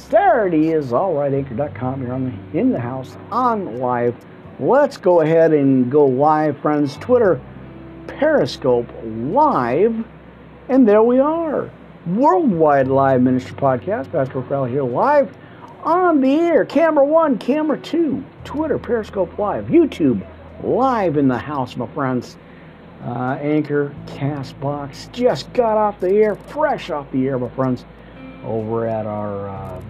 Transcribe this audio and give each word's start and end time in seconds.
it 0.00 0.54
is. 0.54 0.92
All 0.92 1.14
right, 1.14 1.32
anchor.com. 1.32 2.02
You're 2.02 2.12
on 2.12 2.40
the, 2.52 2.58
in 2.58 2.70
the 2.70 2.80
house 2.80 3.16
on 3.30 3.78
live. 3.78 4.14
Let's 4.58 4.96
go 4.96 5.20
ahead 5.20 5.52
and 5.52 5.90
go 5.90 6.06
live, 6.06 6.58
friends. 6.58 6.96
Twitter, 6.96 7.40
Periscope 8.06 8.88
live. 9.04 10.04
And 10.68 10.88
there 10.88 11.02
we 11.02 11.18
are. 11.18 11.70
Worldwide 12.06 12.88
Live 12.88 13.22
Ministry 13.22 13.56
Podcast. 13.56 14.10
Pastor 14.10 14.42
Crowley 14.42 14.70
here 14.70 14.82
live 14.82 15.36
on 15.82 16.20
the 16.20 16.34
air. 16.36 16.64
Camera 16.64 17.04
one, 17.04 17.38
camera 17.38 17.78
two, 17.78 18.24
Twitter, 18.44 18.78
Periscope 18.78 19.38
live, 19.38 19.66
YouTube 19.66 20.26
live 20.62 21.16
in 21.16 21.28
the 21.28 21.38
house, 21.38 21.76
my 21.76 21.86
friends. 21.88 22.36
Uh, 23.04 23.36
Anchor, 23.40 23.92
Castbox, 24.06 25.10
just 25.10 25.52
got 25.52 25.76
off 25.76 25.98
the 25.98 26.10
air, 26.10 26.36
fresh 26.36 26.88
off 26.88 27.10
the 27.10 27.26
air, 27.26 27.36
my 27.36 27.48
friends, 27.50 27.84
over 28.44 28.86
at 28.86 29.06
our 29.06 29.48
uh, 29.48 29.82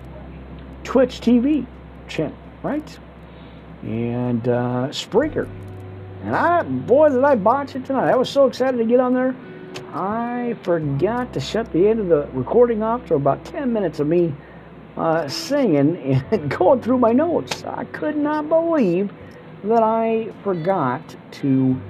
Twitch 0.85 1.21
TV 1.21 1.67
channel, 2.09 2.37
right? 2.63 2.99
And 3.83 4.47
uh. 4.49 4.93
And 6.25 6.37
I, 6.37 6.63
boy, 6.63 7.09
did 7.09 7.25
I 7.25 7.35
botch 7.35 7.75
it 7.75 7.85
tonight. 7.85 8.09
I 8.09 8.15
was 8.15 8.31
so 8.31 8.47
excited 8.47 8.77
to 8.79 8.85
get 8.85 9.01
on 9.01 9.13
there. 9.13 9.35
I 9.93 10.57
forgot 10.63 11.33
to 11.33 11.41
shut 11.41 11.73
the 11.73 11.89
end 11.89 11.99
of 12.01 12.09
the 12.09 12.29
recording 12.33 12.83
off 12.83 13.07
for 13.07 13.15
about 13.15 13.45
10 13.45 13.73
minutes 13.73 13.99
of 13.99 14.07
me 14.07 14.33
uh, 14.97 15.27
singing 15.29 15.97
and 16.31 16.51
going 16.59 16.81
through 16.81 16.99
my 16.99 17.13
notes. 17.13 17.65
I 17.65 17.85
could 17.87 18.17
not 18.17 18.49
believe 18.49 19.13
that 19.65 19.83
I 19.83 20.33
forgot 20.43 21.17
to 21.33 21.81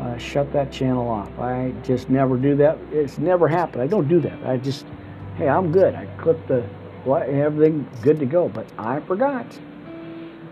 uh, 0.00 0.16
shut 0.18 0.52
that 0.52 0.72
channel 0.72 1.08
off. 1.08 1.38
I 1.38 1.72
just 1.82 2.10
never 2.10 2.36
do 2.36 2.54
that. 2.56 2.78
It's 2.92 3.18
never 3.18 3.48
happened. 3.48 3.82
I 3.82 3.86
don't 3.86 4.08
do 4.08 4.20
that. 4.20 4.44
I 4.44 4.56
just, 4.56 4.86
hey, 5.36 5.48
I'm 5.48 5.72
good. 5.72 5.94
I 5.94 6.06
clipped 6.18 6.48
the 6.48 6.62
what 7.04 7.28
everything 7.28 7.88
good 8.02 8.18
to 8.18 8.26
go, 8.26 8.48
but 8.48 8.66
I 8.78 9.00
forgot. 9.00 9.46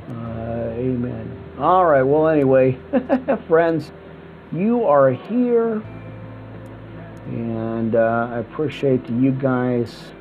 Uh, 0.09 0.71
amen. 0.77 1.45
All 1.59 1.85
right. 1.87 2.03
Well, 2.03 2.29
anyway, 2.29 2.79
friends, 3.49 3.91
you 4.53 4.85
are 4.85 5.11
here, 5.11 5.83
and 7.27 7.97
uh, 7.97 8.29
I 8.31 8.39
appreciate 8.39 9.09
you 9.09 9.33
guys 9.33 10.13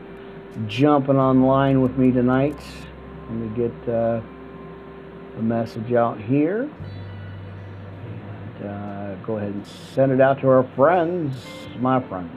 jumping 0.67 1.17
online 1.17 1.81
with 1.81 1.97
me 1.97 2.11
tonight. 2.11 2.59
Let 3.29 3.31
me 3.31 3.55
get 3.55 3.93
uh, 3.93 4.21
the 5.35 5.41
message 5.41 5.93
out 5.93 6.19
here. 6.19 6.69
And 8.59 8.69
uh, 8.69 9.15
go 9.25 9.37
ahead 9.37 9.51
and 9.51 9.67
send 9.67 10.11
it 10.11 10.21
out 10.21 10.39
to 10.41 10.47
our 10.49 10.63
friends, 10.75 11.35
my 11.79 11.99
friends. 12.01 12.31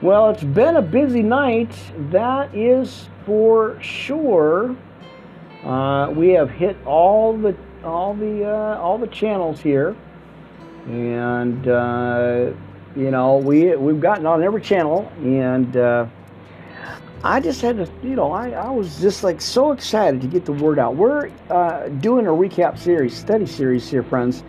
Well, 0.00 0.30
it's 0.30 0.44
been 0.44 0.76
a 0.76 0.82
busy 0.82 1.24
night. 1.24 1.76
That 2.10 2.54
is 2.54 3.08
for 3.26 3.76
sure. 3.82 4.76
Uh, 5.64 6.12
we 6.14 6.28
have 6.28 6.50
hit 6.50 6.76
all 6.86 7.36
the 7.36 7.56
all 7.82 8.14
the 8.14 8.44
uh, 8.44 8.78
all 8.78 8.96
the 8.96 9.08
channels 9.08 9.58
here, 9.58 9.96
and 10.86 11.66
uh, 11.66 12.52
you 12.94 13.10
know, 13.10 13.38
we 13.38 13.74
we've 13.74 14.00
gotten 14.00 14.24
on 14.24 14.40
every 14.44 14.62
channel, 14.62 15.10
and 15.18 15.76
uh, 15.76 16.06
I 17.24 17.40
just 17.40 17.60
had 17.60 17.78
to, 17.78 17.90
you 18.04 18.14
know, 18.14 18.30
I, 18.30 18.50
I 18.50 18.70
was 18.70 19.00
just 19.00 19.24
like 19.24 19.40
so 19.40 19.72
excited 19.72 20.20
to 20.20 20.28
get 20.28 20.44
the 20.44 20.52
word 20.52 20.78
out. 20.78 20.94
We're 20.94 21.32
uh, 21.50 21.88
doing 21.88 22.28
a 22.28 22.30
recap 22.30 22.78
series, 22.78 23.16
study 23.16 23.46
series 23.46 23.90
here, 23.90 24.04
friends, 24.04 24.44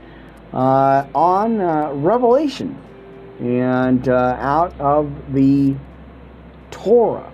uh, 0.53 1.07
on 1.15 1.59
uh, 1.59 1.91
Revelation 1.93 2.77
and 3.39 4.09
uh, 4.09 4.37
out 4.39 4.77
of 4.79 5.11
the 5.33 5.75
Torah. 6.71 7.31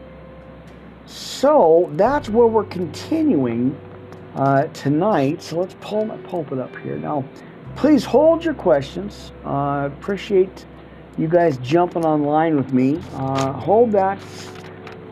So 1.06 1.90
that's 1.94 2.30
where 2.30 2.48
we're 2.48 2.64
continuing 2.66 3.80
uh, 4.36 4.68
tonight. 4.68 5.42
So 5.42 5.60
let's 5.60 5.76
pull 5.82 6.06
my 6.06 6.18
pulpit 6.18 6.60
up 6.60 6.76
here 6.78 6.98
now. 6.98 7.24
Please 7.76 8.06
hold 8.06 8.44
your 8.44 8.54
questions. 8.54 9.32
I 9.44 9.86
appreciate 9.86 10.66
you 11.18 11.28
guys 11.28 11.58
jumping 11.58 12.06
online 12.06 12.56
with 12.56 12.74
me. 12.74 13.00
Uh, 13.14 13.54
hold 13.54 13.92
that. 13.94 14.20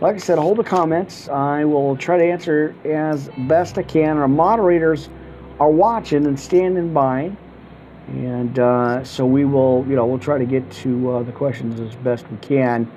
Like 0.02 0.16
I 0.16 0.20
said, 0.20 0.38
hold 0.38 0.58
the 0.58 0.64
comments. 0.64 1.30
I 1.30 1.64
will 1.64 1.96
try 1.96 2.18
to 2.18 2.24
answer 2.24 2.75
as 2.84 3.30
best 3.48 3.78
I 3.78 3.84
can. 3.84 4.18
Our 4.18 4.28
moderators 4.28 5.10
are 5.60 5.70
watching 5.70 6.25
and 6.25 6.38
standing 6.40 6.94
by. 6.94 7.31
And 8.08 8.59
uh, 8.59 9.03
so 9.03 9.25
we 9.25 9.46
will, 9.46 9.86
you 9.88 9.96
know, 9.96 10.06
we'll 10.06 10.19
try 10.19 10.38
to 10.38 10.46
get 10.46 10.69
to 10.72 11.12
uh, 11.12 11.24
the 11.24 11.31
questions 11.31 11.80
as 11.80 11.96
best 11.96 12.30
we 12.30 12.38
can. 12.38 12.91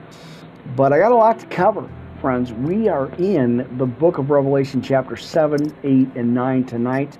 But 0.74 0.92
I 0.92 0.98
got 0.98 1.12
a 1.12 1.16
lot 1.16 1.38
to 1.40 1.46
cover, 1.46 1.88
friends. 2.20 2.52
We 2.52 2.88
are 2.88 3.08
in 3.14 3.78
the 3.78 3.86
book 3.86 4.18
of 4.18 4.30
Revelation, 4.30 4.82
chapter 4.82 5.16
7, 5.16 5.74
8, 5.84 6.08
and 6.16 6.34
9 6.34 6.64
tonight, 6.64 7.16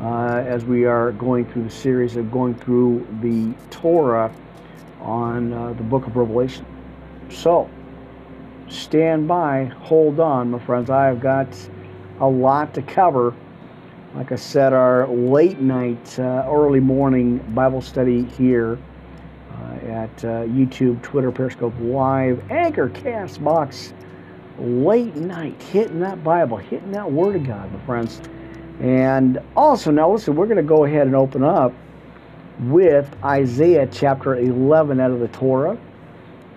uh, 0.00 0.44
as 0.46 0.64
we 0.64 0.84
are 0.84 1.12
going 1.12 1.50
through 1.50 1.64
the 1.64 1.70
series 1.70 2.16
of 2.16 2.30
going 2.30 2.54
through 2.54 3.06
the 3.20 3.52
Torah 3.70 4.32
on 5.00 5.52
uh, 5.52 5.72
the 5.72 5.82
book 5.82 6.06
of 6.06 6.16
Revelation. 6.16 6.64
So, 7.28 7.68
stand 8.68 9.26
by, 9.26 9.64
hold 9.64 10.20
on, 10.20 10.52
my 10.52 10.58
friends. 10.60 10.90
I 10.90 11.06
have 11.06 11.20
got 11.20 11.48
a 12.20 12.26
lot 12.26 12.72
to 12.74 12.82
cover. 12.82 13.34
Like 14.16 14.32
I 14.32 14.36
said, 14.36 14.72
our 14.72 15.06
late 15.08 15.60
night, 15.60 16.18
uh, 16.18 16.48
early 16.48 16.80
morning 16.80 17.36
Bible 17.54 17.82
study 17.82 18.24
here 18.24 18.78
uh, 19.52 19.86
at 19.86 20.24
uh, 20.24 20.44
YouTube, 20.44 21.02
Twitter, 21.02 21.30
Periscope 21.30 21.74
Live, 21.80 22.42
Anchor, 22.50 22.88
Castbox, 22.88 23.92
late 24.58 25.14
night, 25.16 25.62
hitting 25.64 26.00
that 26.00 26.24
Bible, 26.24 26.56
hitting 26.56 26.92
that 26.92 27.12
Word 27.12 27.36
of 27.36 27.46
God, 27.46 27.70
my 27.70 27.78
friends. 27.84 28.22
And 28.80 29.38
also, 29.54 29.90
now 29.90 30.10
listen, 30.10 30.34
we're 30.34 30.46
going 30.46 30.56
to 30.56 30.62
go 30.62 30.84
ahead 30.86 31.06
and 31.06 31.14
open 31.14 31.44
up 31.44 31.74
with 32.60 33.14
Isaiah 33.22 33.86
chapter 33.86 34.36
11 34.36 34.98
out 34.98 35.10
of 35.10 35.20
the 35.20 35.28
Torah. 35.28 35.76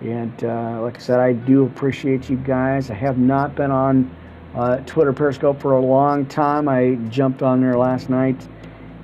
And 0.00 0.44
uh, 0.44 0.80
like 0.80 0.96
I 0.96 1.00
said, 1.00 1.20
I 1.20 1.34
do 1.34 1.66
appreciate 1.66 2.30
you 2.30 2.38
guys. 2.38 2.90
I 2.90 2.94
have 2.94 3.18
not 3.18 3.54
been 3.54 3.70
on 3.70 4.16
uh, 4.54 4.78
Twitter 4.78 5.12
Periscope 5.12 5.60
for 5.60 5.72
a 5.72 5.80
long 5.80 6.26
time. 6.26 6.68
I 6.68 6.96
jumped 7.08 7.42
on 7.42 7.60
there 7.60 7.76
last 7.76 8.10
night. 8.10 8.48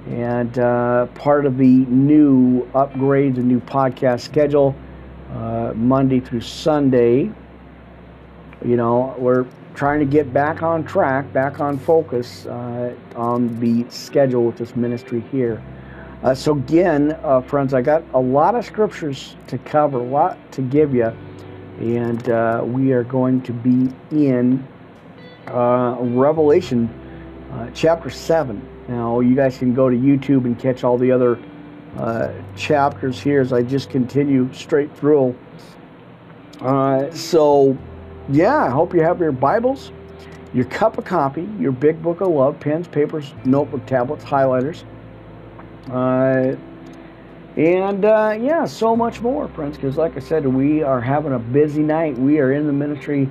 And 0.09 0.57
uh, 0.59 1.07
part 1.07 1.47
of 1.47 1.59
the 1.59 1.67
new 1.67 2.69
upgrade, 2.75 3.35
the 3.35 3.43
new 3.43 3.61
podcast 3.61 4.21
schedule, 4.21 4.75
uh, 5.33 5.73
Monday 5.75 6.21
through 6.21 6.43
Sunday, 6.43 7.33
you 8.65 8.77
know, 8.77 9.15
we're 9.19 9.47
trying 9.75 9.99
to 9.99 10.07
get 10.07 10.33
back 10.33 10.63
on 10.63 10.85
track, 10.85 11.33
back 11.33 11.61
on 11.61 11.77
focus 11.79 12.47
uh, 12.47 12.95
on 13.17 13.59
the 13.59 13.85
schedule 13.91 14.45
with 14.45 14.57
this 14.57 14.77
ministry 14.77 15.25
here. 15.33 15.63
Uh, 16.23 16.35
so 16.35 16.53
again, 16.53 17.19
uh, 17.23 17.41
friends, 17.41 17.75
I 17.75 17.83
got 17.83 18.03
a 18.15 18.21
lot 18.21 18.55
of 18.55 18.65
scriptures 18.65 19.37
to 19.49 19.59
cover, 19.59 19.99
a 19.99 20.03
lot 20.03 20.53
to 20.53 20.63
give 20.63 20.95
you, 20.95 21.13
and 21.81 22.73
we 22.73 22.93
are 22.93 23.05
going 23.05 23.43
to 23.43 23.53
be 23.53 23.93
in 24.11 24.67
uh, 25.49 25.97
Revelation 26.01 26.89
uh, 27.53 27.71
chapter 27.75 28.11
seven. 28.11 28.67
Now, 28.89 29.21
you 29.21 29.35
guys 29.35 29.59
can 29.59 29.75
go 29.75 29.89
to 29.89 29.97
YouTube 29.97 30.45
and 30.45 30.59
catch 30.59 30.85
all 30.85 30.99
the 30.99 31.11
other 31.11 31.39
uh, 31.97 32.33
chapters 32.57 33.21
here 33.21 33.41
as 33.41 33.53
I 33.53 33.63
just 33.63 33.91
continue 33.91 34.53
straight 34.53 34.97
through. 34.97 35.35
so, 37.13 37.77
yeah, 38.29 38.57
I 38.57 38.71
hope 38.71 38.95
you 38.95 39.03
have 39.03 39.21
your 39.21 39.33
Bibles, 39.33 39.93
your 40.55 40.67
cup 40.67 40.99
of 40.99 41.05
coffee, 41.05 41.49
your 41.59 41.73
big 41.73 42.03
book 42.03 42.21
of 42.21 42.29
love, 42.29 42.61
pens, 42.61 42.87
papers, 42.87 43.35
notebook, 43.45 43.87
tablets, 43.87 44.25
highlighters 44.25 44.85
uh, 45.91 46.57
and 47.57 48.05
uh, 48.05 48.37
yeah, 48.39 48.65
so 48.67 48.97
much 48.97 49.21
more, 49.21 49.49
friends. 49.49 49.77
Because, 49.77 49.97
like 49.97 50.17
I 50.17 50.21
said, 50.21 50.47
we 50.47 50.83
are 50.83 51.01
having 51.01 51.33
a 51.33 51.39
busy 51.39 51.83
night. 51.83 52.19
We 52.19 52.39
are 52.41 52.53
in 52.53 52.67
the 52.67 52.73
ministry 52.73 53.29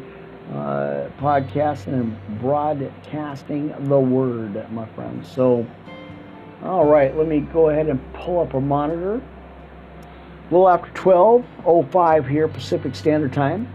uh, 0.54 1.10
podcasting 1.20 1.94
and 1.94 2.40
broadcasting 2.40 3.74
the 3.88 4.00
word, 4.00 4.72
my 4.72 4.86
friends. 4.90 5.28
So, 5.28 5.66
all 6.64 6.86
right, 6.86 7.16
let 7.18 7.28
me 7.28 7.42
go 7.42 7.70
ahead 7.70 7.88
and 7.88 8.00
pull 8.14 8.42
up 8.42 8.54
a 8.54 8.62
monitor. 8.62 9.16
A 9.16 10.52
little 10.52 10.70
after 10.70 10.92
12:05 10.92 12.28
here 12.28 12.48
Pacific 12.48 12.96
Standard 12.96 13.34
Time, 13.34 13.68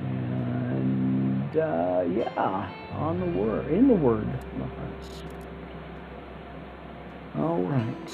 and 0.00 1.56
uh, 1.56 2.04
yeah, 2.08 2.70
on 2.94 3.18
the 3.18 3.26
word, 3.38 3.66
in 3.72 3.88
the 3.88 3.94
word, 3.94 4.26
my 4.56 4.68
friends. 4.68 5.22
All 7.36 7.62
right. 7.62 8.10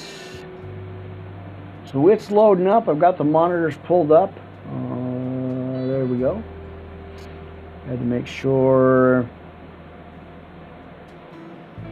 So 1.93 2.08
it's 2.08 2.31
loading 2.31 2.66
up. 2.66 2.88
I've 2.88 2.98
got 2.98 3.19
the 3.19 3.25
monitors 3.25 3.76
pulled 3.84 4.10
up. 4.10 4.32
Uh, 4.66 5.87
there 5.87 6.06
we 6.06 6.19
go. 6.19 6.43
Had 7.87 7.99
to 7.99 8.05
make 8.05 8.26
sure. 8.26 9.29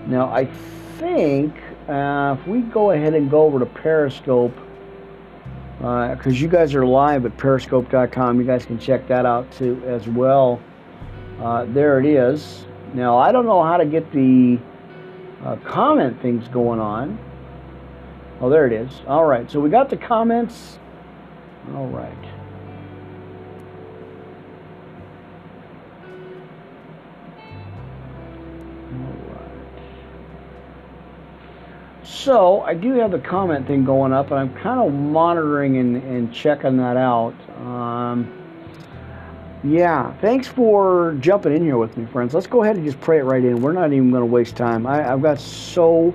Now 0.06 0.32
I 0.32 0.46
think 0.98 1.54
uh, 1.88 2.36
if 2.38 2.46
we 2.46 2.60
go 2.60 2.92
ahead 2.92 3.14
and 3.14 3.30
go 3.30 3.42
over 3.42 3.58
to 3.58 3.66
Periscope, 3.66 4.54
because 5.78 6.26
uh, 6.26 6.30
you 6.30 6.46
guys 6.46 6.74
are 6.74 6.84
live 6.84 7.24
at 7.24 7.36
periscope.com. 7.38 8.38
You 8.38 8.46
guys 8.46 8.66
can 8.66 8.78
check 8.78 9.08
that 9.08 9.24
out 9.24 9.50
too 9.50 9.82
as 9.86 10.06
well. 10.06 10.60
Uh, 11.40 11.64
there 11.68 11.98
it 11.98 12.04
is. 12.04 12.66
Now, 12.92 13.16
I 13.16 13.32
don't 13.32 13.46
know 13.46 13.62
how 13.62 13.78
to 13.78 13.86
get 13.86 14.12
the 14.12 14.58
uh, 15.42 15.56
comment 15.64 16.20
things 16.20 16.46
going 16.48 16.80
on. 16.80 17.18
Oh, 18.42 18.50
there 18.50 18.66
it 18.66 18.74
is. 18.74 18.90
All 19.06 19.24
right, 19.24 19.50
so 19.50 19.58
we 19.58 19.70
got 19.70 19.88
the 19.88 19.96
comments. 19.96 20.78
All 21.74 21.86
right. 21.86 22.39
So 32.22 32.60
I 32.60 32.74
do 32.74 32.92
have 32.96 33.12
the 33.12 33.18
comment 33.18 33.66
thing 33.66 33.82
going 33.82 34.12
up, 34.12 34.30
and 34.30 34.38
I'm 34.38 34.52
kind 34.52 34.78
of 34.78 34.92
monitoring 34.92 35.78
and, 35.78 35.96
and 36.02 36.30
checking 36.30 36.76
that 36.76 36.98
out. 36.98 37.32
Um, 37.56 38.30
yeah, 39.64 40.12
thanks 40.20 40.46
for 40.46 41.16
jumping 41.20 41.56
in 41.56 41.62
here 41.62 41.78
with 41.78 41.96
me, 41.96 42.04
friends. 42.04 42.34
Let's 42.34 42.46
go 42.46 42.62
ahead 42.62 42.76
and 42.76 42.84
just 42.84 43.00
pray 43.00 43.20
it 43.20 43.22
right 43.22 43.42
in. 43.42 43.62
We're 43.62 43.72
not 43.72 43.94
even 43.94 44.10
going 44.10 44.20
to 44.20 44.26
waste 44.26 44.54
time. 44.54 44.86
I, 44.86 44.98
have 44.98 45.22
got 45.22 45.40
so 45.40 46.12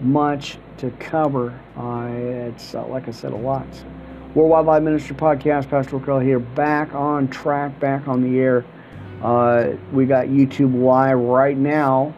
much 0.00 0.58
to 0.78 0.90
cover. 0.98 1.56
Uh, 1.76 2.08
it's, 2.48 2.74
uh, 2.74 2.84
like 2.88 3.06
I 3.06 3.12
said, 3.12 3.32
a 3.32 3.36
lot. 3.36 3.68
Worldwide 4.34 4.66
Wildlife 4.66 4.82
Ministry 4.82 5.14
Podcast, 5.14 5.70
Pastor 5.70 5.98
Raquel 5.98 6.18
here, 6.18 6.40
back 6.40 6.92
on 6.92 7.28
track, 7.28 7.78
back 7.78 8.08
on 8.08 8.20
the 8.20 8.40
air. 8.40 8.64
Uh, 9.22 9.76
we 9.92 10.06
got 10.06 10.26
YouTube 10.26 10.74
live 10.82 11.18
right 11.18 11.56
now, 11.56 12.12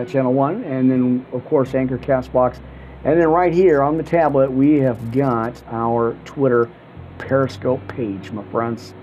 uh, 0.00 0.04
channel 0.04 0.32
one, 0.32 0.64
and 0.64 0.90
then 0.90 1.26
of 1.32 1.44
course 1.46 1.74
Anchor 1.74 1.98
Castbox, 1.98 2.60
and 3.04 3.20
then 3.20 3.28
right 3.28 3.52
here 3.52 3.82
on 3.82 3.96
the 3.96 4.02
tablet 4.02 4.50
we 4.50 4.78
have 4.80 5.12
got 5.12 5.62
our 5.68 6.16
Twitter 6.24 6.70
Periscope 7.18 7.86
page, 7.88 8.30
my 8.30 8.44
friends. 8.44 8.94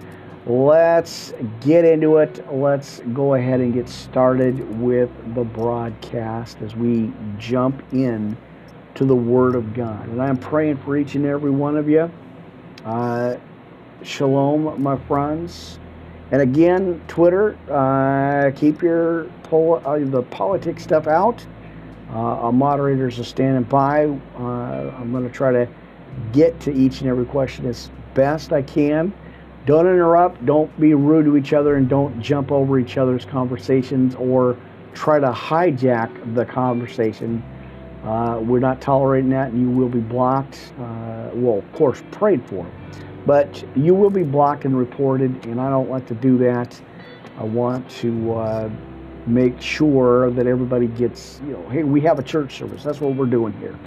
Let's 0.46 1.34
get 1.60 1.84
into 1.84 2.18
it. 2.18 2.46
Let's 2.54 3.02
go 3.14 3.34
ahead 3.34 3.60
and 3.60 3.74
get 3.74 3.90
started 3.90 4.80
with 4.80 5.10
the 5.36 5.44
broadcast 5.44 6.62
as 6.62 6.74
we 6.74 7.12
jump 7.38 7.84
in 7.92 8.38
to 8.96 9.04
the 9.04 9.16
Word 9.16 9.56
of 9.56 9.74
God. 9.74 10.08
And 10.08 10.22
I'm 10.22 10.38
praying 10.38 10.78
for 10.78 10.96
each 10.96 11.16
and 11.16 11.26
every 11.26 11.52
one 11.52 11.76
of 11.76 11.90
you. 11.90 12.10
Uh, 12.86 13.36
shalom, 14.04 14.82
my 14.82 14.96
friends. 14.96 15.80
And 16.32 16.42
again, 16.42 17.02
Twitter, 17.08 17.58
uh, 17.70 18.52
keep 18.58 18.82
your 18.82 19.30
pol- 19.50 19.82
uh, 19.86 20.00
the 20.00 20.24
politics 20.24 20.84
stuff 20.84 21.08
out. 21.08 21.46
Uh, 22.10 22.14
our 22.14 22.52
moderators 22.52 23.20
are 23.20 23.24
standing 23.24 23.64
by. 23.64 24.06
Uh, 24.06 24.96
I'm 24.98 25.12
going 25.12 25.28
to 25.28 25.34
try 25.34 25.52
to 25.52 25.68
get 26.32 26.60
to 26.62 26.74
each 26.74 27.02
and 27.02 27.10
every 27.10 27.26
question 27.26 27.66
as 27.66 27.92
best 28.14 28.54
I 28.54 28.62
can. 28.62 29.14
Don't 29.66 29.86
interrupt, 29.86 30.46
don't 30.46 30.80
be 30.80 30.94
rude 30.94 31.26
to 31.26 31.36
each 31.36 31.52
other, 31.52 31.76
and 31.76 31.90
don't 31.90 32.22
jump 32.22 32.52
over 32.52 32.80
each 32.80 32.98
other's 32.98 33.26
conversations 33.26 34.16
or 34.16 34.58
try 34.94 35.20
to 35.20 35.30
hijack 35.32 36.36
the 36.36 36.46
conversation. 36.46 37.44
Uh, 38.06 38.40
we're 38.42 38.60
not 38.60 38.80
tolerating 38.80 39.30
that, 39.32 39.52
and 39.52 39.62
you 39.62 39.70
will 39.70 39.90
be 39.90 40.00
blocked. 40.00 40.72
Uh, 40.80 41.30
well, 41.34 41.58
of 41.58 41.74
course, 41.74 42.02
prayed 42.12 42.48
for. 42.48 42.66
But 43.26 43.62
you 43.76 43.94
will 43.94 44.10
be 44.10 44.24
blocked 44.24 44.64
and 44.64 44.78
reported, 44.78 45.46
and 45.46 45.60
I 45.60 45.70
don't 45.70 45.90
like 45.90 46.06
to 46.08 46.16
do 46.16 46.38
that. 46.38 46.80
I 47.38 47.44
want 47.44 47.88
to 47.90 48.34
uh, 48.34 48.70
make 49.28 49.62
sure 49.62 50.32
that 50.32 50.48
everybody 50.48 50.88
gets, 50.88 51.42
you 51.46 51.52
know, 51.52 51.70
hey, 51.70 51.84
we 51.84 52.02
have 52.02 52.20
a 52.20 52.24
church 52.24 52.58
service. 52.58 52.84
That's 52.84 53.02
what 53.02 53.16
we're 53.16 53.26
doing 53.26 53.54
here. 53.60 53.78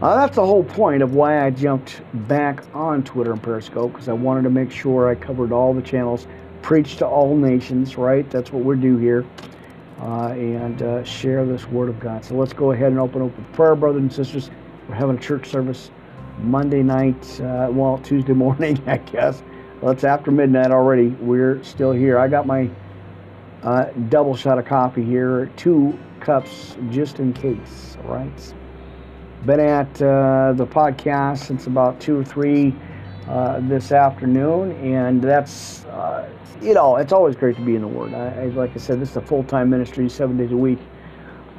Uh, 0.00 0.14
that's 0.14 0.36
the 0.36 0.46
whole 0.46 0.62
point 0.62 1.02
of 1.02 1.14
why 1.14 1.44
I 1.44 1.50
jumped 1.50 2.02
back 2.28 2.62
on 2.72 3.02
Twitter 3.02 3.32
and 3.32 3.42
Periscope 3.42 3.92
because 3.92 4.08
I 4.08 4.12
wanted 4.12 4.42
to 4.42 4.50
make 4.50 4.70
sure 4.70 5.08
I 5.08 5.16
covered 5.16 5.50
all 5.50 5.74
the 5.74 5.82
channels, 5.82 6.28
preach 6.62 6.98
to 6.98 7.06
all 7.06 7.36
nations, 7.36 7.96
right? 7.96 8.28
That's 8.30 8.52
what 8.52 8.62
we 8.62 8.76
do 8.76 8.96
here, 8.96 9.26
uh, 10.00 10.28
and 10.28 10.82
uh, 10.82 11.02
share 11.02 11.44
this 11.44 11.66
word 11.66 11.88
of 11.88 11.98
God. 11.98 12.24
So 12.24 12.36
let's 12.36 12.52
go 12.52 12.70
ahead 12.70 12.92
and 12.92 13.00
open 13.00 13.22
up 13.22 13.36
with 13.36 13.52
prayer, 13.52 13.74
brothers 13.74 14.02
and 14.02 14.12
sisters. 14.12 14.50
We're 14.88 14.94
having 14.94 15.18
a 15.18 15.20
church 15.20 15.48
service 15.48 15.90
Monday 16.38 16.84
night, 16.84 17.40
uh, 17.40 17.68
well, 17.72 17.98
Tuesday 17.98 18.32
morning, 18.34 18.80
I 18.86 18.98
guess. 18.98 19.42
Well, 19.80 19.92
it's 19.92 20.04
after 20.04 20.30
midnight 20.30 20.70
already. 20.70 21.08
We're 21.08 21.62
still 21.64 21.90
here. 21.92 22.18
I 22.18 22.28
got 22.28 22.46
my 22.46 22.70
uh, 23.62 23.86
double 24.08 24.36
shot 24.36 24.58
of 24.58 24.64
coffee 24.64 25.04
here, 25.04 25.50
two 25.56 25.98
cups 26.20 26.76
just 26.90 27.18
in 27.18 27.32
case, 27.32 27.96
all 28.04 28.14
right? 28.14 28.54
Been 29.46 29.60
at 29.60 30.02
uh, 30.02 30.52
the 30.54 30.66
podcast 30.66 31.46
since 31.46 31.66
about 31.66 32.00
two 32.00 32.18
or 32.18 32.24
three 32.24 32.74
uh, 33.28 33.60
this 33.62 33.92
afternoon, 33.92 34.72
and 34.72 35.22
that's, 35.22 35.84
uh, 35.86 36.28
you 36.60 36.74
know, 36.74 36.96
it's 36.96 37.12
always 37.12 37.36
great 37.36 37.56
to 37.56 37.62
be 37.62 37.76
in 37.76 37.82
the 37.82 37.88
Word. 37.88 38.14
I, 38.14 38.46
like 38.46 38.72
I 38.74 38.78
said, 38.78 39.00
this 39.00 39.10
is 39.10 39.16
a 39.16 39.20
full 39.20 39.44
time 39.44 39.70
ministry, 39.70 40.08
seven 40.08 40.36
days 40.36 40.52
a 40.52 40.56
week, 40.56 40.80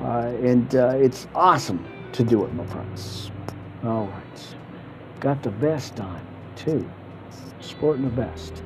uh, 0.01 0.33
and 0.41 0.73
it's 0.73 1.27
awesome 1.35 1.85
to 2.13 2.23
do 2.23 2.43
it, 2.43 2.53
my 2.53 2.65
friends. 2.65 3.31
All 3.83 4.07
right. 4.07 4.55
Got 5.19 5.43
the 5.43 5.51
vest 5.51 5.99
on, 5.99 6.25
too. 6.55 6.89
Sporting 7.61 8.03
the 8.03 8.09
vest. 8.09 8.63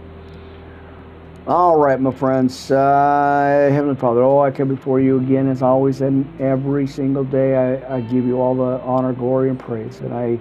All 1.46 1.76
right, 1.76 2.00
my 2.00 2.12
friends. 2.12 2.72
Uh, 2.72 3.68
Heavenly 3.70 3.98
Father, 3.98 4.24
oh, 4.24 4.40
I 4.40 4.50
come 4.50 4.70
before 4.70 5.02
you 5.02 5.20
again 5.20 5.50
as 5.50 5.62
always, 5.62 6.00
and 6.00 6.26
every 6.40 6.88
single 6.88 7.26
day 7.26 7.58
I, 7.58 7.98
I 7.98 8.00
give 8.00 8.26
you 8.26 8.40
all 8.40 8.56
the 8.56 8.80
honor, 8.86 9.12
glory, 9.12 9.50
and 9.50 9.60
praise. 9.60 10.00
And 10.00 10.14
I 10.14 10.40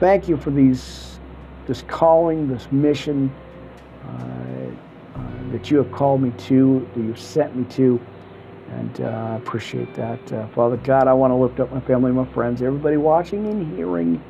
thank 0.00 0.28
you 0.28 0.36
for 0.36 0.50
these, 0.50 1.18
this 1.66 1.80
calling, 1.88 2.46
this 2.46 2.70
mission 2.70 3.32
uh, 4.06 4.10
uh, 5.14 5.20
that 5.50 5.70
you 5.70 5.78
have 5.78 5.90
called 5.90 6.20
me 6.20 6.30
to, 6.40 6.86
that 6.94 7.00
you've 7.00 7.18
sent 7.18 7.56
me 7.56 7.64
to. 7.76 7.98
And 8.72 9.00
uh, 9.00 9.04
I 9.04 9.36
appreciate 9.36 9.94
that. 9.94 10.30
Uh, 10.30 10.46
Father 10.48 10.76
God, 10.76 11.08
I 11.08 11.14
want 11.14 11.30
to 11.30 11.36
lift 11.36 11.58
up 11.58 11.72
my 11.72 11.80
family, 11.80 12.12
my 12.12 12.26
friends, 12.26 12.60
everybody 12.60 12.98
watching 12.98 13.46
and 13.46 13.74
hearing 13.78 14.22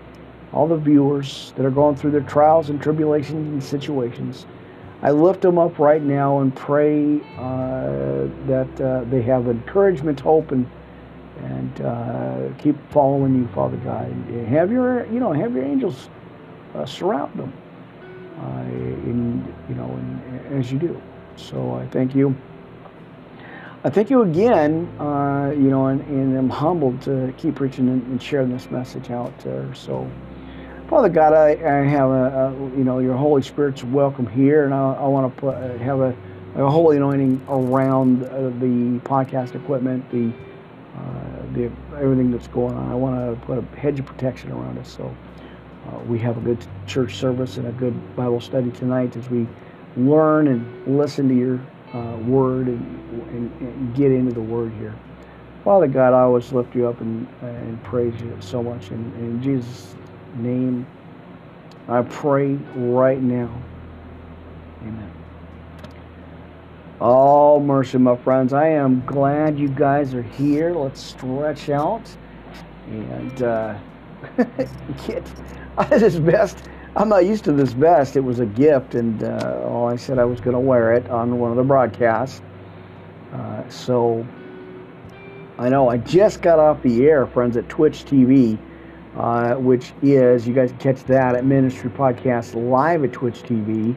all 0.52 0.69
the 0.69 0.76
viewers 0.76 1.52
that 1.56 1.66
are 1.66 1.72
going 1.72 1.96
through 1.96 2.12
their 2.12 2.20
trials 2.20 2.70
and 2.70 2.81
tribulations 2.81 3.49
and 3.49 3.61
situations. 3.61 4.46
I 5.04 5.10
lift 5.10 5.42
them 5.42 5.58
up 5.58 5.78
right 5.78 6.02
now 6.02 6.38
and 6.40 6.54
pray 6.56 7.20
uh, 7.36 8.26
that 8.46 8.80
uh, 8.80 9.04
they 9.10 9.20
have 9.22 9.46
encouragement, 9.48 10.18
hope, 10.18 10.50
and 10.50 10.68
and 11.42 11.80
uh, 11.82 12.49
keep 12.56 12.75
following 12.90 13.34
you, 13.34 13.46
Father 13.49 13.76
God. 13.78 14.06
And 14.06 14.49
have 14.49 14.73
your 14.73 15.06
you 15.08 15.20
know 15.20 15.30
have 15.32 15.54
your 15.54 15.62
angels 15.62 16.08
uh, 16.75 16.87
surround 16.87 17.38
them, 17.38 17.52
uh, 18.40 18.62
in 18.62 19.54
you 19.68 19.75
know 19.75 19.90
in, 19.90 20.58
as 20.58 20.73
you 20.73 20.78
do. 20.78 21.00
So 21.37 21.75
I 21.75 21.87
thank 21.88 22.14
you. 22.14 22.34
I 23.87 23.90
thank 23.90 24.08
you 24.08 24.23
again, 24.23 24.87
uh, 24.99 25.50
you 25.50 25.68
know, 25.68 25.88
and, 25.88 26.00
and 26.06 26.38
I'm 26.38 26.49
humbled 26.49 27.02
to 27.02 27.34
keep 27.37 27.56
preaching 27.56 27.90
and, 27.90 28.02
and 28.06 28.23
sharing 28.23 28.49
this 28.49 28.70
message 28.70 29.11
out 29.11 29.38
there. 29.40 29.75
So. 29.75 30.11
Father 30.88 31.09
God, 31.09 31.33
I, 31.33 31.53
I 31.53 31.83
have 31.87 32.11
a, 32.11 32.12
a, 32.12 32.53
you 32.76 32.85
know, 32.85 32.99
your 32.99 33.17
Holy 33.17 33.41
Spirit's 33.41 33.83
welcome 33.83 34.26
here, 34.26 34.67
and 34.67 34.75
I, 34.75 34.93
I 34.93 35.07
want 35.07 35.35
to 35.35 35.41
put, 35.41 35.55
uh, 35.55 35.79
have 35.79 36.00
a, 36.00 36.14
a 36.57 36.71
holy 36.71 36.99
anointing 36.99 37.41
around 37.49 38.23
uh, 38.25 38.50
the 38.61 39.00
podcast 39.00 39.55
equipment, 39.55 40.09
the, 40.11 40.31
uh, 40.99 41.55
the 41.55 41.71
everything 41.97 42.31
that's 42.31 42.49
going 42.49 42.75
on. 42.76 42.93
I 42.93 42.95
want 42.95 43.17
to 43.17 43.47
put 43.47 43.59
a 43.59 43.62
hedge 43.79 43.99
of 43.99 44.05
protection 44.05 44.53
around 44.53 44.76
us, 44.79 44.95
so 44.95 45.05
uh, 45.88 45.99
we 46.00 46.19
have 46.19 46.37
a 46.37 46.41
good 46.41 46.64
church 46.87 47.17
service 47.17 47.57
and 47.57 47.67
a 47.67 47.73
good 47.73 48.14
Bible 48.14 48.43
study 48.43 48.71
tonight 48.71 49.17
as 49.17 49.31
we 49.31 49.47
learn 49.97 50.49
and 50.49 50.99
listen 50.99 51.31
to 51.31 51.35
your 51.35 51.61
uh, 51.95 52.17
word 52.19 52.67
and, 52.67 53.31
and, 53.31 53.61
and, 53.61 53.97
get 53.97 54.12
into 54.12 54.35
the 54.35 54.43
word 54.43 54.71
here. 54.75 54.95
Father 55.64 55.87
God, 55.87 56.12
I 56.12 56.21
always 56.21 56.53
lift 56.53 56.75
you 56.75 56.88
up 56.88 57.00
and, 57.00 57.26
and 57.41 57.83
praise 57.85 58.21
you 58.21 58.37
so 58.41 58.62
much, 58.62 58.91
and 58.91 59.14
in 59.14 59.43
Jesus' 59.43 59.95
name, 60.37 60.87
I 61.88 62.03
pray 62.03 62.55
right 62.75 63.21
now. 63.21 63.50
Amen. 64.83 65.12
Oh, 67.00 67.61
mercy, 67.61 67.99
my 67.99 68.17
friends. 68.17 68.53
I 68.53 68.69
am 68.69 69.05
glad 69.05 69.59
you 69.59 69.69
guys 69.69 70.14
are 70.14 70.23
here. 70.23 70.73
Let's 70.73 71.00
stretch 71.00 71.69
out 71.69 72.09
and 72.87 73.43
uh, 73.43 73.79
get 75.07 75.25
this 75.91 76.14
vest. 76.14 76.69
I'm 76.97 77.09
not 77.09 77.26
used 77.26 77.45
to 77.45 77.53
this 77.53 77.73
vest. 77.73 78.17
It 78.17 78.21
was 78.21 78.38
a 78.38 78.47
gift, 78.47 78.95
and 78.95 79.23
uh, 79.25 79.62
oh, 79.64 79.85
I 79.85 79.97
said 79.97 80.19
I 80.19 80.25
was 80.25 80.41
going 80.41 80.55
to 80.55 80.61
wear 80.61 80.93
it 80.95 81.09
on 81.11 81.38
one 81.38 81.50
of 81.50 81.57
the 81.57 81.64
broadcasts. 81.64 82.41
Uh, 83.33 83.69
so 83.69 84.25
I 85.59 85.69
know 85.69 85.88
I 85.88 85.99
just 85.99 86.41
got 86.41 86.59
off 86.59 86.81
the 86.83 87.05
air, 87.07 87.26
friends, 87.26 87.57
at 87.57 87.69
Twitch 87.69 88.05
TV 88.05 88.59
uh, 89.16 89.54
which 89.54 89.92
is, 90.02 90.47
you 90.47 90.54
guys 90.54 90.71
can 90.71 90.78
catch 90.78 91.04
that 91.04 91.37
at 91.37 91.44
Ministry 91.44 91.90
Podcast 91.90 92.54
live 92.54 93.04
at 93.04 93.12
Twitch 93.12 93.42
TV. 93.42 93.94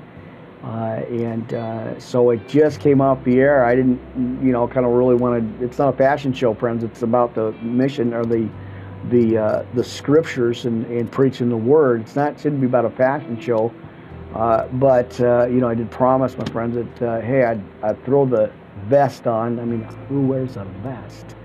Uh, 0.64 1.02
and 1.10 1.54
uh, 1.54 2.00
so 2.00 2.32
it 2.32 2.46
just 2.48 2.80
came 2.80 3.00
off 3.00 3.24
the 3.24 3.40
air. 3.40 3.64
I 3.64 3.76
didn't, 3.76 4.00
you 4.44 4.52
know, 4.52 4.68
kind 4.68 4.86
of 4.86 4.92
really 4.92 5.16
want 5.16 5.60
to. 5.60 5.66
It's 5.66 5.78
not 5.78 5.94
a 5.94 5.98
fashion 5.98 6.34
show, 6.34 6.54
friends. 6.54 6.84
It's 6.84 7.04
about 7.04 7.34
the 7.36 7.54
mission 7.62 8.14
or 8.14 8.26
the 8.26 8.50
the 9.10 9.38
uh, 9.38 9.66
the 9.76 9.84
scriptures 9.84 10.66
and, 10.66 10.86
and 10.88 11.10
preaching 11.10 11.48
the 11.48 11.58
word. 11.58 12.02
It's 12.02 12.16
not 12.16 12.34
it 12.34 12.40
shouldn't 12.40 12.60
be 12.60 12.68
about 12.68 12.84
a 12.86 12.90
fashion 12.90 13.40
show. 13.40 13.74
Uh, 14.36 14.68
but 14.74 15.20
uh, 15.22 15.48
you 15.48 15.62
know, 15.62 15.70
I 15.70 15.76
did 15.76 15.90
promise 15.90 16.38
my 16.38 16.46
friends 16.46 16.76
that 16.76 17.24
hey, 17.24 17.46
I'd, 17.46 17.64
I'd 17.82 18.04
throw 18.04 18.26
the 18.26 18.52
vest 18.88 19.26
on. 19.26 19.60
I 19.60 19.64
mean, 19.64 19.84
who 20.10 20.28
wears 20.28 20.58
a 20.58 20.66
vest? 20.84 21.37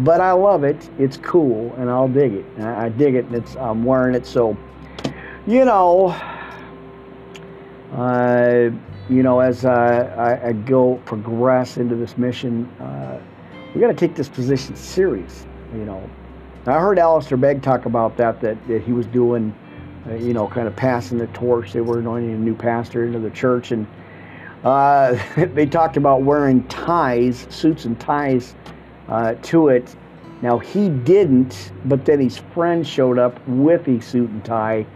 But 0.00 0.22
I 0.22 0.32
love 0.32 0.64
it. 0.64 0.88
It's 0.98 1.18
cool, 1.18 1.74
and 1.76 1.90
I'll 1.90 2.08
dig 2.08 2.32
it. 2.32 2.46
I, 2.58 2.86
I 2.86 2.88
dig 2.88 3.14
it, 3.14 3.26
and 3.26 3.34
it's 3.34 3.54
I'm 3.56 3.84
wearing 3.84 4.14
it. 4.14 4.24
So, 4.26 4.56
you 5.46 5.66
know, 5.66 6.08
uh, 7.92 8.70
you 9.10 9.22
know, 9.22 9.40
as 9.40 9.66
I, 9.66 10.40
I, 10.42 10.52
go 10.52 10.94
progress 11.04 11.76
into 11.76 11.96
this 11.96 12.16
mission, 12.16 12.64
uh, 12.80 13.20
we 13.74 13.80
got 13.80 13.88
to 13.88 13.94
take 13.94 14.14
this 14.14 14.28
position 14.28 14.74
serious. 14.74 15.44
You 15.74 15.84
know, 15.84 16.08
I 16.66 16.78
heard 16.78 16.98
Alistair 16.98 17.36
Begg 17.36 17.62
talk 17.62 17.84
about 17.84 18.16
that, 18.16 18.40
that, 18.40 18.66
that 18.68 18.82
he 18.82 18.92
was 18.92 19.06
doing, 19.06 19.54
uh, 20.08 20.14
you 20.14 20.32
know, 20.32 20.46
kind 20.46 20.66
of 20.66 20.76
passing 20.76 21.18
the 21.18 21.26
torch. 21.28 21.72
They 21.72 21.80
were 21.82 21.98
anointing 21.98 22.32
a 22.32 22.38
new 22.38 22.54
pastor 22.54 23.04
into 23.04 23.18
the 23.18 23.30
church, 23.30 23.72
and 23.72 23.86
uh, 24.64 25.18
they 25.36 25.66
talked 25.66 25.98
about 25.98 26.22
wearing 26.22 26.66
ties, 26.68 27.46
suits 27.50 27.84
and 27.84 28.00
ties 28.00 28.54
uh, 29.10 29.34
to 29.34 29.68
it. 29.68 29.94
Now, 30.40 30.58
he 30.58 30.88
didn't, 30.88 31.72
but 31.84 32.06
then 32.06 32.20
his 32.20 32.38
friend 32.38 32.86
showed 32.86 33.18
up 33.18 33.46
with 33.46 33.86
a 33.88 34.00
suit 34.00 34.30
and 34.30 34.42
tie, 34.42 34.86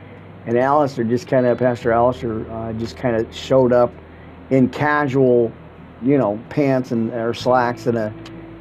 and 0.46 0.58
Alistair 0.58 1.04
just 1.04 1.26
kind 1.26 1.44
of, 1.44 1.58
Pastor 1.58 1.92
Alistair 1.92 2.50
uh, 2.50 2.72
just 2.74 2.96
kind 2.96 3.16
of 3.16 3.34
showed 3.34 3.72
up 3.72 3.92
in 4.50 4.70
casual, 4.70 5.52
you 6.02 6.16
know, 6.16 6.40
pants 6.48 6.92
and 6.92 7.12
or 7.12 7.34
slacks 7.34 7.86
and 7.86 7.98
a 7.98 8.14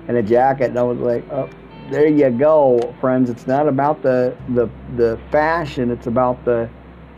and 0.10 0.17
a 0.17 0.24
jacket, 0.24 0.65
and 0.65 0.77
I 0.77 0.83
was 0.83 1.00
like, 1.00 1.24
oh 1.31 1.50
there 1.89 2.07
you 2.07 2.29
go, 2.29 2.79
friends. 3.00 3.29
It's 3.29 3.48
not 3.48 3.67
about 3.67 4.01
the 4.01 4.36
the, 4.50 4.69
the 4.95 5.19
fashion. 5.31 5.91
It's 5.91 6.07
about 6.07 6.43
the 6.45 6.69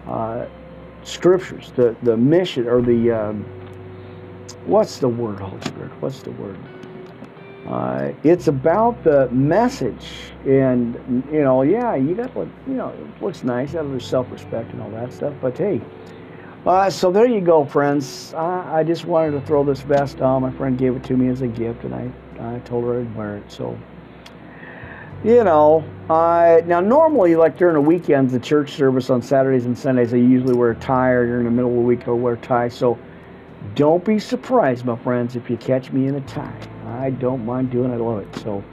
uh, 0.08 0.48
scriptures, 1.04 1.72
the 1.76 1.96
the 2.04 2.18
mission, 2.18 2.68
or 2.68 2.82
the 2.82 3.12
um, 3.12 3.46
what's 4.66 5.00
the 5.00 5.10
word, 5.10 5.40
Holy 5.40 5.62
Spirit? 5.62 5.92
What's 6.02 6.22
the 6.22 6.32
word? 6.32 6.58
Uh, 7.68 8.12
it's 8.24 8.48
about 8.48 9.04
the 9.04 9.28
message, 9.30 10.08
and 10.46 10.96
you 11.32 11.42
know, 11.42 11.64
yeah, 11.64 11.96
you 11.96 12.14
got 12.14 12.34
what 12.36 12.48
you 12.68 12.76
know. 12.76 12.90
It 12.90 13.24
looks 13.24 13.44
nice, 13.44 13.74
out 13.74 13.86
of 13.86 14.04
self-respect 14.04 14.72
and 14.72 14.82
all 14.82 14.92
that 14.92 15.12
stuff. 15.12 15.34
But 15.42 15.58
hey, 15.58 15.82
uh, 16.66 16.92
so 16.92 17.12
there 17.12 17.26
you 17.26 17.42
go, 17.42 17.66
friends. 17.66 18.36
I, 18.36 18.80
I, 18.80 18.84
just 18.84 19.06
wanted 19.06 19.32
to 19.32 19.42
throw 19.48 19.64
this 19.64 19.82
vest 19.82 20.22
on. 20.22 20.44
My 20.44 20.52
friend 20.52 20.78
gave 20.78 20.96
it 20.96 21.04
to 21.06 21.18
me 21.18 21.28
as 21.30 21.42
a 21.42 21.48
gift, 21.48 21.84
and 21.84 21.96
I 21.96 22.12
I 22.40 22.60
told 22.60 22.84
her 22.84 23.00
I'd 23.00 23.16
wear 23.16 23.38
it. 23.38 23.52
So 23.52 23.76
you 25.24 25.44
know, 25.44 25.84
I, 26.08 26.62
now 26.68 26.82
normally, 26.82 27.36
like 27.36 27.58
during 27.58 27.74
the 27.74 27.82
weekends, 27.82 28.32
the 28.32 28.40
church 28.40 28.74
service 28.74 29.10
on 29.10 29.24
Saturdays 29.24 29.66
and 29.66 29.76
Sundays, 29.76 30.14
I 30.14 30.18
usually 30.18 30.54
wear 30.54 30.70
a 30.70 30.76
tie, 30.76 31.10
or 31.10 31.26
during 31.26 31.46
the 31.46 31.52
middle 31.52 31.72
of 31.72 31.78
the 31.78 31.82
week, 31.82 32.08
I'll 32.08 32.16
wear 32.16 32.36
a 32.36 32.38
tie. 32.38 32.70
So 32.70 32.96
don't 33.74 34.06
be 34.06 34.20
surprised, 34.20 34.86
my 34.86 34.96
friends, 34.98 35.36
if 35.36 35.50
you 35.50 35.58
catch 35.58 35.92
me 35.92 36.06
in 36.06 36.14
a 36.14 36.22
tie. 36.22 36.56
I 37.00 37.10
don't 37.12 37.46
mind 37.46 37.72
doing 37.72 37.92
it, 37.92 37.96
I 37.96 37.98
love 37.98 38.20
it. 38.20 38.36
So, 38.38 38.64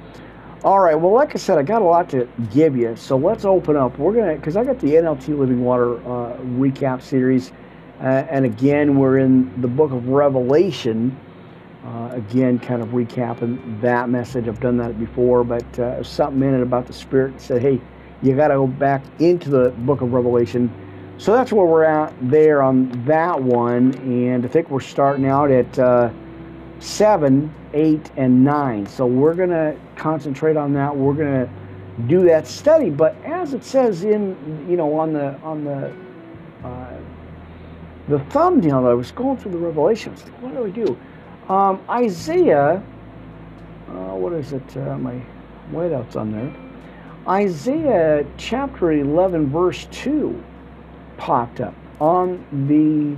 all 0.65 0.81
right, 0.81 0.95
well, 0.95 1.13
like 1.13 1.35
I 1.35 1.39
said, 1.39 1.59
I 1.59 1.63
got 1.63 1.83
a 1.83 1.85
lot 1.85 2.09
to 2.11 2.29
give 2.53 2.77
you. 2.77 2.95
So 2.97 3.17
let's 3.17 3.45
open 3.45 3.77
up. 3.77 3.99
We're 3.99 4.15
to, 4.15 4.37
because 4.37 4.57
I 4.57 4.65
got 4.65 4.79
the 4.79 4.95
NLT 4.95 5.37
Living 5.37 5.63
Water 5.65 5.97
uh, 6.07 6.37
recap 6.39 7.03
series. 7.03 7.53
Uh, 8.01 8.27
and 8.31 8.45
again, 8.45 8.99
we're 8.99 9.19
in 9.19 9.61
the 9.61 9.69
book 9.69 9.93
of 9.93 10.09
Revelation. 10.09 11.19
Uh, 11.85 12.11
again, 12.13 12.61
kind 12.61 12.81
of 12.81 12.91
recapping 12.91 13.81
that 13.81 14.09
message. 14.09 14.47
I've 14.47 14.61
done 14.61 14.77
that 14.77 14.99
before, 15.01 15.43
but 15.43 15.79
uh, 15.81 16.03
something 16.05 16.43
in 16.43 16.55
it 16.55 16.63
about 16.63 16.87
the 16.87 16.93
Spirit 16.93 17.41
said, 17.41 17.61
hey, 17.61 17.81
you 18.23 18.37
got 18.37 18.49
to 18.49 18.55
go 18.55 18.69
back 18.69 19.03
into 19.19 19.51
the 19.51 19.71
book 19.71 20.01
of 20.01 20.13
Revelation. 20.13 20.73
So 21.19 21.33
that's 21.33 21.53
where 21.53 21.67
we're 21.67 21.85
at 21.85 22.15
there 22.21 22.63
on 22.63 23.05
that 23.05 23.41
one. 23.41 23.95
And 23.97 24.45
I 24.45 24.49
think 24.49 24.71
we're 24.71 24.81
starting 24.81 25.27
out 25.27 25.51
at 25.51 25.79
uh, 25.79 26.11
7, 26.79 27.53
8, 27.75 28.11
and 28.17 28.45
9. 28.45 28.87
So 28.87 29.07
we're 29.07 29.35
going 29.35 29.51
to 29.51 29.77
concentrate 29.97 30.57
on 30.57 30.73
that. 30.75 30.95
We're 30.95 31.15
going 31.15 31.47
to 31.47 31.51
do 32.07 32.25
that 32.25 32.47
study. 32.47 32.91
But 32.91 33.17
as 33.25 33.55
it 33.55 33.65
says 33.65 34.05
in, 34.05 34.67
you 34.69 34.77
know, 34.77 34.99
on 34.99 35.13
the, 35.13 35.35
on 35.41 35.65
the, 35.65 35.95
uh, 36.67 36.99
the 38.09 38.19
thumbnail, 38.31 38.87
I 38.87 38.95
was 38.95 39.11
going 39.11 39.37
through 39.37 39.53
the 39.53 39.59
Revelations. 39.59 40.23
What 40.41 40.55
do 40.55 40.63
we 40.63 40.71
do? 40.71 40.99
Um, 41.49 41.83
Isaiah, 41.91 42.83
uh, 43.89 43.93
what 44.15 44.33
is 44.33 44.53
it? 44.53 44.77
Uh, 44.77 44.97
my 44.99 45.21
whiteout's 45.71 46.17
on 46.17 46.33
there. 46.33 46.55
Isaiah 47.29 48.27
chapter 48.37 48.93
11, 48.93 49.49
verse 49.51 49.87
2 49.93 50.43
popped 51.19 51.61
up 51.61 51.75
on 52.01 52.45
the 52.67 53.17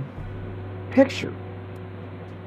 picture. 0.93 1.33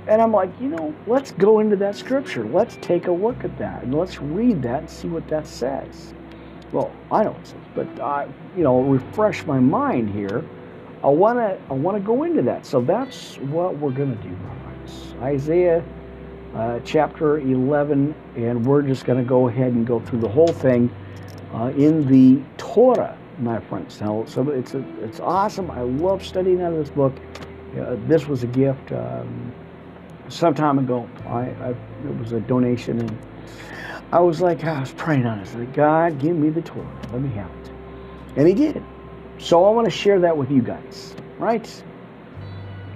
And 0.09 0.23
I'm 0.23 0.33
like, 0.33 0.51
you 0.61 0.69
know, 0.69 0.95
let's 1.07 1.33
go 1.33 1.61
into 1.61 1.77
that 1.77 1.95
scripture. 1.95 2.45
Let's 2.45 2.79
take 2.81 3.07
a 3.09 3.13
look 3.13 3.45
at 3.45 3.57
that 3.59 3.83
and 3.83 3.95
let's 3.95 4.21
read 4.21 4.63
that 4.63 4.81
and 4.81 4.91
see 4.91 5.09
what 5.09 5.29
that 5.29 5.47
says. 5.47 6.15
Well, 6.73 6.91
I 7.13 7.25
know 7.25 7.37
it 7.39 7.47
says, 7.47 7.61
but 7.75 8.01
I, 8.01 8.27
you 8.57 8.63
know, 8.63 8.81
refresh 8.81 9.45
my 9.45 9.61
mind 9.61 10.11
here. 10.11 10.45
I 11.05 11.09
want 11.09 11.39
to, 11.39 11.59
I 11.71 11.75
want 11.75 11.97
to 11.97 12.03
go 12.03 12.25
into 12.25 12.43
that. 12.43 12.65
So 12.65 12.81
that's 12.81 13.37
what 13.39 13.77
we're 13.77 13.93
to 14.17 14.29
do. 14.29 14.37
Isaiah 15.21 15.85
uh, 16.55 16.81
chapter 16.85 17.39
11, 17.39 18.15
and 18.37 18.65
we're 18.65 18.83
just 18.83 19.05
to 19.19 19.25
go 19.29 19.49
ahead 19.49 19.73
and 19.73 19.87
go 19.87 20.01
through 20.01 20.21
the 20.21 20.29
whole 20.29 20.49
thing 20.49 20.91
uh, 21.53 21.73
in 21.77 22.07
the 22.07 22.43
Torah, 22.57 23.17
my 23.39 23.61
friends. 23.61 24.01
Now, 24.01 24.25
so 24.27 24.49
it's 24.51 24.75
a, 24.75 24.85
it's 25.03 25.21
awesome. 25.21 25.71
I 25.71 25.83
love 25.83 26.25
studying 26.25 26.63
out 26.63 26.73
of 26.73 26.79
this 26.79 26.91
book. 26.91 27.15
Uh, 27.79 27.97
this 28.07 28.27
was 28.27 28.43
a 28.43 28.47
gift 28.47 28.93
um, 28.93 29.53
some 30.29 30.55
time 30.55 30.79
ago. 30.79 31.09
I, 31.27 31.51
I, 31.63 31.71
it 31.71 32.19
was 32.19 32.33
a 32.33 32.41
donation, 32.41 33.01
and 33.01 33.19
I 34.13 34.21
was 34.21 34.41
like, 34.41 34.65
I 34.65 34.81
was 34.81 34.93
praying 34.93 35.27
on 35.27 35.39
it. 35.39 35.55
Like, 35.55 35.75
God, 35.75 36.19
give 36.19 36.37
me 36.37 36.51
the 36.51 36.63
Torah. 36.63 36.87
Let 37.13 37.23
me 37.23 37.31
have 37.31 37.51
it. 37.63 37.71
And 38.37 38.49
He 38.49 38.55
did. 38.55 38.83
So 39.39 39.65
I 39.65 39.71
want 39.71 39.85
to 39.85 39.91
share 39.91 40.19
that 40.21 40.37
with 40.37 40.51
you 40.51 40.63
guys, 40.63 41.15
right? 41.39 41.83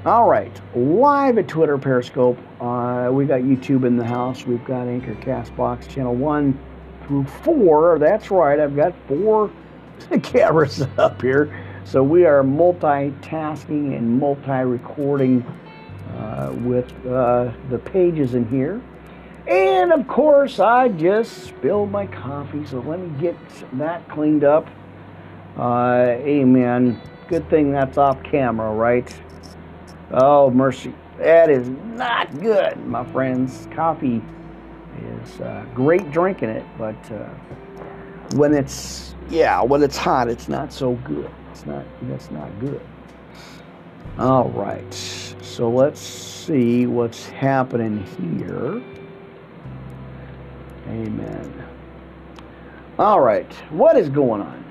All 0.05 0.29
right, 0.29 0.61
live 0.75 1.39
at 1.39 1.47
Twitter, 1.47 1.79
Periscope. 1.79 2.37
Uh, 2.61 3.09
we 3.13 3.25
got 3.25 3.43
YouTube 3.43 3.87
in 3.87 3.97
the 3.97 4.05
house. 4.05 4.45
We've 4.45 4.65
got 4.65 4.89
Anchor, 4.89 5.15
Castbox, 5.15 5.89
Channel 5.89 6.17
One 6.17 6.59
through 7.07 7.25
four. 7.25 8.01
That's 8.01 8.29
right. 8.33 8.59
I've 8.59 8.75
got 8.75 8.95
four 9.07 9.53
cameras 10.25 10.85
up 10.99 11.23
here, 11.23 11.57
so 11.85 12.03
we 12.03 12.25
are 12.25 12.43
multitasking 12.43 13.97
and 13.97 14.19
multi-recording 14.19 15.47
uh, 16.17 16.53
with 16.61 16.91
uh, 17.07 17.53
the 17.71 17.79
pages 17.79 18.35
in 18.35 18.49
here. 18.49 18.81
And 19.47 19.93
of 19.93 20.07
course, 20.07 20.61
I 20.61 20.89
just 20.89 21.45
spilled 21.45 21.91
my 21.91 22.07
coffee, 22.07 22.65
so 22.65 22.81
let 22.81 23.01
me 23.01 23.09
get 23.21 23.37
that 23.75 24.09
cleaned 24.09 24.45
up. 24.45 24.69
Uh, 25.59 26.17
amen. 26.21 27.01
Good 27.29 27.49
thing 27.51 27.73
that's 27.73 27.99
off 27.99 28.23
camera, 28.23 28.73
right? 28.73 29.15
Oh, 30.13 30.51
mercy. 30.51 30.95
That 31.19 31.51
is 31.51 31.69
not 31.69 32.41
good, 32.41 32.77
my 32.87 33.05
friends. 33.13 33.69
Coffee 33.73 34.23
is 35.23 35.41
uh, 35.41 35.65
great 35.75 36.11
drinking 36.11 36.51
it, 36.51 36.65
but 36.79 36.97
uh, 37.11 37.29
when 38.35 38.55
it's, 38.55 39.15
yeah, 39.29 39.63
when 39.63 39.83
it's 39.83 39.97
hot, 39.97 40.29
it's 40.29 40.49
not 40.49 40.73
so 40.73 40.95
good. 41.05 41.31
It's 41.51 41.67
not, 41.67 41.85
that's 42.03 42.31
not 42.31 42.49
good. 42.61 42.81
All 44.19 44.51
right. 44.51 45.22
So 45.53 45.69
let's 45.69 46.01
see 46.01 46.87
what's 46.87 47.29
happening 47.29 48.07
here. 48.17 48.83
Amen. 50.89 51.67
All 52.99 53.21
right. 53.21 53.53
What 53.69 53.99
is 53.99 54.09
going 54.09 54.41
on? 54.41 54.65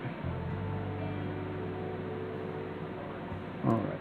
All 3.63 3.73
right. 3.73 3.99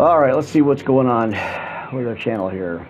All 0.00 0.18
right, 0.18 0.34
let's 0.34 0.48
see 0.48 0.60
what's 0.60 0.82
going 0.82 1.06
on 1.06 1.30
with 1.94 2.08
our 2.08 2.16
channel 2.16 2.48
here. 2.48 2.84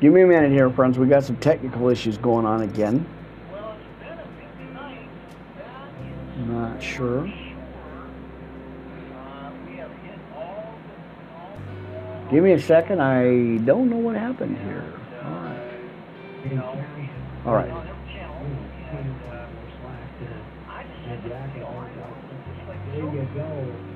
Give 0.00 0.12
me 0.12 0.22
a 0.22 0.26
minute 0.26 0.52
here, 0.52 0.70
friends. 0.70 0.96
We 0.96 1.08
got 1.08 1.24
some 1.24 1.36
technical 1.36 1.88
issues 1.88 2.18
going 2.18 2.46
on 2.46 2.62
again. 2.62 3.04
Not 6.46 6.80
sure. 6.80 7.28
Give 12.30 12.44
me 12.44 12.52
a 12.52 12.60
second. 12.60 13.00
I 13.00 13.56
don't 13.64 13.90
know 13.90 13.96
what 13.96 14.14
happened 14.14 14.56
here. 14.58 14.84
All 15.24 15.32
right. 15.32 15.72
All 17.44 17.54
right. 17.54 17.72
There 22.92 23.04
you 23.04 23.28
go. 23.34 23.87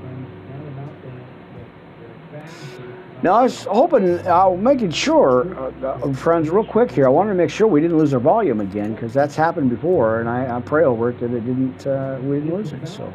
Now 3.22 3.34
I 3.34 3.42
was 3.42 3.64
hoping, 3.64 4.18
I 4.26 4.46
uh, 4.46 4.50
making 4.50 4.90
sure, 4.90 5.56
uh, 5.56 5.86
uh, 5.86 6.12
friends, 6.12 6.50
real 6.50 6.64
quick 6.64 6.90
here. 6.90 7.06
I 7.06 7.08
wanted 7.08 7.30
to 7.30 7.36
make 7.36 7.50
sure 7.50 7.68
we 7.68 7.80
didn't 7.80 7.96
lose 7.96 8.12
our 8.12 8.20
volume 8.20 8.60
again 8.60 8.94
because 8.94 9.14
that's 9.14 9.36
happened 9.36 9.70
before, 9.70 10.18
and 10.18 10.28
I, 10.28 10.56
I 10.56 10.60
pray 10.60 10.84
over 10.84 11.10
it 11.10 11.20
that 11.20 11.32
it 11.32 11.44
didn't. 11.46 11.86
Uh, 11.86 12.18
we 12.22 12.40
didn't 12.40 12.54
lose 12.54 12.72
it. 12.72 12.86
So. 12.88 13.12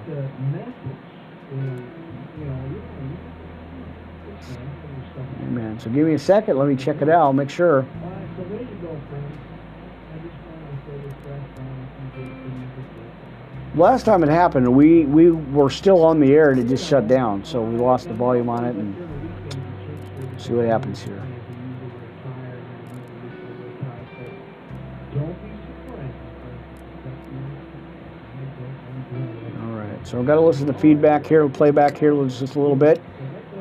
Amen. 5.44 5.80
So 5.80 5.90
give 5.90 6.08
me 6.08 6.14
a 6.14 6.20
second. 6.20 6.58
Let 6.58 6.70
me 6.70 6.76
check 6.78 7.02
it 7.02 7.10
out. 7.10 7.34
Make 7.34 7.50
sure. 7.50 7.86
Last 13.78 14.06
time 14.06 14.24
it 14.24 14.30
happened, 14.30 14.68
we 14.76 15.06
we 15.06 15.30
were 15.30 15.70
still 15.70 16.04
on 16.04 16.20
the 16.20 16.34
air 16.34 16.50
and 16.50 16.60
it 16.60 16.68
just 16.68 16.88
shut 16.88 17.08
down. 17.08 17.46
So 17.46 17.62
we 17.62 17.78
lost 17.78 18.08
the 18.08 18.14
volume 18.16 18.50
on 18.50 18.66
it 18.66 18.76
and 18.76 18.96
see 20.38 20.54
what 20.54 20.66
happens 20.66 21.00
here. 21.00 21.22
All 29.62 29.74
right. 29.74 30.08
So 30.08 30.20
I've 30.20 30.26
got 30.26 30.36
to 30.36 30.42
listen 30.42 30.66
to 30.66 30.74
feedback 30.74 31.28
here, 31.28 31.48
playback 31.48 31.96
here 31.96 32.16
just 32.26 32.56
a 32.56 32.60
little 32.60 32.76
bit. 32.76 33.00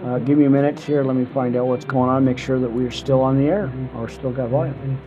Uh, 0.03 0.19
give 0.21 0.39
me 0.39 0.47
a 0.47 0.51
minute 0.51 0.81
here. 0.81 1.05
Let 1.05 1.17
me 1.17 1.27
find 1.27 1.57
out 1.57 1.67
what's 1.67 1.85
going 1.85 2.09
on. 2.09 2.25
Make 2.25 2.39
sure 2.39 2.59
that 2.59 2.71
we're 2.71 2.91
still 2.91 3.21
on 3.21 3.37
the 3.37 3.49
air 3.49 3.71
or 3.95 4.09
still 4.09 4.33
got 4.33 4.49
volume. 4.49 4.99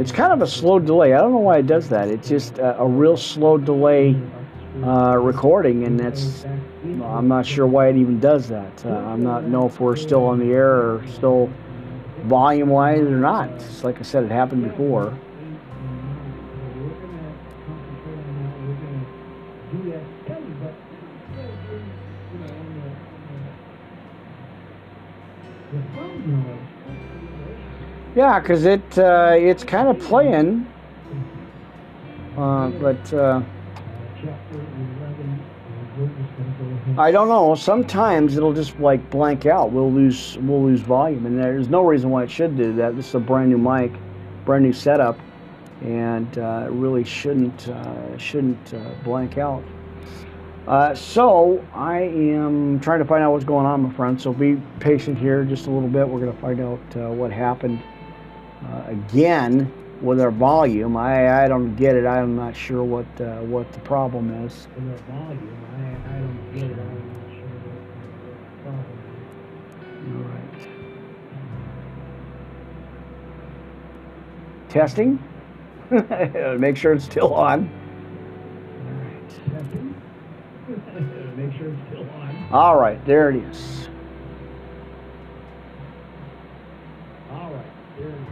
It's 0.00 0.12
kind 0.12 0.32
of 0.32 0.40
a 0.40 0.46
slow 0.46 0.78
delay. 0.78 1.12
I 1.12 1.18
don't 1.18 1.32
know 1.32 1.40
why 1.40 1.58
it 1.58 1.66
does 1.66 1.90
that. 1.90 2.08
It's 2.08 2.26
just 2.26 2.56
a, 2.56 2.80
a 2.80 2.88
real 2.88 3.18
slow 3.18 3.58
delay 3.58 4.16
uh, 4.82 5.18
recording, 5.18 5.84
and 5.84 6.00
that's 6.00 6.46
I'm 7.04 7.28
not 7.28 7.44
sure 7.44 7.66
why 7.66 7.88
it 7.88 7.96
even 7.96 8.18
does 8.18 8.48
that. 8.48 8.86
Uh, 8.86 8.94
I'm 8.94 9.22
not 9.22 9.44
know 9.44 9.66
if 9.66 9.78
we're 9.78 9.96
still 9.96 10.24
on 10.24 10.38
the 10.38 10.52
air 10.54 10.72
or 10.72 11.06
still 11.06 11.50
volume 12.22 12.70
wise 12.70 13.02
or 13.02 13.18
not. 13.18 13.50
It's 13.50 13.84
like 13.84 13.98
I 13.98 14.02
said, 14.02 14.24
it 14.24 14.30
happened 14.30 14.64
before. 14.70 15.14
Yeah, 28.16 28.40
because 28.40 28.64
it 28.64 28.98
uh, 28.98 29.36
it's 29.36 29.62
kind 29.62 29.86
of 29.86 30.00
playing, 30.00 30.66
uh, 32.36 32.68
but 32.70 33.14
uh, 33.14 33.40
I 36.98 37.12
don't 37.12 37.28
know. 37.28 37.54
Sometimes 37.54 38.36
it'll 38.36 38.52
just 38.52 38.76
like 38.80 39.08
blank 39.10 39.46
out. 39.46 39.70
We'll 39.70 39.92
lose 39.92 40.36
we'll 40.38 40.64
lose 40.64 40.80
volume, 40.80 41.24
and 41.24 41.38
there's 41.38 41.68
no 41.68 41.82
reason 41.82 42.10
why 42.10 42.24
it 42.24 42.30
should 42.32 42.56
do 42.56 42.74
that. 42.74 42.96
This 42.96 43.06
is 43.06 43.14
a 43.14 43.20
brand 43.20 43.48
new 43.48 43.58
mic, 43.58 43.92
brand 44.44 44.64
new 44.64 44.72
setup, 44.72 45.16
and 45.80 46.36
uh, 46.36 46.64
it 46.66 46.72
really 46.72 47.04
shouldn't 47.04 47.68
uh, 47.68 48.18
shouldn't 48.18 48.74
uh, 48.74 48.90
blank 49.04 49.38
out. 49.38 49.62
So 50.96 51.64
I 51.74 52.00
am 52.00 52.80
trying 52.80 52.98
to 52.98 53.04
find 53.04 53.22
out 53.22 53.30
what's 53.30 53.44
going 53.44 53.66
on, 53.66 53.82
my 53.82 53.92
friend. 53.94 54.20
So 54.20 54.32
be 54.32 54.60
patient 54.80 55.16
here 55.16 55.44
just 55.44 55.68
a 55.68 55.70
little 55.70 55.88
bit. 55.88 56.08
We're 56.08 56.20
going 56.20 56.34
to 56.34 56.40
find 56.40 56.60
out 56.60 57.14
what 57.14 57.30
happened 57.30 57.80
uh, 58.66 58.84
again 58.88 59.70
with 60.00 60.20
our 60.20 60.30
volume. 60.30 60.96
I, 60.96 61.44
I 61.44 61.48
don't 61.48 61.74
get 61.76 61.94
it. 61.96 62.06
I'm 62.06 62.36
not 62.36 62.56
sure 62.56 62.82
what 62.82 63.06
uh, 63.20 63.40
what 63.42 63.70
the 63.72 63.80
problem 63.80 64.30
is. 64.46 64.68
In 64.76 64.90
the 64.90 64.96
volume, 65.02 65.56
I, 65.76 66.16
I 66.16 66.18
don't 66.20 66.54
get 66.54 66.64
it. 66.70 66.78
I'm 66.78 67.06
not 67.12 67.30
sure 67.36 67.48
what, 67.66 67.82
the 68.24 68.70
problem 68.70 68.98
is. 69.16 70.14
All 70.14 70.22
right. 70.30 70.50
Testing. 74.68 75.18
Make 76.60 76.76
sure 76.76 76.92
it's 76.92 77.04
still 77.04 77.34
on. 77.34 77.70
Second. 79.28 79.94
Make 81.36 81.52
sure 81.58 81.68
it's 81.68 81.80
still 81.88 82.08
on. 82.10 82.48
All 82.52 82.76
right, 82.76 83.04
there 83.04 83.30
it 83.30 83.36
is. 83.36 83.88
All 87.32 87.50
right. 87.50 87.64
There 87.98 88.08
it 88.08 88.14
is. 88.14 88.26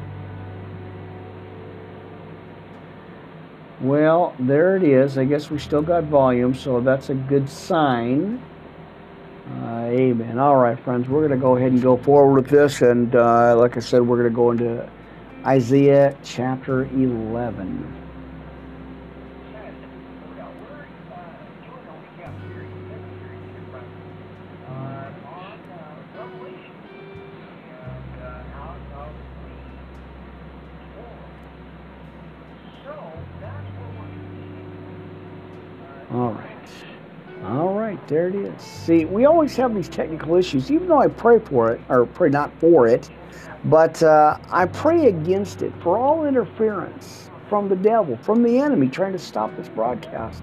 Well, 3.80 4.34
there 4.40 4.76
it 4.76 4.82
is. 4.82 5.16
I 5.18 5.24
guess 5.24 5.50
we 5.50 5.58
still 5.58 5.82
got 5.82 6.04
volume, 6.04 6.54
so 6.54 6.80
that's 6.80 7.10
a 7.10 7.14
good 7.14 7.48
sign. 7.48 8.42
Uh, 9.48 9.84
amen. 9.86 10.38
All 10.38 10.56
right, 10.56 10.78
friends, 10.80 11.08
we're 11.08 11.20
going 11.20 11.38
to 11.38 11.42
go 11.42 11.56
ahead 11.56 11.70
and 11.70 11.80
go 11.80 11.96
forward 11.96 12.42
with 12.42 12.50
this. 12.50 12.82
And 12.82 13.14
uh, 13.14 13.56
like 13.56 13.76
I 13.76 13.80
said, 13.80 14.06
we're 14.06 14.16
going 14.16 14.30
to 14.30 14.34
go 14.34 14.50
into 14.50 14.90
Isaiah 15.46 16.16
chapter 16.24 16.86
11. 16.86 18.07
See, 38.58 39.04
we 39.04 39.24
always 39.24 39.56
have 39.56 39.74
these 39.74 39.88
technical 39.88 40.34
issues, 40.34 40.70
even 40.70 40.88
though 40.88 41.00
I 41.00 41.08
pray 41.08 41.38
for 41.38 41.72
it, 41.72 41.80
or 41.88 42.06
pray 42.06 42.28
not 42.28 42.52
for 42.58 42.86
it, 42.88 43.08
but 43.64 44.02
uh, 44.02 44.38
I 44.50 44.66
pray 44.66 45.06
against 45.06 45.62
it 45.62 45.72
for 45.82 45.96
all 45.96 46.26
interference 46.26 47.30
from 47.48 47.68
the 47.68 47.76
devil, 47.76 48.16
from 48.18 48.42
the 48.42 48.58
enemy 48.58 48.88
trying 48.88 49.12
to 49.12 49.18
stop 49.18 49.56
this 49.56 49.68
broadcast. 49.68 50.42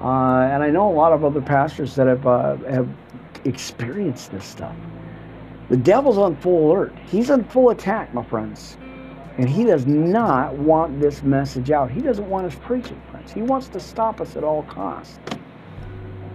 Uh, 0.00 0.48
and 0.50 0.62
I 0.62 0.70
know 0.70 0.90
a 0.90 0.92
lot 0.92 1.12
of 1.12 1.24
other 1.24 1.40
pastors 1.40 1.94
that 1.94 2.06
have 2.06 2.26
uh, 2.26 2.56
have 2.68 2.88
experienced 3.44 4.32
this 4.32 4.44
stuff. 4.44 4.74
The 5.68 5.76
devil's 5.76 6.18
on 6.18 6.36
full 6.36 6.70
alert. 6.70 6.92
He's 7.06 7.30
on 7.30 7.44
full 7.44 7.70
attack, 7.70 8.12
my 8.12 8.22
friends. 8.22 8.76
And 9.38 9.48
he 9.48 9.64
does 9.64 9.86
not 9.86 10.54
want 10.54 11.00
this 11.00 11.22
message 11.22 11.70
out. 11.70 11.90
He 11.90 12.00
doesn't 12.00 12.28
want 12.28 12.46
us 12.46 12.54
preaching, 12.60 13.00
friends. 13.10 13.32
He 13.32 13.42
wants 13.42 13.68
to 13.68 13.80
stop 13.80 14.20
us 14.20 14.36
at 14.36 14.44
all 14.44 14.62
costs. 14.64 15.18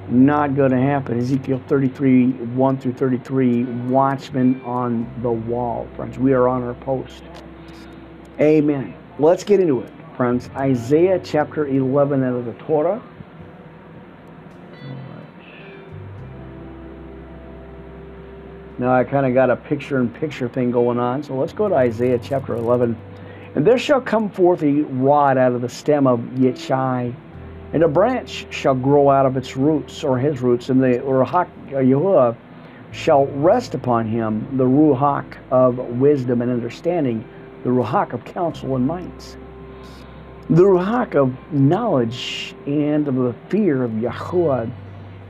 Not 0.09 0.55
going 0.55 0.71
to 0.71 0.81
happen. 0.81 1.19
Ezekiel 1.19 1.61
33, 1.67 2.31
1 2.31 2.77
through 2.79 2.93
33, 2.93 3.63
watchmen 3.63 4.59
on 4.61 5.11
the 5.21 5.31
wall, 5.31 5.87
friends. 5.95 6.17
We 6.17 6.33
are 6.33 6.47
on 6.47 6.63
our 6.63 6.73
post. 6.73 7.23
Amen. 8.39 8.95
Let's 9.19 9.43
get 9.43 9.59
into 9.59 9.81
it, 9.81 9.91
friends. 10.17 10.49
Isaiah 10.55 11.19
chapter 11.23 11.67
11 11.67 12.23
out 12.23 12.35
of 12.35 12.45
the 12.45 12.53
Torah. 12.53 13.01
Now 18.79 18.93
I 18.93 19.03
kind 19.03 19.25
of 19.25 19.33
got 19.33 19.49
a 19.49 19.57
picture 19.57 19.99
in 19.99 20.09
picture 20.09 20.47
thing 20.47 20.71
going 20.71 20.97
on. 20.97 21.21
So 21.21 21.35
let's 21.35 21.51
go 21.53 21.67
to 21.67 21.75
Isaiah 21.75 22.17
chapter 22.17 22.55
11. 22.55 22.97
And 23.55 23.67
there 23.67 23.77
shall 23.77 23.99
come 23.99 24.29
forth 24.29 24.63
a 24.63 24.71
rod 24.71 25.37
out 25.37 25.51
of 25.51 25.61
the 25.61 25.69
stem 25.69 26.07
of 26.07 26.19
Yeshai, 26.35 27.13
and 27.73 27.83
a 27.83 27.87
branch 27.87 28.47
shall 28.49 28.75
grow 28.75 29.09
out 29.09 29.25
of 29.25 29.37
its 29.37 29.55
roots, 29.55 30.03
or 30.03 30.17
his 30.17 30.41
roots, 30.41 30.69
and 30.69 30.81
the 30.81 30.99
Ruach 30.99 31.49
Yahuwah 31.69 32.35
shall 32.91 33.27
rest 33.27 33.75
upon 33.75 34.07
him, 34.07 34.47
the 34.57 34.65
Ruach 34.65 35.37
of 35.51 35.77
wisdom 35.77 36.41
and 36.41 36.51
understanding, 36.51 37.27
the 37.63 37.69
Ruach 37.69 38.13
of 38.13 38.23
counsel 38.25 38.75
and 38.75 38.87
might, 38.87 39.37
the 40.49 40.63
Ruach 40.63 41.15
of 41.15 41.35
knowledge 41.53 42.55
and 42.65 43.07
of 43.07 43.15
the 43.15 43.35
fear 43.49 43.83
of 43.83 43.91
Yahuwah 43.91 44.71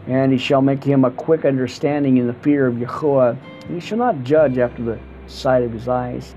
and 0.10 0.32
he 0.32 0.40
shall 0.40 0.62
make 0.62 0.84
him 0.84 1.06
a 1.06 1.12
quick 1.12 1.46
understanding 1.46 2.18
in 2.18 2.26
the 2.26 2.34
fear 2.34 2.66
of. 2.66 2.82
And 2.82 3.38
he 3.70 3.80
shall 3.80 4.00
not 4.00 4.24
judge 4.24 4.58
after 4.58 4.82
the 4.82 5.00
sight 5.28 5.64
of 5.64 5.72
his 5.72 5.88
eyes, 5.88 6.34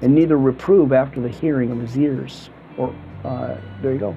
and 0.00 0.14
neither 0.14 0.38
reprove 0.38 0.92
after 0.92 1.20
the 1.20 1.28
hearing 1.28 1.72
of 1.72 1.80
his 1.80 1.98
ears. 1.98 2.50
Or 2.78 2.94
uh, 3.24 3.56
there 3.82 3.92
you 3.92 3.98
go. 3.98 4.16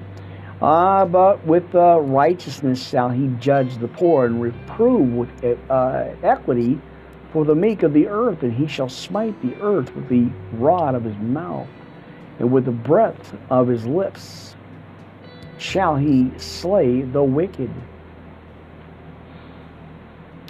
Ah, 0.62 1.06
but 1.06 1.46
with 1.46 1.74
uh, 1.74 2.02
righteousness 2.02 2.86
shall 2.86 3.10
he 3.10 3.28
judge 3.40 3.78
the 3.78 3.88
poor, 3.88 4.26
and 4.26 4.42
reprove 4.42 5.14
with 5.14 5.60
uh, 5.70 6.10
equity 6.22 6.80
for 7.32 7.46
the 7.46 7.56
meek 7.56 7.84
of 7.84 7.94
the 7.94 8.08
earth, 8.08 8.44
and 8.44 8.52
he 8.52 8.68
shall 8.68 8.90
smite 8.90 9.42
the 9.42 9.56
earth 9.62 9.96
with 9.96 10.10
the 10.10 10.28
rod 10.54 10.96
of 10.96 11.06
his 11.06 11.16
mouth, 11.18 11.68
and 12.40 12.52
with 12.52 12.66
the 12.66 12.72
breath 12.72 13.38
of 13.50 13.70
his 13.70 13.86
lips 13.86 14.56
shall 15.58 15.96
he 15.96 16.32
slay 16.38 17.04
the 17.04 17.24
wicked. 17.24 17.72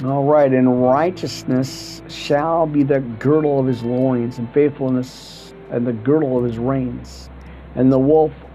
All 0.04 0.24
right, 0.24 0.52
and 0.52 0.82
righteousness 0.82 2.02
shall 2.08 2.66
be 2.66 2.84
the 2.84 3.02
girdle 3.02 3.60
of 3.60 3.68
his 3.68 3.84
loins, 3.84 4.40
and 4.40 4.52
faithfulness 4.54 5.54
and 5.70 5.86
the 5.86 5.94
girdle 5.94 6.36
of 6.36 6.46
his 6.46 6.58
reins. 6.58 7.30
And 7.76 7.92
the 7.92 8.00
wolf 8.00 8.32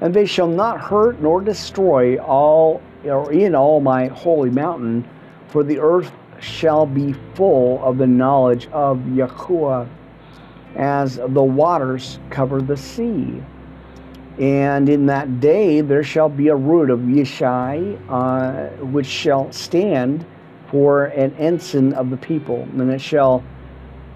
And 0.00 0.12
they 0.12 0.26
shall 0.26 0.48
not 0.48 0.80
hurt 0.80 1.20
nor 1.20 1.40
destroy 1.40 2.18
all 2.18 2.82
or 3.04 3.32
in 3.32 3.54
all 3.54 3.80
my 3.80 4.06
holy 4.06 4.50
mountain, 4.50 5.06
for 5.48 5.62
the 5.62 5.78
earth 5.78 6.10
shall 6.40 6.86
be 6.86 7.14
full 7.34 7.82
of 7.82 7.98
the 7.98 8.06
knowledge 8.06 8.66
of 8.68 8.98
Yahuwah, 8.98 9.88
as 10.76 11.16
the 11.16 11.42
waters 11.42 12.18
cover 12.30 12.60
the 12.60 12.76
sea. 12.76 13.42
And 14.38 14.88
in 14.88 15.06
that 15.06 15.40
day 15.40 15.80
there 15.80 16.02
shall 16.02 16.28
be 16.28 16.48
a 16.48 16.56
root 16.56 16.90
of 16.90 17.00
Yeshai, 17.00 17.98
uh, 18.08 18.84
which 18.86 19.06
shall 19.06 19.52
stand 19.52 20.24
for 20.70 21.04
an 21.06 21.32
ensign 21.38 21.92
of 21.92 22.10
the 22.10 22.16
people, 22.16 22.66
and 22.72 22.90
it 22.90 23.00
shall 23.00 23.44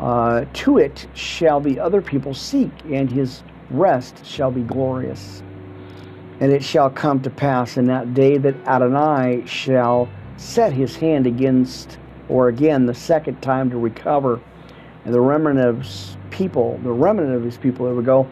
uh, 0.00 0.44
to 0.52 0.78
it 0.78 1.06
shall 1.14 1.60
the 1.60 1.78
other 1.78 2.00
people 2.00 2.34
seek, 2.34 2.70
and 2.90 3.10
his 3.10 3.42
rest 3.70 4.24
shall 4.24 4.50
be 4.50 4.62
glorious. 4.62 5.42
And 6.40 6.52
it 6.52 6.62
shall 6.62 6.88
come 6.88 7.20
to 7.22 7.30
pass 7.30 7.76
in 7.76 7.86
that 7.86 8.14
day 8.14 8.38
that 8.38 8.54
Adonai 8.66 9.44
shall 9.46 10.08
set 10.36 10.72
his 10.72 10.96
hand 10.96 11.26
against, 11.26 11.98
or 12.28 12.48
again 12.48 12.86
the 12.86 12.94
second 12.94 13.40
time 13.42 13.70
to 13.70 13.78
recover, 13.78 14.40
and 15.04 15.12
the 15.12 15.20
remnant 15.20 15.58
of 15.58 15.78
his 15.78 16.16
people, 16.30 16.78
the 16.84 16.92
remnant 16.92 17.34
of 17.34 17.42
his 17.42 17.56
people, 17.56 17.86
there 17.86 17.94
we 17.94 18.04
go, 18.04 18.28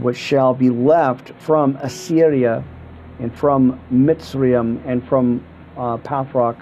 which 0.00 0.16
shall 0.16 0.54
be 0.54 0.70
left 0.70 1.32
from 1.40 1.76
Assyria, 1.82 2.62
and 3.18 3.36
from 3.36 3.80
Mitzrayim, 3.92 4.80
and 4.86 5.06
from 5.08 5.44
uh, 5.76 5.96
Pathros, 5.98 6.56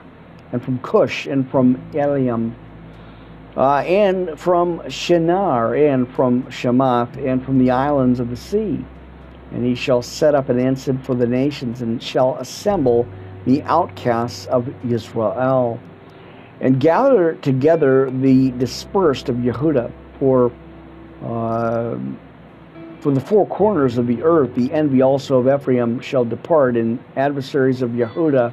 and 0.52 0.64
from 0.64 0.78
Cush, 0.78 1.26
and 1.26 1.48
from 1.50 1.78
Elam, 1.94 2.56
uh, 3.56 3.78
and 3.78 4.38
from 4.38 4.88
Shinar, 4.88 5.74
and 5.74 6.08
from 6.14 6.50
Hamath, 6.50 7.16
and 7.18 7.44
from 7.44 7.58
the 7.58 7.70
islands 7.70 8.20
of 8.20 8.30
the 8.30 8.36
sea. 8.36 8.82
And 9.52 9.64
he 9.64 9.74
shall 9.74 10.02
set 10.02 10.34
up 10.34 10.48
an 10.48 10.58
ensign 10.58 10.98
for 10.98 11.14
the 11.14 11.26
nations, 11.26 11.82
and 11.82 12.02
shall 12.02 12.36
assemble 12.36 13.06
the 13.44 13.62
outcasts 13.62 14.46
of 14.46 14.68
Israel, 14.84 15.78
and 16.60 16.80
gather 16.80 17.34
together 17.34 18.10
the 18.10 18.50
dispersed 18.52 19.28
of 19.28 19.36
Yehuda, 19.36 19.92
for 20.18 20.50
uh, 21.22 21.96
from 23.00 23.14
the 23.14 23.20
four 23.20 23.46
corners 23.46 23.98
of 23.98 24.08
the 24.08 24.22
earth 24.22 24.54
the 24.54 24.72
envy 24.72 25.00
also 25.00 25.38
of 25.38 25.46
Ephraim 25.46 26.00
shall 26.00 26.24
depart, 26.24 26.76
and 26.76 26.98
adversaries 27.14 27.82
of 27.82 27.90
Yehuda 27.90 28.52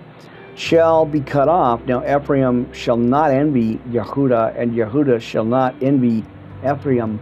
shall 0.56 1.06
be 1.06 1.20
cut 1.20 1.50
off. 1.50 1.84
Now 1.86 2.04
Ephraim 2.04 2.72
shall 2.72 2.98
not 2.98 3.32
envy 3.32 3.78
Yehuda, 3.90 4.54
and 4.56 4.74
Yehuda 4.74 5.20
shall 5.20 5.46
not 5.46 5.74
envy 5.82 6.24
Ephraim. 6.64 7.20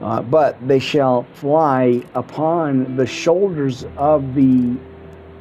Uh, 0.00 0.20
but 0.22 0.56
they 0.66 0.78
shall 0.78 1.22
fly 1.34 2.02
upon 2.14 2.96
the 2.96 3.06
shoulders 3.06 3.86
of 3.96 4.34
the 4.34 4.76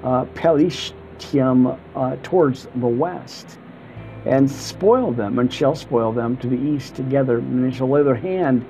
uh, 0.04 0.26
Pelishtim 0.36 1.78
uh, 1.96 2.16
towards 2.24 2.68
the 2.76 2.88
west, 2.88 3.58
and 4.26 4.50
spoil 4.50 5.12
them, 5.12 5.40
and 5.40 5.52
shall 5.54 5.76
spoil 5.76 6.12
them 6.12 6.38
to 6.38 6.48
the 6.48 6.58
east 6.58 6.96
together. 6.96 7.40
And 7.40 7.64
they 7.64 7.76
shall 7.76 7.90
lay 7.90 8.04
their 8.04 8.16
hand 8.16 8.66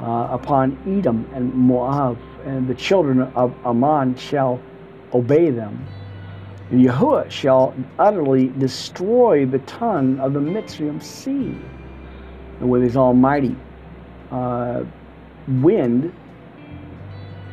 uh, 0.00 0.28
upon 0.30 0.76
Edom 0.86 1.28
and 1.32 1.54
Moab, 1.54 2.18
and 2.44 2.66
the 2.66 2.74
children 2.74 3.22
of 3.22 3.54
Ammon 3.64 4.16
shall 4.16 4.60
obey 5.14 5.50
them. 5.50 5.86
And 6.70 6.84
Yahuwah 6.84 7.30
shall 7.30 7.74
utterly 7.98 8.48
destroy 8.58 9.46
the 9.46 9.58
tongue 9.60 10.18
of 10.18 10.32
the 10.32 10.40
Mitzrayim 10.40 11.02
sea. 11.02 11.54
And 12.60 12.70
with 12.70 12.82
his 12.82 12.96
almighty 12.96 13.56
uh, 14.30 14.84
wind 15.46 16.12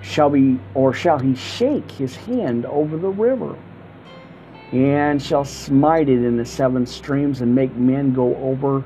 shall 0.01 0.29
be, 0.29 0.59
or 0.73 0.93
shall 0.93 1.19
he 1.19 1.35
shake 1.35 1.91
his 1.91 2.15
hand 2.15 2.65
over 2.65 2.97
the 2.97 3.09
river, 3.09 3.57
and 4.71 5.21
shall 5.21 5.45
smite 5.45 6.09
it 6.09 6.23
in 6.23 6.37
the 6.37 6.45
seven 6.45 6.85
streams, 6.85 7.41
and 7.41 7.53
make 7.53 7.75
men 7.75 8.13
go 8.13 8.35
over 8.37 8.83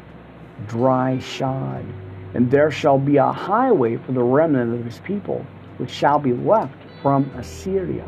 dry 0.67 1.19
shod. 1.19 1.85
And 2.33 2.49
there 2.49 2.71
shall 2.71 2.97
be 2.97 3.17
a 3.17 3.31
highway 3.31 3.97
for 3.97 4.11
the 4.11 4.23
remnant 4.23 4.73
of 4.73 4.85
his 4.85 4.99
people, 4.99 5.45
which 5.77 5.91
shall 5.91 6.19
be 6.19 6.33
left 6.33 6.77
from 7.01 7.29
Assyria 7.35 8.07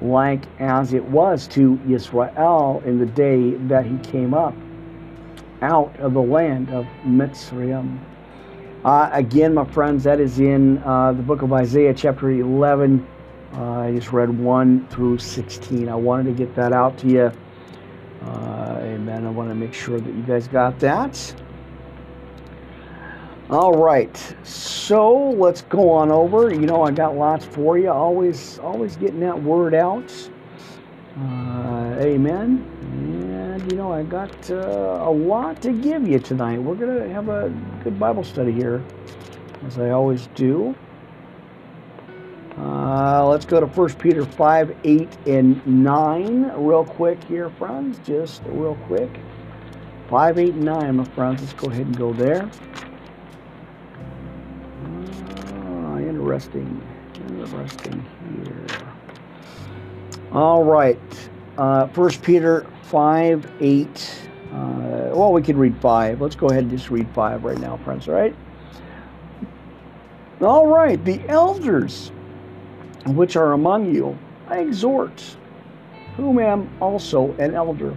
like 0.00 0.44
as 0.60 0.92
it 0.92 1.04
was 1.04 1.46
to 1.48 1.80
Israel 1.88 2.82
in 2.86 2.98
the 2.98 3.06
day 3.06 3.54
that 3.66 3.84
he 3.84 3.98
came 3.98 4.34
up 4.34 4.54
out 5.62 5.94
of 5.98 6.14
the 6.14 6.22
land 6.22 6.70
of 6.70 6.86
Mitzrayim. 7.04 7.98
Uh, 8.84 9.10
again, 9.12 9.54
my 9.54 9.64
friends, 9.64 10.04
that 10.04 10.20
is 10.20 10.38
in 10.38 10.78
uh, 10.78 11.12
the 11.12 11.22
book 11.22 11.42
of 11.42 11.52
Isaiah, 11.52 11.92
chapter 11.92 12.30
11. 12.30 13.06
Uh, 13.54 13.80
I 13.80 13.92
just 13.92 14.12
read 14.12 14.30
1 14.30 14.88
through 14.88 15.18
16. 15.18 15.88
I 15.88 15.94
wanted 15.96 16.24
to 16.24 16.32
get 16.32 16.54
that 16.54 16.72
out 16.72 16.96
to 16.98 17.08
you. 17.08 17.32
Uh, 18.22 18.78
amen. 18.82 19.26
I 19.26 19.30
want 19.30 19.48
to 19.48 19.54
make 19.54 19.74
sure 19.74 19.98
that 19.98 20.14
you 20.14 20.22
guys 20.22 20.46
got 20.46 20.78
that. 20.80 21.34
All 23.50 23.72
right, 23.72 24.36
so 24.42 25.30
let's 25.30 25.62
go 25.62 25.90
on 25.90 26.12
over. 26.12 26.50
You 26.50 26.66
know, 26.66 26.82
I 26.82 26.90
got 26.90 27.16
lots 27.16 27.46
for 27.46 27.78
you. 27.78 27.90
Always, 27.90 28.58
always 28.58 28.94
getting 28.96 29.20
that 29.20 29.42
word 29.42 29.74
out. 29.74 30.12
Uh, 31.18 31.96
amen. 31.98 33.07
And 33.58 33.72
you 33.72 33.78
know, 33.78 33.92
I 33.92 34.04
got 34.04 34.50
uh, 34.52 35.00
a 35.02 35.10
lot 35.10 35.60
to 35.62 35.72
give 35.72 36.06
you 36.06 36.20
tonight. 36.20 36.62
We're 36.62 36.76
gonna 36.76 37.08
have 37.08 37.28
a 37.28 37.52
good 37.82 37.98
Bible 37.98 38.22
study 38.22 38.52
here, 38.52 38.84
as 39.66 39.80
I 39.80 39.90
always 39.90 40.28
do. 40.36 40.76
Uh, 42.56 43.26
let's 43.26 43.44
go 43.44 43.58
to 43.58 43.66
1 43.66 43.94
Peter 43.94 44.24
5, 44.24 44.76
8, 44.84 45.18
and 45.26 45.66
9 45.66 46.52
real 46.56 46.84
quick 46.84 47.22
here, 47.24 47.50
friends. 47.50 47.98
Just 48.06 48.42
real 48.46 48.76
quick. 48.86 49.10
5, 50.08 50.38
8, 50.38 50.54
and 50.54 50.62
9, 50.62 50.96
my 50.96 51.04
friends. 51.04 51.40
Let's 51.40 51.52
go 51.54 51.68
ahead 51.68 51.86
and 51.86 51.96
go 51.96 52.12
there. 52.12 52.48
interesting. 55.98 56.80
Interesting 57.28 58.06
here. 58.44 58.66
All 60.30 60.62
right. 60.62 61.30
Uh, 61.56 61.88
First 61.88 62.22
Peter 62.22 62.64
5 62.88 63.52
8. 63.60 64.30
Uh, 64.52 65.10
well, 65.12 65.32
we 65.32 65.42
can 65.42 65.56
read 65.56 65.76
5. 65.80 66.20
Let's 66.20 66.36
go 66.36 66.48
ahead 66.48 66.64
and 66.64 66.70
just 66.70 66.90
read 66.90 67.08
5 67.14 67.44
right 67.44 67.58
now, 67.58 67.76
friends, 67.78 68.08
all 68.08 68.14
right? 68.14 68.34
All 70.40 70.66
right. 70.66 71.02
The 71.04 71.20
elders 71.28 72.12
which 73.06 73.36
are 73.36 73.52
among 73.52 73.94
you, 73.94 74.18
I 74.48 74.60
exhort, 74.60 75.22
whom 76.16 76.38
am 76.38 76.70
also 76.80 77.32
an 77.38 77.54
elder 77.54 77.94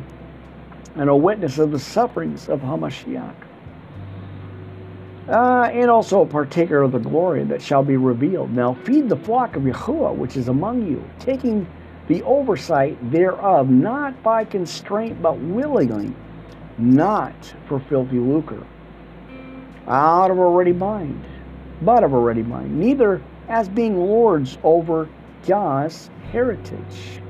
and 0.95 1.09
a 1.09 1.15
witness 1.15 1.57
of 1.57 1.71
the 1.71 1.79
sufferings 1.79 2.49
of 2.49 2.59
Hamashiach 2.61 3.35
uh, 5.29 5.69
and 5.71 5.89
also 5.89 6.21
a 6.21 6.25
partaker 6.25 6.81
of 6.81 6.91
the 6.91 6.99
glory 6.99 7.43
that 7.45 7.61
shall 7.61 7.83
be 7.83 7.95
revealed. 7.97 8.51
Now 8.51 8.73
feed 8.83 9.07
the 9.07 9.15
flock 9.15 9.55
of 9.55 9.63
Yahuwah 9.63 10.15
which 10.15 10.35
is 10.35 10.49
among 10.49 10.85
you, 10.87 11.03
taking 11.19 11.65
the 12.11 12.21
oversight 12.23 12.97
thereof, 13.09 13.69
not 13.69 14.21
by 14.21 14.43
constraint, 14.43 15.21
but 15.21 15.37
willingly, 15.37 16.13
not 16.77 17.53
for 17.67 17.79
filthy 17.79 18.19
lucre, 18.19 18.67
out 19.87 20.29
of 20.29 20.37
a 20.37 20.45
ready 20.45 20.73
mind, 20.73 21.23
but 21.81 22.03
of 22.03 22.11
a 22.11 22.17
ready 22.17 22.43
mind, 22.43 22.77
neither 22.77 23.21
as 23.47 23.69
being 23.69 23.95
lords 23.95 24.57
over 24.61 25.07
God's 25.47 26.09
heritage, 26.33 27.21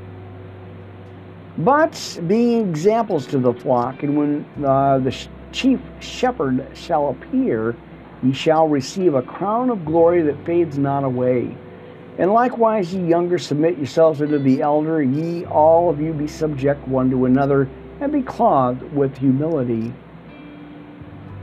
but 1.60 2.20
being 2.26 2.67
examples 2.67 3.28
to 3.28 3.38
the 3.38 3.54
flock. 3.54 4.02
And 4.02 4.17
when 4.17 4.65
uh, 4.65 4.98
the 4.98 5.15
chief 5.52 5.80
shepherd 6.00 6.65
shall 6.74 7.10
appear, 7.10 7.76
ye 8.24 8.34
shall 8.34 8.67
receive 8.67 9.13
a 9.13 9.22
crown 9.22 9.70
of 9.70 9.86
glory 9.86 10.24
that 10.24 10.44
fades 10.44 10.80
not 10.80 11.04
away. 11.04 11.56
And 12.21 12.31
likewise, 12.31 12.93
ye 12.93 13.03
younger, 13.03 13.39
submit 13.39 13.77
yourselves 13.77 14.21
unto 14.21 14.38
the 14.38 14.62
elder. 14.62 15.01
Ye 15.01 15.43
all 15.45 15.89
of 15.89 15.99
you 15.99 16.13
be 16.13 16.27
subject 16.27 16.88
one 16.88 17.10
to 17.10 17.25
another, 17.25 17.67
and 17.99 18.12
be 18.12 18.21
clothed 18.21 18.84
with 18.93 19.17
humility. 19.17 19.91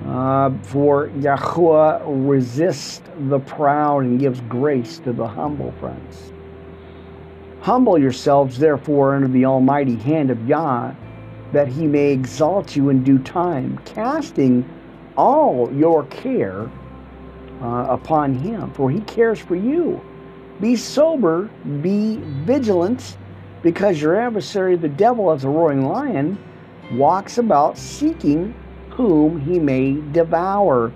Uh, 0.06 0.52
for 0.62 1.08
Yahuwah 1.08 2.02
resists 2.06 3.02
the 3.28 3.40
proud 3.40 4.04
and 4.04 4.20
gives 4.20 4.40
grace 4.42 5.00
to 5.00 5.12
the 5.12 5.26
humble, 5.26 5.72
friends. 5.80 6.32
Humble 7.60 7.98
yourselves, 7.98 8.56
therefore, 8.56 9.16
under 9.16 9.26
the 9.26 9.46
almighty 9.46 9.96
hand 9.96 10.30
of 10.30 10.46
Yah, 10.46 10.94
that 11.50 11.66
he 11.66 11.88
may 11.88 12.12
exalt 12.12 12.76
you 12.76 12.88
in 12.90 13.02
due 13.02 13.18
time, 13.18 13.78
casting 13.84 14.64
all 15.16 15.74
your 15.74 16.04
care 16.04 16.70
uh, 17.60 17.86
upon 17.88 18.32
him, 18.32 18.72
for 18.74 18.92
he 18.92 19.00
cares 19.00 19.40
for 19.40 19.56
you. 19.56 20.00
Be 20.60 20.74
sober, 20.76 21.48
be 21.82 22.16
vigilant, 22.44 23.16
because 23.62 24.00
your 24.00 24.20
adversary, 24.20 24.76
the 24.76 24.88
devil, 24.88 25.30
as 25.30 25.44
a 25.44 25.48
roaring 25.48 25.86
lion, 25.86 26.38
walks 26.92 27.38
about 27.38 27.78
seeking 27.78 28.54
whom 28.90 29.40
he 29.40 29.58
may 29.58 29.92
devour, 30.12 30.92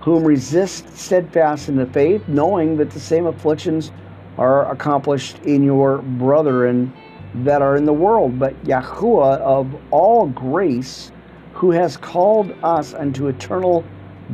whom 0.00 0.24
resist 0.24 0.96
steadfast 0.96 1.68
in 1.68 1.76
the 1.76 1.86
faith, 1.86 2.22
knowing 2.28 2.76
that 2.76 2.90
the 2.90 3.00
same 3.00 3.26
afflictions 3.26 3.90
are 4.38 4.70
accomplished 4.70 5.38
in 5.40 5.62
your 5.62 5.98
brethren 5.98 6.92
that 7.34 7.62
are 7.62 7.76
in 7.76 7.84
the 7.84 7.92
world. 7.92 8.38
But 8.38 8.64
Yahuwah 8.64 9.38
of 9.38 9.74
all 9.90 10.26
grace, 10.26 11.10
who 11.54 11.72
has 11.72 11.96
called 11.96 12.54
us 12.62 12.94
unto 12.94 13.26
eternal 13.26 13.84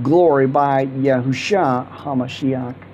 glory 0.02 0.46
by 0.46 0.86
Yahusha 0.86 1.90
HaMashiach. 1.90 2.86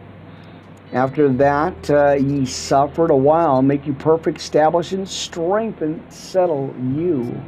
After 0.92 1.30
that, 1.30 1.90
uh, 1.90 2.12
ye 2.12 2.44
suffered 2.44 3.10
a 3.10 3.16
while, 3.16 3.62
make 3.62 3.86
you 3.86 3.94
perfect, 3.94 4.38
establish 4.38 4.92
and 4.92 5.08
strengthen, 5.08 6.02
settle 6.10 6.74
you. 6.94 7.40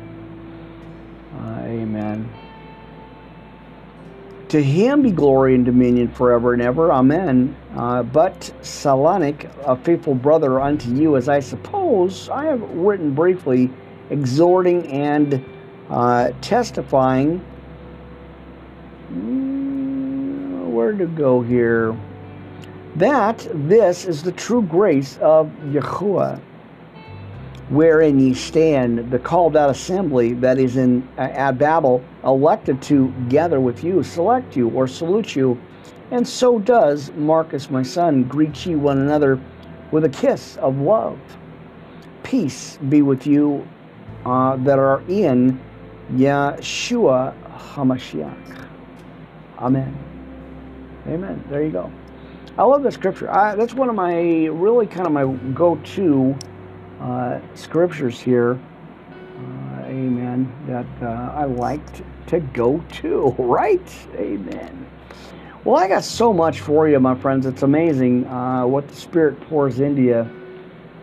Uh, 1.36 1.60
amen. 1.64 2.30
To 4.48 4.62
him 4.62 5.02
be 5.02 5.10
glory 5.10 5.54
and 5.54 5.64
dominion 5.64 6.08
forever 6.08 6.54
and 6.54 6.62
ever. 6.62 6.90
Amen. 6.90 7.54
Uh, 7.76 8.02
but 8.02 8.52
Salonic, 8.62 9.50
a 9.66 9.76
faithful 9.76 10.14
brother 10.14 10.60
unto 10.60 10.94
you, 10.94 11.16
as 11.16 11.28
I 11.28 11.40
suppose 11.40 12.30
I 12.30 12.44
have 12.44 12.62
written 12.70 13.14
briefly, 13.14 13.70
exhorting 14.10 14.86
and 14.86 15.44
uh, 15.90 16.30
testifying. 16.40 17.44
Mm, 19.12 20.70
where 20.70 20.92
to 20.92 21.06
go 21.06 21.42
here? 21.42 21.94
That 22.96 23.46
this 23.52 24.04
is 24.04 24.22
the 24.22 24.32
true 24.32 24.62
grace 24.62 25.18
of 25.20 25.50
Yahuwah 25.64 26.40
wherein 27.70 28.20
ye 28.20 28.34
stand, 28.34 29.10
the 29.10 29.18
called 29.18 29.56
out 29.56 29.70
assembly 29.70 30.34
that 30.34 30.58
is 30.58 30.76
in 30.76 31.06
uh, 31.16 31.22
at 31.22 31.52
Babel, 31.58 32.02
elected 32.24 32.80
to 32.82 33.12
gather 33.28 33.60
with 33.60 33.82
you, 33.82 34.02
select 34.02 34.56
you, 34.56 34.68
or 34.70 34.86
salute 34.86 35.34
you. 35.34 35.60
And 36.10 36.26
so 36.26 36.58
does 36.58 37.10
Marcus, 37.12 37.70
my 37.70 37.82
son, 37.82 38.24
greet 38.24 38.66
ye 38.66 38.74
one 38.74 38.98
another 38.98 39.40
with 39.90 40.04
a 40.04 40.08
kiss 40.08 40.56
of 40.58 40.78
love. 40.78 41.18
Peace 42.22 42.78
be 42.88 43.02
with 43.02 43.26
you 43.26 43.66
uh, 44.24 44.56
that 44.56 44.78
are 44.78 45.02
in 45.08 45.60
Yeshua 46.12 47.34
HaMashiach. 47.74 48.68
Amen. 49.58 49.96
Amen. 51.06 51.42
There 51.48 51.62
you 51.62 51.70
go. 51.70 51.90
I 52.56 52.62
love 52.62 52.84
that 52.84 52.92
scripture. 52.92 53.28
I, 53.30 53.56
that's 53.56 53.74
one 53.74 53.88
of 53.88 53.96
my 53.96 54.46
really 54.46 54.86
kind 54.86 55.06
of 55.06 55.12
my 55.12 55.26
go-to 55.54 56.36
uh, 57.00 57.40
scriptures 57.54 58.20
here, 58.20 58.52
uh, 58.52 59.82
amen, 59.86 60.52
that 60.68 60.86
uh, 61.02 61.32
I 61.34 61.46
liked 61.46 62.02
to 62.28 62.38
go 62.38 62.78
to, 62.92 63.34
right? 63.38 64.06
Amen. 64.14 64.86
Well, 65.64 65.76
I 65.76 65.88
got 65.88 66.04
so 66.04 66.32
much 66.32 66.60
for 66.60 66.88
you, 66.88 67.00
my 67.00 67.16
friends. 67.16 67.44
It's 67.44 67.62
amazing 67.62 68.26
uh, 68.28 68.66
what 68.66 68.86
the 68.86 68.94
Spirit 68.94 69.40
pours 69.48 69.80
into 69.80 70.02
you. 70.02 70.30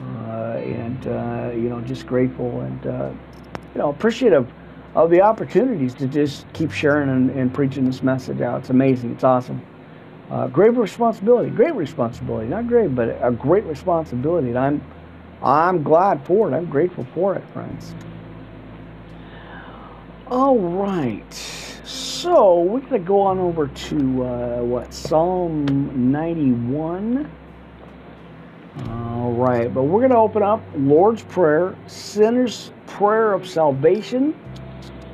Uh, 0.02 0.58
and, 0.58 1.08
uh, 1.08 1.52
you 1.54 1.68
know, 1.68 1.82
just 1.82 2.08
grateful 2.08 2.62
and, 2.62 2.84
you 2.86 3.80
know, 3.80 3.90
appreciative 3.90 4.50
of 4.96 5.10
the 5.10 5.22
opportunities 5.22 5.94
to 5.96 6.08
just 6.08 6.46
keep 6.54 6.72
sharing 6.72 7.10
and, 7.10 7.30
and 7.32 7.54
preaching 7.54 7.86
this 7.86 8.02
message 8.04 8.40
out. 8.40 8.60
It's 8.60 8.70
amazing. 8.70 9.12
It's 9.12 9.24
awesome. 9.24 9.62
Uh, 10.32 10.48
great 10.48 10.74
responsibility, 10.74 11.50
great 11.50 11.76
responsibility, 11.76 12.48
not 12.48 12.66
great, 12.66 12.96
but 12.96 13.20
a 13.22 13.32
great 13.32 13.66
responsibility. 13.66 14.48
And 14.48 14.58
I'm, 14.58 14.82
I'm 15.44 15.84
glad 15.84 16.26
for 16.26 16.50
it. 16.50 16.56
I'm 16.56 16.68
grateful 16.70 17.06
for 17.14 17.36
it, 17.36 17.44
friends. 17.52 17.94
All 20.28 20.58
right. 20.58 21.34
So 21.84 22.62
we're 22.62 22.80
going 22.80 22.92
to 22.94 23.00
go 23.00 23.20
on 23.20 23.40
over 23.40 23.68
to 23.68 24.24
uh, 24.24 24.62
what 24.62 24.94
Psalm 24.94 25.66
91. 26.12 27.30
All 28.88 29.34
right, 29.34 29.74
but 29.74 29.84
we're 29.84 30.00
going 30.00 30.12
to 30.12 30.18
open 30.18 30.44
up 30.44 30.62
Lord's 30.78 31.24
Prayer, 31.24 31.76
Sinner's 31.88 32.72
Prayer 32.88 33.34
of 33.34 33.46
Salvation, 33.46 34.34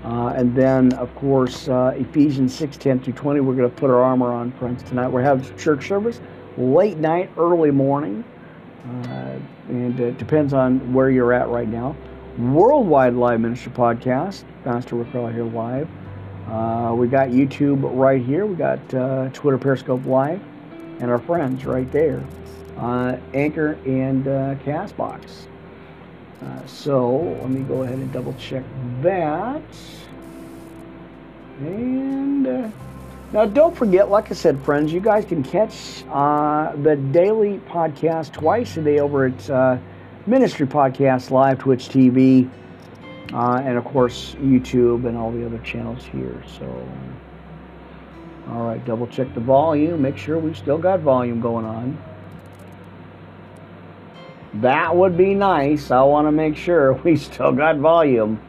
uh, 0.07 0.29
and 0.29 0.55
then, 0.55 0.93
of 0.93 1.13
course, 1.15 1.67
uh, 1.67 1.93
Ephesians 1.97 2.55
6 2.55 2.77
10 2.77 3.01
through 3.01 3.13
20. 3.13 3.41
We're 3.41 3.55
going 3.55 3.69
to 3.69 3.75
put 3.75 3.89
our 3.89 4.01
armor 4.01 4.31
on, 4.31 4.53
friends, 4.53 4.81
tonight. 4.83 5.09
We're 5.09 5.21
having 5.21 5.57
church 5.57 5.85
service 5.85 6.21
late 6.57 6.97
night, 6.97 7.29
early 7.37 7.71
morning. 7.71 8.23
Uh, 8.85 9.37
and 9.67 9.99
it 9.99 10.17
depends 10.17 10.53
on 10.53 10.93
where 10.93 11.09
you're 11.09 11.33
at 11.33 11.49
right 11.49 11.67
now. 11.67 11.93
Worldwide 12.37 13.15
Live 13.15 13.41
Ministry 13.41 13.73
Podcast, 13.73 14.45
Pastor 14.63 14.95
Rick 14.95 15.09
here 15.11 15.43
live. 15.43 15.89
Uh, 16.47 16.93
we 16.95 17.09
got 17.09 17.27
YouTube 17.27 17.81
right 17.93 18.23
here. 18.23 18.45
We 18.45 18.55
got 18.55 18.93
uh, 18.93 19.27
Twitter 19.33 19.57
Periscope 19.57 20.05
live, 20.05 20.41
and 21.01 21.11
our 21.11 21.19
friends 21.19 21.65
right 21.65 21.91
there, 21.91 22.23
uh, 22.77 23.17
Anchor 23.33 23.73
and 23.85 24.23
Castbox. 24.63 25.47
Uh, 26.43 26.65
so 26.65 27.17
let 27.41 27.49
me 27.49 27.61
go 27.61 27.83
ahead 27.83 27.97
and 27.97 28.11
double 28.11 28.33
check 28.33 28.63
that. 29.01 29.61
And 31.59 32.47
uh, 32.47 32.69
now, 33.33 33.45
don't 33.45 33.75
forget, 33.75 34.09
like 34.09 34.31
I 34.31 34.35
said, 34.35 34.63
friends, 34.63 34.93
you 34.93 35.01
guys 35.01 35.25
can 35.25 35.43
catch 35.43 36.05
uh, 36.09 36.73
the 36.77 36.95
daily 36.95 37.59
podcast 37.69 38.31
twice 38.31 38.77
a 38.77 38.81
day 38.81 38.99
over 38.99 39.25
at 39.25 39.49
uh, 39.49 39.77
Ministry 40.27 40.65
Podcast 40.65 41.29
Live, 41.29 41.59
Twitch 41.59 41.89
TV, 41.89 42.49
uh, 43.33 43.61
and 43.65 43.77
of 43.77 43.83
course, 43.83 44.35
YouTube 44.35 45.07
and 45.07 45.17
all 45.17 45.31
the 45.31 45.45
other 45.45 45.57
channels 45.59 46.05
here. 46.05 46.41
So, 46.57 46.65
all 48.49 48.63
right, 48.65 48.83
double 48.85 49.07
check 49.07 49.33
the 49.33 49.41
volume, 49.41 50.01
make 50.01 50.17
sure 50.17 50.37
we've 50.37 50.57
still 50.57 50.77
got 50.77 51.01
volume 51.01 51.41
going 51.41 51.65
on. 51.65 51.97
That 54.61 54.95
would 54.95 55.17
be 55.17 55.35
nice. 55.35 55.91
I 55.91 56.01
want 56.01 56.27
to 56.27 56.31
make 56.31 56.55
sure 56.55 56.93
we 56.93 57.15
still 57.17 57.51
got 57.51 57.77
volume. 57.77 58.41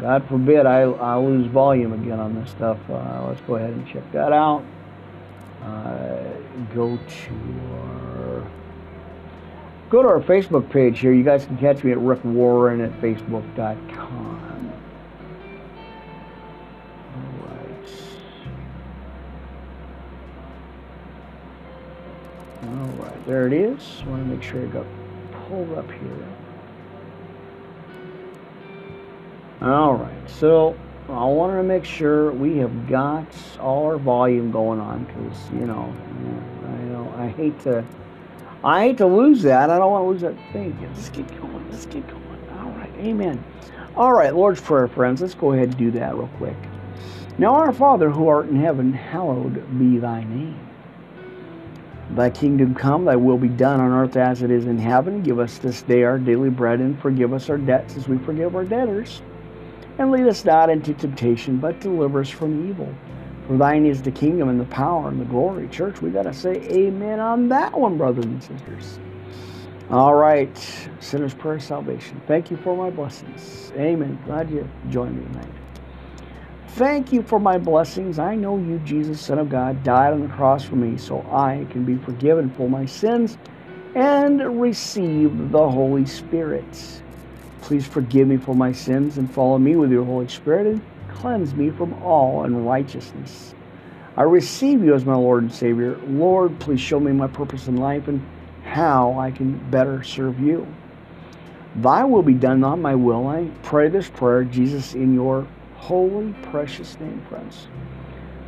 God 0.00 0.28
forbid 0.28 0.66
I, 0.66 0.82
I 0.82 1.16
lose 1.16 1.46
volume 1.46 1.94
again 1.94 2.20
on 2.20 2.34
this 2.34 2.50
stuff. 2.50 2.78
Uh, 2.90 3.26
let's 3.28 3.40
go 3.42 3.54
ahead 3.56 3.70
and 3.70 3.88
check 3.88 4.10
that 4.12 4.32
out. 4.32 4.62
Uh, 5.62 6.22
go 6.74 6.96
to 6.96 7.34
our 7.72 8.50
go 9.88 10.02
to 10.02 10.08
our 10.08 10.20
Facebook 10.20 10.68
page 10.70 10.98
here. 10.98 11.12
You 11.14 11.24
guys 11.24 11.46
can 11.46 11.56
catch 11.56 11.82
me 11.82 11.92
at 11.92 11.98
Rick 11.98 12.24
Warren 12.24 12.82
at 12.82 12.92
Facebook.com. 13.00 14.72
All 17.14 17.48
right. 17.48 17.90
All 22.64 23.04
right, 23.04 23.26
there 23.26 23.46
it 23.46 23.54
is. 23.54 24.02
I 24.02 24.08
want 24.10 24.28
to 24.28 24.34
make 24.34 24.42
sure 24.42 24.62
I 24.62 24.66
got 24.66 24.86
pulled 25.48 25.72
up 25.78 25.90
here. 25.90 26.28
All 29.62 29.94
right, 29.94 30.30
so 30.30 30.76
I 31.08 31.24
wanted 31.24 31.56
to 31.56 31.62
make 31.62 31.84
sure 31.84 32.32
we 32.32 32.58
have 32.58 32.88
got 32.88 33.26
all 33.58 33.86
our 33.86 33.96
volume 33.96 34.50
going 34.50 34.80
on 34.80 35.04
because 35.04 35.50
you 35.52 35.66
know, 35.66 35.92
I 36.64 36.84
know 36.84 37.14
I 37.16 37.28
hate 37.28 37.58
to, 37.60 37.84
I 38.62 38.82
hate 38.82 38.98
to 38.98 39.06
lose 39.06 39.42
that. 39.42 39.70
I 39.70 39.78
don't 39.78 39.90
want 39.90 40.04
to 40.04 40.08
lose 40.08 40.20
that 40.22 40.52
thing. 40.52 40.76
Let's 40.82 41.08
get 41.08 41.28
going. 41.40 41.70
Let's 41.70 41.86
get 41.86 42.06
going. 42.06 42.48
All 42.58 42.70
right, 42.72 42.92
Amen. 42.98 43.42
All 43.96 44.12
right, 44.12 44.34
Lord's 44.34 44.60
prayer, 44.60 44.88
friends. 44.88 45.22
Let's 45.22 45.34
go 45.34 45.52
ahead 45.52 45.68
and 45.68 45.76
do 45.78 45.90
that 45.92 46.14
real 46.14 46.28
quick. 46.36 46.56
Now, 47.38 47.54
our 47.54 47.72
Father 47.72 48.10
who 48.10 48.28
art 48.28 48.48
in 48.48 48.56
heaven, 48.56 48.92
hallowed 48.92 49.78
be 49.78 49.98
thy 49.98 50.24
name. 50.24 50.65
Thy 52.10 52.30
kingdom 52.30 52.74
come, 52.74 53.04
thy 53.04 53.16
will 53.16 53.38
be 53.38 53.48
done 53.48 53.80
on 53.80 53.92
earth 53.92 54.16
as 54.16 54.42
it 54.42 54.50
is 54.50 54.66
in 54.66 54.78
heaven. 54.78 55.22
Give 55.22 55.38
us 55.38 55.58
this 55.58 55.82
day 55.82 56.04
our 56.04 56.18
daily 56.18 56.50
bread 56.50 56.80
and 56.80 56.98
forgive 57.00 57.32
us 57.32 57.50
our 57.50 57.58
debts 57.58 57.96
as 57.96 58.08
we 58.08 58.18
forgive 58.18 58.54
our 58.54 58.64
debtors 58.64 59.22
and 59.98 60.10
lead 60.10 60.26
us 60.26 60.44
not 60.44 60.70
into 60.70 60.94
temptation, 60.94 61.58
but 61.58 61.80
deliver 61.80 62.20
us 62.20 62.30
from 62.30 62.68
evil. 62.68 62.94
For 63.46 63.56
thine 63.56 63.86
is 63.86 64.02
the 64.02 64.10
kingdom 64.10 64.48
and 64.48 64.60
the 64.60 64.66
power 64.66 65.08
and 65.08 65.20
the 65.20 65.24
glory. 65.24 65.68
Church, 65.68 66.02
we 66.02 66.10
got 66.10 66.24
to 66.24 66.34
say 66.34 66.54
amen 66.70 67.20
on 67.20 67.48
that 67.48 67.78
one, 67.78 67.96
brothers 67.96 68.24
and 68.24 68.42
sisters. 68.42 68.98
All 69.90 70.14
right, 70.14 70.56
sinner's 71.00 71.34
prayer 71.34 71.60
salvation. 71.60 72.20
Thank 72.26 72.50
you 72.50 72.56
for 72.56 72.76
my 72.76 72.90
blessings. 72.90 73.72
Amen. 73.76 74.18
Glad 74.24 74.50
you 74.50 74.68
joined 74.90 75.16
me 75.16 75.24
tonight. 75.26 75.65
Thank 76.76 77.10
you 77.10 77.22
for 77.22 77.40
my 77.40 77.56
blessings. 77.56 78.18
I 78.18 78.34
know 78.34 78.58
you, 78.58 78.78
Jesus, 78.80 79.18
Son 79.18 79.38
of 79.38 79.48
God, 79.48 79.82
died 79.82 80.12
on 80.12 80.20
the 80.20 80.28
cross 80.28 80.62
for 80.62 80.76
me 80.76 80.98
so 80.98 81.20
I 81.32 81.66
can 81.70 81.86
be 81.86 81.96
forgiven 81.96 82.50
for 82.50 82.68
my 82.68 82.84
sins 82.84 83.38
and 83.94 84.60
receive 84.60 85.50
the 85.50 85.70
Holy 85.70 86.04
Spirit. 86.04 87.02
Please 87.62 87.86
forgive 87.86 88.28
me 88.28 88.36
for 88.36 88.54
my 88.54 88.72
sins 88.72 89.16
and 89.16 89.32
follow 89.32 89.56
me 89.56 89.74
with 89.76 89.90
your 89.90 90.04
Holy 90.04 90.28
Spirit 90.28 90.66
and 90.66 90.82
cleanse 91.08 91.54
me 91.54 91.70
from 91.70 91.94
all 92.02 92.44
unrighteousness. 92.44 93.54
I 94.18 94.24
receive 94.24 94.84
you 94.84 94.94
as 94.94 95.06
my 95.06 95.16
Lord 95.16 95.44
and 95.44 95.52
Savior. 95.52 95.96
Lord, 96.06 96.58
please 96.58 96.80
show 96.80 97.00
me 97.00 97.10
my 97.10 97.26
purpose 97.26 97.68
in 97.68 97.78
life 97.78 98.06
and 98.06 98.20
how 98.64 99.18
I 99.18 99.30
can 99.30 99.58
better 99.70 100.02
serve 100.02 100.38
you. 100.40 100.66
Thy 101.76 102.04
will 102.04 102.22
be 102.22 102.34
done, 102.34 102.60
not 102.60 102.78
my 102.78 102.94
will. 102.94 103.28
I 103.28 103.48
pray 103.62 103.88
this 103.88 104.10
prayer, 104.10 104.44
Jesus, 104.44 104.92
in 104.92 105.14
your 105.14 105.46
holy, 105.76 106.32
precious 106.42 106.98
name, 107.00 107.24
friends. 107.28 107.68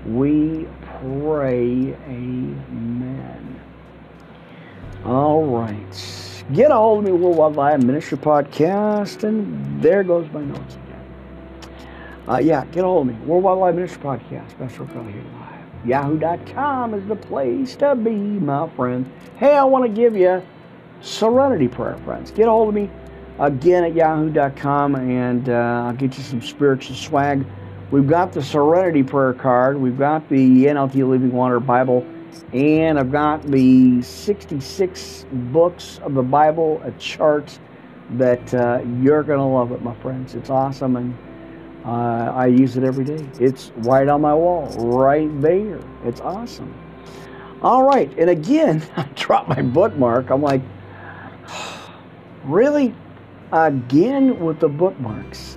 We 0.06 0.68
pray, 1.00 1.94
Amen. 2.06 3.60
All 5.04 5.44
right. 5.44 6.34
Get 6.52 6.70
a 6.70 6.74
hold 6.74 7.00
of 7.00 7.04
me, 7.04 7.12
Worldwide 7.12 7.56
Live 7.56 7.84
Ministry 7.84 8.16
Podcast, 8.16 9.22
and 9.24 9.82
there 9.82 10.02
goes 10.02 10.26
my 10.32 10.40
notes 10.42 10.76
again. 10.76 11.72
Uh, 12.26 12.38
yeah, 12.38 12.64
get 12.66 12.84
a 12.84 12.86
hold 12.86 13.08
of 13.08 13.14
me, 13.14 13.26
Worldwide 13.26 13.58
Live 13.58 13.74
Ministry 13.74 14.02
Podcast, 14.02 14.56
Pastor 14.58 14.86
Carl 14.86 15.04
here 15.04 15.22
live. 15.22 15.86
Yahoo.com 15.86 16.94
is 16.94 17.06
the 17.06 17.16
place 17.16 17.76
to 17.76 17.94
be, 17.94 18.10
my 18.10 18.68
friends. 18.70 19.08
Hey, 19.36 19.56
I 19.56 19.64
want 19.64 19.84
to 19.84 19.88
give 19.90 20.16
you 20.16 20.42
Serenity 21.00 21.68
Prayer, 21.68 21.98
friends. 21.98 22.30
Get 22.30 22.48
a 22.48 22.50
hold 22.50 22.68
of 22.68 22.74
me 22.74 22.90
again 23.38 23.84
at 23.84 23.94
yahoo.com 23.94 24.96
and 24.96 25.48
uh, 25.48 25.52
I'll 25.86 25.92
get 25.92 26.16
you 26.16 26.24
some 26.24 26.42
spiritual 26.42 26.96
swag. 26.96 27.44
We've 27.90 28.08
got 28.08 28.32
the 28.32 28.42
Serenity 28.42 29.02
Prayer 29.02 29.32
card, 29.32 29.78
we've 29.78 29.98
got 29.98 30.28
the 30.28 30.66
NLT 30.66 31.08
Living 31.08 31.32
Water 31.32 31.58
Bible, 31.60 32.06
and 32.52 32.98
I've 32.98 33.10
got 33.10 33.42
the 33.42 34.02
66 34.02 35.26
books 35.32 35.98
of 36.02 36.14
the 36.14 36.22
Bible, 36.22 36.82
a 36.84 36.90
chart 36.92 37.58
that 38.10 38.52
uh, 38.54 38.80
you're 39.00 39.22
going 39.22 39.38
to 39.38 39.44
love 39.44 39.72
it, 39.72 39.82
my 39.82 39.94
friends. 39.96 40.34
It's 40.34 40.50
awesome 40.50 40.96
and 40.96 41.16
uh, 41.84 42.32
I 42.34 42.46
use 42.46 42.76
it 42.76 42.84
every 42.84 43.04
day. 43.04 43.26
It's 43.40 43.72
right 43.76 44.08
on 44.08 44.20
my 44.20 44.34
wall, 44.34 44.66
right 44.78 45.28
there. 45.40 45.80
It's 46.04 46.20
awesome. 46.20 46.74
All 47.62 47.84
right, 47.84 48.12
and 48.18 48.30
again, 48.30 48.86
I 48.96 49.04
dropped 49.14 49.48
my 49.48 49.62
bookmark. 49.62 50.30
I'm 50.30 50.42
like, 50.42 50.60
really? 52.44 52.94
Again 53.52 54.40
with 54.44 54.60
the 54.60 54.68
bookmarks. 54.68 55.56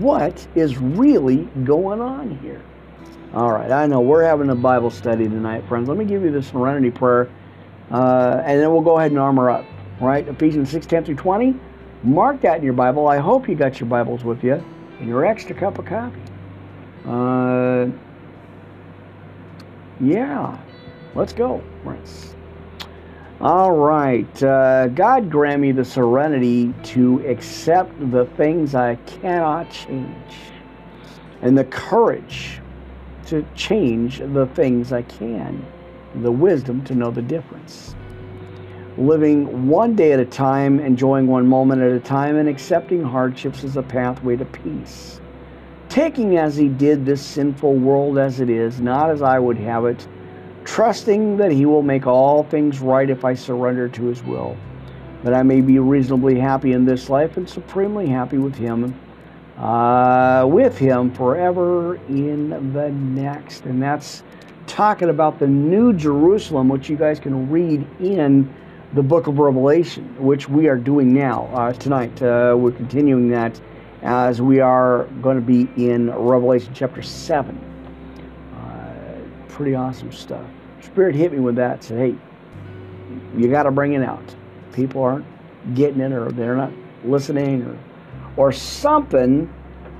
What 0.00 0.46
is 0.56 0.78
really 0.78 1.48
going 1.64 2.00
on 2.00 2.36
here? 2.38 2.60
All 3.32 3.52
right, 3.52 3.70
I 3.70 3.86
know 3.86 4.00
we're 4.00 4.24
having 4.24 4.50
a 4.50 4.54
Bible 4.56 4.90
study 4.90 5.28
tonight, 5.28 5.66
friends. 5.68 5.88
Let 5.88 5.96
me 5.96 6.04
give 6.04 6.22
you 6.22 6.32
the 6.32 6.42
serenity 6.42 6.90
prayer, 6.90 7.30
uh, 7.92 8.42
and 8.44 8.60
then 8.60 8.72
we'll 8.72 8.82
go 8.82 8.98
ahead 8.98 9.12
and 9.12 9.20
armor 9.20 9.50
up. 9.50 9.64
Right, 10.00 10.26
Ephesians 10.26 10.70
6 10.70 10.84
10 10.84 11.04
through 11.04 11.14
20. 11.14 11.54
Mark 12.02 12.40
that 12.40 12.58
in 12.58 12.64
your 12.64 12.72
Bible. 12.72 13.06
I 13.06 13.18
hope 13.18 13.48
you 13.48 13.54
got 13.54 13.78
your 13.78 13.88
Bibles 13.88 14.24
with 14.24 14.42
you 14.42 14.62
and 14.98 15.08
your 15.08 15.24
extra 15.24 15.54
cup 15.54 15.78
of 15.78 15.84
coffee. 15.84 16.20
Uh, 17.06 17.86
yeah, 20.00 20.58
let's 21.14 21.32
go, 21.32 21.62
friends. 21.84 22.34
All 23.42 23.72
right. 23.72 24.40
Uh, 24.40 24.86
God 24.86 25.28
grant 25.28 25.60
me 25.60 25.72
the 25.72 25.84
serenity 25.84 26.72
to 26.84 27.26
accept 27.26 27.92
the 28.12 28.26
things 28.36 28.76
I 28.76 28.94
cannot 28.94 29.68
change 29.68 30.34
and 31.40 31.58
the 31.58 31.64
courage 31.64 32.60
to 33.26 33.44
change 33.56 34.20
the 34.20 34.46
things 34.54 34.92
I 34.92 35.02
can, 35.02 35.66
the 36.22 36.30
wisdom 36.30 36.84
to 36.84 36.94
know 36.94 37.10
the 37.10 37.22
difference. 37.22 37.96
Living 38.96 39.66
one 39.66 39.96
day 39.96 40.12
at 40.12 40.20
a 40.20 40.24
time, 40.24 40.78
enjoying 40.78 41.26
one 41.26 41.48
moment 41.48 41.82
at 41.82 41.90
a 41.90 41.98
time, 41.98 42.36
and 42.36 42.48
accepting 42.48 43.02
hardships 43.02 43.64
as 43.64 43.76
a 43.76 43.82
pathway 43.82 44.36
to 44.36 44.44
peace. 44.44 45.20
Taking 45.88 46.36
as 46.36 46.56
he 46.56 46.68
did 46.68 47.04
this 47.04 47.20
sinful 47.20 47.74
world 47.74 48.18
as 48.18 48.38
it 48.38 48.48
is, 48.48 48.80
not 48.80 49.10
as 49.10 49.20
I 49.20 49.40
would 49.40 49.56
have 49.56 49.84
it, 49.86 50.06
trusting 50.64 51.36
that 51.36 51.50
he 51.50 51.66
will 51.66 51.82
make 51.82 52.06
all 52.06 52.44
things 52.44 52.80
right 52.80 53.08
if 53.08 53.24
I 53.24 53.34
surrender 53.34 53.88
to 53.88 54.04
his 54.04 54.22
will, 54.22 54.56
that 55.22 55.34
I 55.34 55.42
may 55.42 55.60
be 55.60 55.78
reasonably 55.78 56.38
happy 56.38 56.72
in 56.72 56.84
this 56.84 57.08
life 57.08 57.36
and 57.36 57.48
supremely 57.48 58.06
happy 58.06 58.38
with 58.38 58.54
him, 58.54 58.98
uh, 59.58 60.46
with 60.48 60.78
him 60.78 61.12
forever 61.12 61.96
in 62.08 62.72
the 62.72 62.90
next. 62.90 63.64
And 63.64 63.82
that's 63.82 64.22
talking 64.66 65.10
about 65.10 65.38
the 65.38 65.46
New 65.46 65.92
Jerusalem, 65.92 66.68
which 66.68 66.88
you 66.88 66.96
guys 66.96 67.18
can 67.20 67.50
read 67.50 67.86
in 68.00 68.52
the 68.94 69.02
book 69.02 69.26
of 69.26 69.38
Revelation, 69.38 70.14
which 70.18 70.48
we 70.48 70.68
are 70.68 70.76
doing 70.76 71.12
now 71.12 71.48
uh, 71.54 71.72
tonight. 71.72 72.22
Uh, 72.22 72.54
we're 72.58 72.72
continuing 72.72 73.28
that 73.30 73.60
as 74.02 74.42
we 74.42 74.60
are 74.60 75.04
going 75.22 75.36
to 75.36 75.42
be 75.42 75.68
in 75.86 76.10
Revelation 76.10 76.72
chapter 76.74 77.02
7. 77.02 77.71
Pretty 79.52 79.74
awesome 79.74 80.10
stuff. 80.12 80.46
Spirit 80.80 81.14
hit 81.14 81.32
me 81.32 81.38
with 81.38 81.56
that, 81.56 81.84
said, 81.84 81.98
hey, 81.98 82.14
you 83.36 83.48
got 83.48 83.64
to 83.64 83.70
bring 83.70 83.92
it 83.92 84.02
out. 84.02 84.34
People 84.72 85.02
aren't 85.02 85.26
getting 85.74 86.00
it 86.00 86.12
or 86.12 86.32
they're 86.32 86.56
not 86.56 86.72
listening 87.04 87.62
or, 87.62 87.78
or 88.36 88.52
something, 88.52 89.52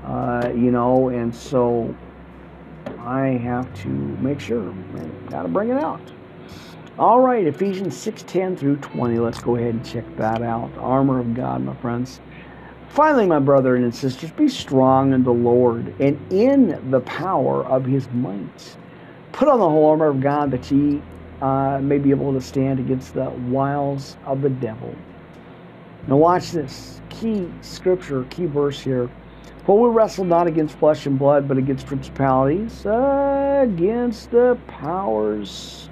uh, 0.05 0.51
you 0.55 0.71
know, 0.71 1.09
and 1.09 1.33
so 1.33 1.95
I 2.99 3.27
have 3.27 3.71
to 3.83 3.89
make 3.89 4.39
sure, 4.39 4.73
got 5.29 5.43
to 5.43 5.49
bring 5.49 5.69
it 5.69 5.77
out. 5.77 6.01
All 6.97 7.21
right, 7.21 7.45
Ephesians 7.45 7.95
6:10 7.95 8.57
through 8.57 8.77
20. 8.77 9.19
Let's 9.19 9.39
go 9.39 9.55
ahead 9.55 9.75
and 9.75 9.85
check 9.85 10.05
that 10.17 10.41
out. 10.41 10.71
Armor 10.79 11.19
of 11.19 11.33
God, 11.33 11.63
my 11.63 11.75
friends. 11.75 12.19
Finally, 12.89 13.25
my 13.27 13.39
brethren 13.39 13.83
and 13.83 13.93
sisters, 13.93 14.31
be 14.31 14.47
strong 14.47 15.13
in 15.13 15.23
the 15.23 15.33
Lord 15.33 15.93
and 15.99 16.19
in 16.31 16.91
the 16.91 16.99
power 17.01 17.65
of 17.65 17.85
his 17.85 18.07
might. 18.11 18.77
Put 19.33 19.47
on 19.47 19.59
the 19.59 19.67
whole 19.67 19.87
armor 19.87 20.07
of 20.07 20.21
God 20.21 20.51
that 20.51 20.71
ye 20.71 21.01
uh, 21.41 21.79
may 21.81 21.97
be 21.97 22.11
able 22.11 22.31
to 22.33 22.39
stand 22.39 22.79
against 22.79 23.15
the 23.15 23.29
wiles 23.29 24.15
of 24.25 24.41
the 24.41 24.49
devil. 24.49 24.95
Now, 26.07 26.17
watch 26.17 26.51
this 26.51 27.01
key 27.09 27.49
scripture, 27.61 28.25
key 28.29 28.45
verse 28.45 28.79
here. 28.79 29.09
For 29.65 29.79
we 29.79 29.89
wrestle 29.89 30.25
not 30.25 30.45
against 30.45 30.77
flesh 30.77 31.05
and 31.07 31.17
blood, 31.17 31.47
but 31.47 31.57
against 31.57 31.87
principalities, 31.87 32.85
against 32.85 34.29
the 34.31 34.57
powers, 34.67 35.89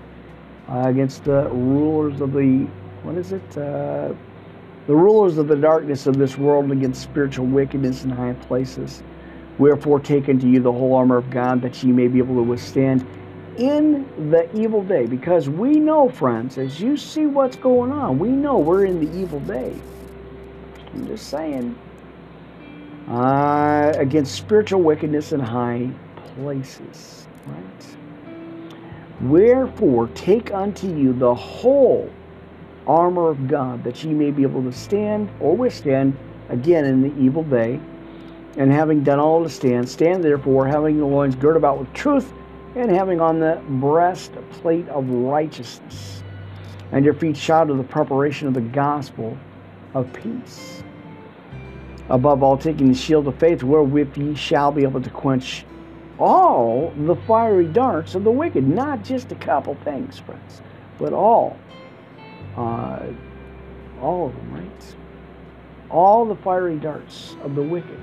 uh, 0.70 0.84
against 0.86 1.24
the 1.24 1.50
rulers 1.50 2.22
of 2.22 2.34
the, 2.34 2.68
what 3.04 3.16
is 3.16 3.32
it? 3.32 3.58
Uh, 3.58 4.14
the 4.88 4.96
rulers 4.96 5.38
of 5.38 5.48
the 5.48 5.56
darkness 5.56 6.06
of 6.06 6.18
this 6.18 6.38
world 6.38 6.72
against 6.72 7.02
spiritual 7.02 7.46
wickedness 7.46 8.04
in 8.04 8.12
high 8.12 8.34
places. 8.34 9.04
Wherefore, 9.58 10.00
take 10.00 10.30
unto 10.30 10.48
you 10.48 10.60
the 10.60 10.72
whole 10.72 10.94
armor 10.94 11.18
of 11.18 11.30
God, 11.30 11.62
that 11.62 11.82
ye 11.82 11.92
may 11.92 12.08
be 12.08 12.20
able 12.20 12.36
to 12.36 12.44
withstand 12.44 13.06
in 13.58 14.08
the 14.30 14.50
evil 14.58 14.84
day. 14.84 15.06
Because 15.06 15.50
we 15.50 15.80
know, 15.80 16.10
friends, 16.10 16.58
as 16.58 16.80
you 16.80 16.98
see 16.98 17.26
what's 17.26 17.56
going 17.56 17.92
on, 17.92 18.20
we 18.20 18.30
know 18.30 18.58
we're 18.58 18.86
in 18.86 19.04
the 19.04 19.20
evil 19.20 19.40
day. 19.42 19.74
I'm 20.94 21.08
just 21.08 21.30
saying. 21.30 21.78
Uh, 23.08 23.92
against 23.98 24.36
spiritual 24.36 24.82
wickedness 24.82 25.32
in 25.32 25.40
high 25.40 25.90
places. 26.36 27.28
Right? 27.46 27.98
Wherefore, 29.22 30.08
take 30.10 30.54
unto 30.54 30.88
you 30.88 31.14
the 31.14 31.34
whole 31.34 32.10
armor 32.88 33.30
of 33.30 33.48
God, 33.48 33.84
that 33.84 34.04
ye 34.04 34.14
may 34.14 34.32
be 34.32 34.44
able 34.44 34.64
to 34.64 34.72
stand 34.72 35.30
or 35.40 35.56
withstand 35.56 36.18
again 36.50 36.86
in 36.86 37.02
the 37.02 37.22
evil 37.22 37.44
day. 37.44 37.80
And 38.58 38.72
having 38.72 39.04
done 39.04 39.20
all 39.20 39.44
to 39.44 39.50
stand, 39.50 39.88
stand 39.88 40.24
therefore, 40.24 40.68
having 40.68 40.98
the 40.98 41.06
loins 41.06 41.36
girt 41.36 41.56
about 41.56 41.80
with 41.80 41.92
truth, 41.94 42.34
and 42.76 42.92
having 42.92 43.20
on 43.20 43.40
the 43.40 43.62
breastplate 43.68 44.88
of 44.90 45.10
righteousness, 45.10 46.24
and 46.92 47.04
your 47.06 47.14
feet 47.14 47.38
shod 47.38 47.70
with 47.70 47.78
the 47.78 47.84
preparation 47.84 48.48
of 48.48 48.54
the 48.54 48.62
gospel 48.62 49.38
of 49.94 50.12
peace. 50.14 50.84
Above 52.10 52.44
all, 52.44 52.58
taking 52.58 52.88
the 52.88 52.94
shield 52.94 53.28
of 53.28 53.38
faith, 53.40 53.64
wherewith 53.64 54.18
ye 54.18 54.36
shall 54.36 54.72
be 54.72 54.84
able 54.84 55.02
to 55.02 55.10
quench 55.10 55.66
all 56.20 56.94
the 56.98 57.16
fiery 57.16 57.66
darts 57.66 58.16
of 58.16 58.24
the 58.24 58.32
wicked. 58.32 58.68
Not 58.68 59.04
just 59.04 59.32
a 59.32 59.36
couple 59.36 59.76
things, 59.84 60.20
friends, 60.20 60.62
but 60.98 61.14
all 61.14 61.58
uh, 62.56 63.06
all 64.02 64.28
of 64.28 64.36
them, 64.36 64.54
right? 64.54 64.96
All 65.90 66.26
the 66.26 66.36
fiery 66.36 66.78
darts 66.78 67.36
of 67.44 67.56
the 67.56 67.62
wicked. 67.62 68.00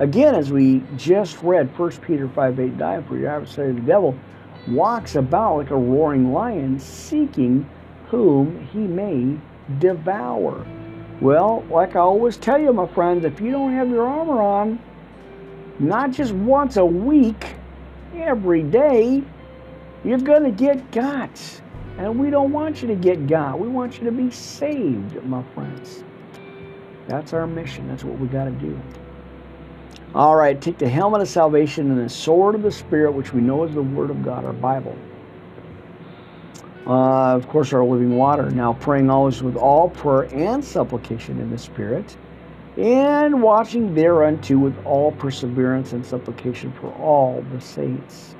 Again, 0.00 0.36
as 0.36 0.52
we 0.52 0.82
just 0.96 1.42
read 1.42 1.76
1 1.76 1.90
Peter 1.98 2.28
5 2.28 2.60
8, 2.60 2.78
die 2.78 3.02
for 3.02 3.16
your 3.16 3.30
adversary, 3.30 3.72
the 3.72 3.80
devil, 3.80 4.16
walks 4.68 5.16
about 5.16 5.56
like 5.56 5.70
a 5.70 5.76
roaring 5.76 6.32
lion, 6.32 6.78
seeking 6.78 7.68
whom 8.08 8.64
he 8.72 8.78
may 8.78 9.36
devour. 9.80 10.64
Well, 11.20 11.64
like 11.68 11.96
I 11.96 12.00
always 12.00 12.36
tell 12.36 12.60
you, 12.60 12.72
my 12.72 12.86
friends, 12.86 13.24
if 13.24 13.40
you 13.40 13.50
don't 13.50 13.72
have 13.72 13.90
your 13.90 14.06
armor 14.06 14.40
on, 14.40 14.78
not 15.80 16.12
just 16.12 16.32
once 16.32 16.76
a 16.76 16.84
week, 16.84 17.56
every 18.14 18.62
day, 18.62 19.24
you're 20.04 20.18
going 20.18 20.44
to 20.44 20.52
get 20.52 20.92
got. 20.92 21.60
And 21.98 22.20
we 22.20 22.30
don't 22.30 22.52
want 22.52 22.82
you 22.82 22.88
to 22.88 22.94
get 22.94 23.26
got. 23.26 23.58
We 23.58 23.66
want 23.66 23.98
you 23.98 24.04
to 24.04 24.12
be 24.12 24.30
saved, 24.30 25.24
my 25.24 25.42
friends. 25.54 26.04
That's 27.08 27.32
our 27.32 27.48
mission. 27.48 27.88
That's 27.88 28.04
what 28.04 28.16
we 28.20 28.28
got 28.28 28.44
to 28.44 28.52
do. 28.52 28.80
All 30.14 30.34
right, 30.34 30.58
take 30.58 30.78
the 30.78 30.88
helmet 30.88 31.20
of 31.20 31.28
salvation 31.28 31.90
and 31.90 32.02
the 32.02 32.08
sword 32.08 32.54
of 32.54 32.62
the 32.62 32.72
Spirit, 32.72 33.12
which 33.12 33.34
we 33.34 33.42
know 33.42 33.64
is 33.64 33.74
the 33.74 33.82
Word 33.82 34.08
of 34.10 34.24
God, 34.24 34.44
our 34.44 34.54
Bible. 34.54 34.96
Uh, 36.86 37.34
of 37.36 37.46
course, 37.48 37.74
our 37.74 37.84
living 37.84 38.16
water. 38.16 38.50
Now, 38.50 38.72
praying 38.72 39.10
always 39.10 39.42
with 39.42 39.56
all 39.56 39.90
prayer 39.90 40.22
and 40.34 40.64
supplication 40.64 41.38
in 41.38 41.50
the 41.50 41.58
Spirit, 41.58 42.16
and 42.78 43.42
watching 43.42 43.94
thereunto 43.94 44.56
with 44.56 44.74
all 44.86 45.12
perseverance 45.12 45.92
and 45.92 46.04
supplication 46.06 46.72
for 46.72 46.90
all 46.94 47.44
the 47.52 47.60
saints. 47.60 48.34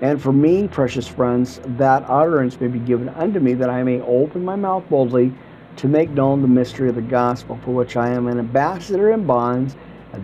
And 0.00 0.20
for 0.20 0.32
me, 0.32 0.66
precious 0.66 1.06
friends, 1.06 1.60
that 1.76 2.04
utterance 2.08 2.60
may 2.60 2.66
be 2.66 2.80
given 2.80 3.10
unto 3.10 3.38
me, 3.38 3.54
that 3.54 3.70
I 3.70 3.84
may 3.84 4.00
open 4.00 4.44
my 4.44 4.56
mouth 4.56 4.88
boldly 4.90 5.32
to 5.76 5.86
make 5.86 6.10
known 6.10 6.42
the 6.42 6.48
mystery 6.48 6.88
of 6.88 6.96
the 6.96 7.02
gospel, 7.02 7.60
for 7.64 7.70
which 7.70 7.96
I 7.96 8.08
am 8.08 8.26
an 8.26 8.40
ambassador 8.40 9.12
in 9.12 9.24
bonds, 9.24 9.76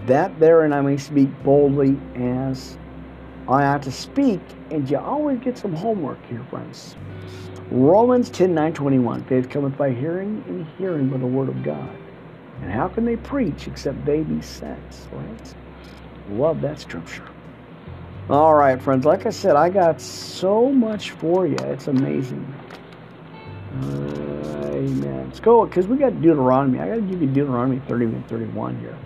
that 0.06 0.38
therein 0.40 0.72
I 0.72 0.80
may 0.80 0.96
speak 0.96 1.28
boldly 1.42 1.98
as 2.14 2.76
I 3.48 3.64
ought 3.64 3.82
to 3.82 3.92
speak. 3.92 4.40
And 4.70 4.88
you 4.90 4.98
always 4.98 5.38
get 5.38 5.56
some 5.56 5.74
homework 5.74 6.24
here, 6.26 6.44
friends. 6.50 6.96
Romans 7.70 8.30
10 8.30 8.54
9 8.54 8.72
21. 8.72 9.24
Faith 9.24 9.48
cometh 9.48 9.76
by 9.76 9.92
hearing, 9.92 10.42
and 10.46 10.66
hearing 10.78 11.08
by 11.08 11.18
the 11.18 11.26
word 11.26 11.48
of 11.48 11.62
God. 11.62 11.96
And 12.62 12.70
how 12.70 12.88
can 12.88 13.04
they 13.04 13.16
preach 13.16 13.68
except 13.68 14.04
they 14.04 14.22
be 14.22 14.40
sent? 14.40 15.08
Right? 15.12 15.54
Love 16.30 16.60
that 16.62 16.80
scripture. 16.80 17.28
All 18.28 18.54
right, 18.54 18.80
friends. 18.82 19.04
Like 19.04 19.26
I 19.26 19.30
said, 19.30 19.54
I 19.54 19.68
got 19.68 20.00
so 20.00 20.72
much 20.72 21.12
for 21.12 21.46
you. 21.46 21.56
It's 21.60 21.86
amazing. 21.86 22.54
Uh, 23.82 24.70
amen. 24.72 25.26
Let's 25.26 25.38
go, 25.38 25.64
because 25.64 25.86
we 25.86 25.96
got 25.96 26.20
Deuteronomy. 26.20 26.80
I 26.80 26.88
got 26.88 26.94
to 26.96 27.00
give 27.02 27.20
you 27.20 27.28
Deuteronomy 27.28 27.80
30 27.86 28.06
and 28.06 28.28
31 28.28 28.80
here. 28.80 28.98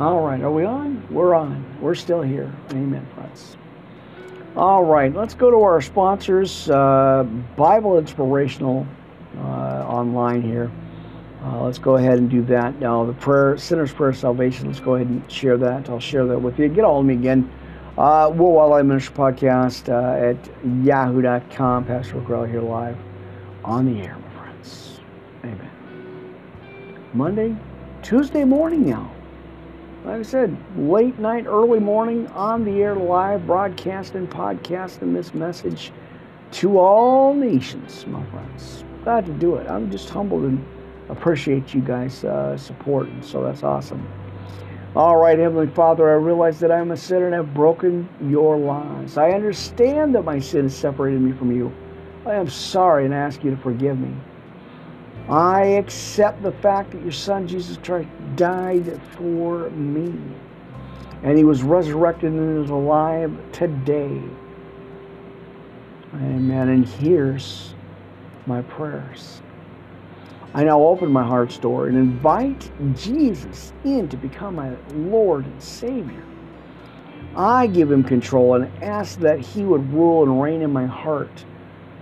All 0.00 0.22
right, 0.22 0.40
are 0.40 0.50
we 0.50 0.64
on? 0.64 1.06
We're 1.10 1.34
on. 1.34 1.62
We're 1.78 1.94
still 1.94 2.22
here. 2.22 2.50
Amen, 2.70 3.06
friends. 3.14 3.58
All 4.56 4.82
right, 4.82 5.14
let's 5.14 5.34
go 5.34 5.50
to 5.50 5.58
our 5.58 5.82
sponsors, 5.82 6.70
uh, 6.70 7.24
Bible 7.54 7.98
Inspirational 7.98 8.86
uh, 9.36 9.40
online 9.40 10.40
here. 10.40 10.72
Uh, 11.44 11.62
let's 11.64 11.78
go 11.78 11.96
ahead 11.96 12.18
and 12.18 12.30
do 12.30 12.40
that. 12.44 12.80
Now, 12.80 13.04
the 13.04 13.12
prayer, 13.12 13.58
Sinner's 13.58 13.92
Prayer 13.92 14.08
of 14.08 14.16
Salvation, 14.16 14.68
let's 14.68 14.80
go 14.80 14.94
ahead 14.94 15.06
and 15.06 15.30
share 15.30 15.58
that. 15.58 15.90
I'll 15.90 16.00
share 16.00 16.24
that 16.24 16.38
with 16.38 16.58
you. 16.58 16.70
Get 16.70 16.84
all 16.84 17.00
of 17.00 17.04
me 17.04 17.12
again. 17.12 17.52
Uh, 17.98 18.32
Will 18.34 18.52
Wildlife 18.52 18.86
Ministry 18.86 19.14
Podcast 19.14 19.90
uh, 19.90 20.30
at 20.30 20.82
yahoo.com. 20.82 21.84
Pastor 21.84 22.20
Grell 22.20 22.44
here 22.44 22.62
live 22.62 22.96
on 23.66 23.84
the 23.84 24.00
air, 24.00 24.16
my 24.16 24.42
friends. 24.42 25.00
Amen. 25.44 25.70
Monday, 27.12 27.54
Tuesday 28.00 28.44
morning 28.44 28.88
now. 28.88 29.12
Like 30.04 30.20
I 30.20 30.22
said, 30.22 30.56
late 30.78 31.18
night, 31.18 31.44
early 31.46 31.78
morning, 31.78 32.26
on 32.28 32.64
the 32.64 32.82
air 32.82 32.94
live, 32.94 33.46
broadcasting, 33.46 34.26
podcasting 34.26 35.12
this 35.12 35.34
message 35.34 35.92
to 36.52 36.78
all 36.78 37.34
nations, 37.34 38.06
my 38.06 38.24
friends. 38.30 38.82
Glad 39.04 39.26
to 39.26 39.32
do 39.32 39.56
it. 39.56 39.68
I'm 39.68 39.90
just 39.90 40.08
humbled 40.08 40.44
and 40.44 40.64
appreciate 41.10 41.74
you 41.74 41.82
guys' 41.82 42.24
uh, 42.24 42.56
support, 42.56 43.08
so 43.20 43.42
that's 43.42 43.62
awesome. 43.62 44.08
All 44.96 45.18
right, 45.18 45.38
Heavenly 45.38 45.66
Father, 45.66 46.08
I 46.08 46.14
realize 46.14 46.58
that 46.60 46.72
I 46.72 46.78
am 46.78 46.92
a 46.92 46.96
sinner 46.96 47.26
and 47.26 47.34
have 47.34 47.52
broken 47.52 48.08
your 48.26 48.56
laws. 48.56 49.18
I 49.18 49.32
understand 49.32 50.14
that 50.14 50.22
my 50.22 50.38
sin 50.38 50.62
has 50.62 50.74
separated 50.74 51.20
me 51.20 51.32
from 51.32 51.54
you. 51.54 51.72
I 52.24 52.36
am 52.36 52.48
sorry 52.48 53.04
and 53.04 53.12
ask 53.12 53.44
you 53.44 53.50
to 53.50 53.56
forgive 53.58 53.98
me. 53.98 54.14
I 55.30 55.62
accept 55.62 56.42
the 56.42 56.50
fact 56.50 56.90
that 56.90 57.02
your 57.02 57.12
Son, 57.12 57.46
Jesus 57.46 57.76
Christ, 57.76 58.08
died 58.34 59.00
for 59.16 59.70
me. 59.70 60.12
And 61.22 61.38
he 61.38 61.44
was 61.44 61.62
resurrected 61.62 62.32
and 62.32 62.64
is 62.64 62.70
alive 62.70 63.32
today. 63.52 64.20
Amen. 66.14 66.68
And 66.68 66.84
hears 66.84 67.74
my 68.46 68.62
prayers. 68.62 69.40
I 70.52 70.64
now 70.64 70.82
open 70.82 71.12
my 71.12 71.24
heart's 71.24 71.58
door 71.58 71.86
and 71.86 71.96
invite 71.96 72.68
Jesus 72.96 73.72
in 73.84 74.08
to 74.08 74.16
become 74.16 74.56
my 74.56 74.74
Lord 74.94 75.44
and 75.44 75.62
Savior. 75.62 76.24
I 77.36 77.68
give 77.68 77.92
him 77.92 78.02
control 78.02 78.54
and 78.54 78.82
ask 78.82 79.20
that 79.20 79.38
he 79.38 79.62
would 79.62 79.92
rule 79.92 80.24
and 80.24 80.42
reign 80.42 80.62
in 80.62 80.72
my 80.72 80.86
heart 80.86 81.44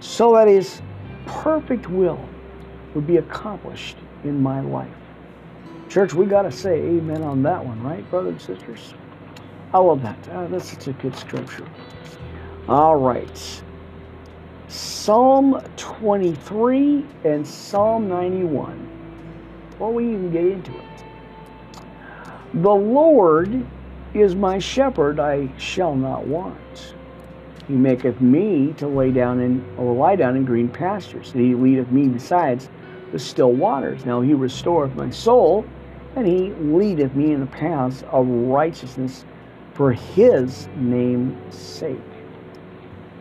so 0.01 0.33
that 0.33 0.49
his 0.49 0.81
perfect 1.26 1.91
will 1.91 2.18
would 2.95 3.07
be 3.07 3.16
accomplished 3.16 3.97
in 4.24 4.43
my 4.43 4.61
life. 4.61 4.89
Church, 5.89 6.12
we 6.14 6.26
got 6.26 6.43
to 6.43 6.53
say 6.53 6.80
amen 6.80 7.22
on 7.22 7.43
that 7.43 7.64
one, 7.64 7.82
right, 7.82 8.09
brothers 8.11 8.32
and 8.49 8.59
sisters? 8.59 8.95
I 9.72 9.78
love 9.78 10.03
that. 10.03 10.28
Uh, 10.28 10.47
that's 10.49 10.70
such 10.70 10.89
a 10.89 10.93
good 10.95 11.16
scripture. 11.16 11.68
All 12.68 12.97
right. 12.97 13.62
Psalm 14.68 15.62
23 15.76 17.07
and 17.24 17.47
Psalm 17.47 18.09
91. 18.09 19.76
Well, 19.78 19.93
we 19.93 20.05
even 20.05 20.30
get 20.30 20.45
into 20.45 20.76
it. 20.76 20.84
The 22.55 22.70
Lord 22.70 23.66
is 24.14 24.34
my 24.34 24.59
shepherd, 24.59 25.20
I 25.20 25.51
shall 25.59 25.95
not 25.95 26.26
want. 26.26 26.95
He 27.66 27.74
maketh 27.74 28.20
me 28.20 28.74
to 28.78 28.89
lay 28.89 29.11
down 29.11 29.41
in 29.41 29.64
or 29.76 29.95
lie 29.95 30.16
down 30.16 30.36
in 30.36 30.45
green 30.45 30.68
pastures, 30.68 31.30
he 31.32 31.55
leadeth 31.55 31.91
me 31.91 32.09
besides 32.09 32.70
the 33.13 33.19
still 33.19 33.53
waters. 33.53 34.05
Now 34.05 34.21
he 34.21 34.35
restoreth 34.35 34.95
my 34.95 35.11
soul, 35.11 35.65
and 36.17 36.27
he 36.27 36.53
leadeth 36.55 37.15
me 37.15 37.33
in 37.33 37.41
the 37.41 37.47
paths 37.47 38.05
of 38.11 38.27
righteousness 38.27 39.25
for 39.75 39.93
his 39.93 40.69
name's 40.77 41.55
sake. 41.55 41.99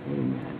Amen. 0.07 0.59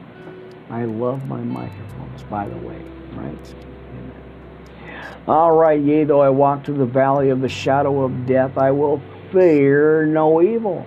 I 0.69 0.85
love 0.85 1.27
my 1.27 1.39
microphones, 1.39 2.23
by 2.23 2.47
the 2.47 2.57
way, 2.57 2.81
right? 3.13 3.55
Amen. 3.93 5.17
All 5.27 5.53
right, 5.53 5.81
yea, 5.81 6.03
though 6.03 6.21
I 6.21 6.29
walk 6.29 6.65
through 6.65 6.77
the 6.77 6.85
valley 6.85 7.29
of 7.29 7.41
the 7.41 7.49
shadow 7.49 8.03
of 8.03 8.25
death, 8.25 8.57
I 8.57 8.71
will 8.71 9.01
fear 9.31 10.05
no 10.05 10.41
evil. 10.41 10.85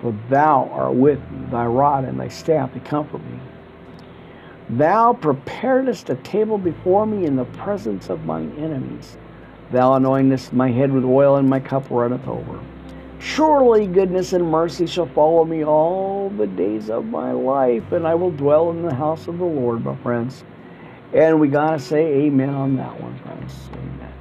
For 0.00 0.14
thou 0.28 0.70
art 0.72 0.94
with 0.94 1.18
me, 1.30 1.46
thy 1.50 1.66
rod 1.66 2.04
and 2.04 2.20
thy 2.20 2.28
staff, 2.28 2.72
they 2.72 2.80
comfort 2.80 3.24
me. 3.24 3.38
Thou 4.70 5.14
preparest 5.14 6.10
a 6.10 6.16
table 6.16 6.58
before 6.58 7.06
me 7.06 7.24
in 7.24 7.36
the 7.36 7.46
presence 7.46 8.10
of 8.10 8.26
mine 8.26 8.54
enemies. 8.58 9.16
Thou 9.70 9.98
anointest 9.98 10.52
my 10.52 10.70
head 10.70 10.92
with 10.92 11.04
oil, 11.04 11.36
and 11.36 11.48
my 11.48 11.60
cup 11.60 11.90
runneth 11.90 12.26
over. 12.28 12.60
Surely 13.18 13.86
goodness 13.86 14.32
and 14.32 14.48
mercy 14.48 14.86
shall 14.86 15.06
follow 15.06 15.44
me 15.44 15.64
all 15.64 16.30
the 16.30 16.46
days 16.46 16.90
of 16.90 17.06
my 17.06 17.32
life, 17.32 17.92
and 17.92 18.06
I 18.06 18.14
will 18.14 18.30
dwell 18.30 18.70
in 18.70 18.82
the 18.82 18.94
house 18.94 19.26
of 19.26 19.38
the 19.38 19.44
Lord, 19.44 19.84
my 19.84 19.96
friends. 19.96 20.44
And 21.12 21.40
we 21.40 21.48
got 21.48 21.70
to 21.72 21.78
say 21.78 22.04
amen 22.26 22.50
on 22.50 22.76
that 22.76 23.00
one, 23.00 23.18
friends. 23.20 23.54
Amen. 23.72 24.12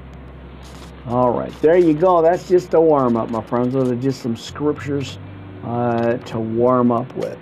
All 1.08 1.32
right, 1.32 1.54
there 1.62 1.78
you 1.78 1.94
go. 1.94 2.22
That's 2.22 2.48
just 2.48 2.74
a 2.74 2.82
warm 2.82 3.18
up, 3.18 3.30
my 3.30 3.42
friends. 3.42 3.74
Those 3.74 3.92
are 3.92 3.96
just 3.96 4.22
some 4.22 4.36
scriptures 4.36 5.20
uh, 5.64 6.18
to 6.18 6.40
warm 6.40 6.92
up 6.92 7.14
with. 7.16 7.38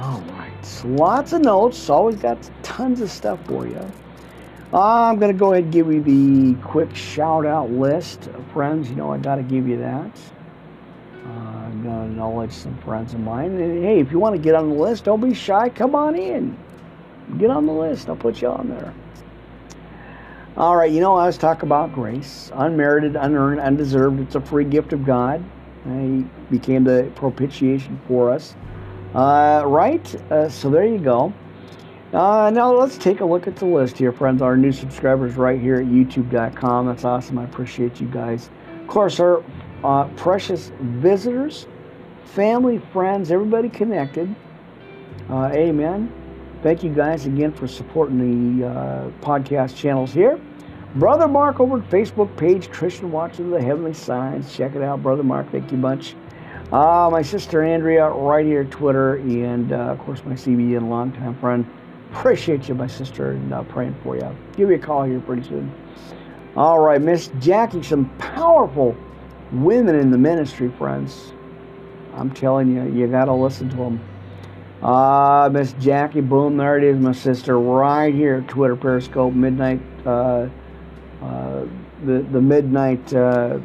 All 0.00 0.20
so 0.66 0.88
lots 0.88 1.32
of 1.32 1.42
notes. 1.42 1.88
Always 1.88 2.16
got 2.16 2.38
tons 2.62 3.00
of 3.00 3.10
stuff 3.10 3.38
for 3.46 3.66
you. 3.66 3.80
I'm 4.72 5.18
going 5.18 5.32
to 5.32 5.38
go 5.38 5.52
ahead 5.52 5.64
and 5.64 5.72
give 5.72 5.92
you 5.92 6.02
the 6.02 6.60
quick 6.62 6.94
shout 6.94 7.46
out 7.46 7.70
list 7.70 8.26
of 8.26 8.44
friends. 8.52 8.90
You 8.90 8.96
know, 8.96 9.12
I 9.12 9.18
got 9.18 9.36
to 9.36 9.42
give 9.42 9.68
you 9.68 9.78
that. 9.78 10.10
Uh, 11.24 11.28
I'm 11.28 11.82
going 11.82 12.06
to 12.06 12.10
acknowledge 12.10 12.52
some 12.52 12.76
friends 12.78 13.14
of 13.14 13.20
mine. 13.20 13.52
And 13.58 13.84
hey, 13.84 14.00
if 14.00 14.10
you 14.10 14.18
want 14.18 14.34
to 14.34 14.42
get 14.42 14.54
on 14.54 14.68
the 14.68 14.74
list, 14.74 15.04
don't 15.04 15.20
be 15.20 15.34
shy. 15.34 15.68
Come 15.68 15.94
on 15.94 16.16
in. 16.16 16.58
Get 17.38 17.50
on 17.50 17.66
the 17.66 17.72
list. 17.72 18.08
I'll 18.08 18.16
put 18.16 18.42
you 18.42 18.48
on 18.48 18.68
there. 18.68 18.92
All 20.56 20.74
right, 20.74 20.90
you 20.90 21.00
know, 21.00 21.14
I 21.14 21.26
was 21.26 21.36
talking 21.36 21.68
about 21.68 21.92
grace 21.92 22.50
unmerited, 22.54 23.14
unearned, 23.14 23.60
undeserved. 23.60 24.20
It's 24.20 24.36
a 24.36 24.40
free 24.40 24.64
gift 24.64 24.94
of 24.94 25.04
God. 25.04 25.44
He 25.84 26.24
became 26.50 26.82
the 26.82 27.12
propitiation 27.14 28.00
for 28.08 28.32
us. 28.32 28.56
Uh, 29.16 29.64
right? 29.64 30.14
Uh, 30.30 30.46
so 30.46 30.68
there 30.68 30.84
you 30.86 30.98
go. 30.98 31.32
Uh, 32.12 32.50
now 32.50 32.70
let's 32.70 32.98
take 32.98 33.20
a 33.20 33.24
look 33.24 33.46
at 33.46 33.56
the 33.56 33.64
list 33.64 33.96
here, 33.96 34.12
friends. 34.12 34.42
Our 34.42 34.58
new 34.58 34.72
subscribers 34.72 35.36
right 35.36 35.58
here 35.58 35.76
at 35.76 35.86
youtube.com. 35.86 36.86
That's 36.86 37.04
awesome. 37.04 37.38
I 37.38 37.44
appreciate 37.44 37.98
you 37.98 38.08
guys. 38.08 38.50
Of 38.82 38.88
course, 38.88 39.18
our 39.18 39.42
uh, 39.82 40.04
precious 40.16 40.70
visitors, 40.80 41.66
family, 42.24 42.78
friends, 42.92 43.30
everybody 43.30 43.70
connected. 43.70 44.34
Uh, 45.30 45.50
amen. 45.50 46.12
Thank 46.62 46.84
you 46.84 46.90
guys 46.90 47.24
again 47.24 47.52
for 47.52 47.66
supporting 47.66 48.58
the 48.58 48.66
uh, 48.66 49.10
podcast 49.22 49.76
channels 49.76 50.12
here. 50.12 50.38
Brother 50.96 51.26
Mark 51.26 51.58
over 51.58 51.78
at 51.78 51.88
Facebook 51.88 52.36
page, 52.36 52.70
Christian 52.70 53.10
Watches 53.10 53.40
of 53.40 53.50
the 53.50 53.62
Heavenly 53.62 53.94
Signs. 53.94 54.54
Check 54.54 54.74
it 54.74 54.82
out, 54.82 55.02
Brother 55.02 55.22
Mark. 55.22 55.50
Thank 55.50 55.72
you 55.72 55.78
much. 55.78 56.14
Uh, 56.72 57.08
my 57.12 57.22
sister 57.22 57.62
Andrea, 57.62 58.08
right 58.08 58.44
here 58.44 58.64
Twitter, 58.64 59.16
and 59.16 59.72
uh, 59.72 59.76
of 59.76 60.00
course 60.00 60.24
my 60.24 60.32
CBN 60.32 60.88
longtime 60.88 61.38
friend. 61.38 61.64
Appreciate 62.10 62.68
you, 62.68 62.74
my 62.74 62.88
sister, 62.88 63.32
and 63.32 63.54
uh, 63.54 63.62
praying 63.64 63.94
for 64.02 64.16
you. 64.16 64.36
give 64.56 64.70
you 64.70 64.74
a 64.74 64.78
call 64.78 65.04
here 65.04 65.20
pretty 65.20 65.44
soon. 65.44 65.72
All 66.56 66.80
right, 66.80 67.00
Miss 67.00 67.30
Jackie, 67.38 67.84
some 67.84 68.08
powerful 68.18 68.96
women 69.52 69.94
in 69.94 70.10
the 70.10 70.18
ministry, 70.18 70.72
friends. 70.76 71.32
I'm 72.14 72.32
telling 72.32 72.74
you, 72.74 72.84
you 72.92 73.06
got 73.06 73.26
to 73.26 73.32
listen 73.32 73.68
to 73.70 73.76
them. 73.76 74.00
Uh, 74.82 75.48
Miss 75.52 75.72
Jackie, 75.74 76.20
boom, 76.20 76.56
there 76.56 76.78
it 76.78 76.84
is, 76.84 76.98
my 76.98 77.12
sister, 77.12 77.60
right 77.60 78.12
here 78.12 78.40
Twitter 78.48 78.74
Periscope, 78.74 79.34
midnight, 79.34 79.80
uh, 80.04 80.48
uh, 81.22 81.64
the, 82.04 82.26
the 82.32 82.40
midnight 82.40 83.12
uh, 83.14 83.60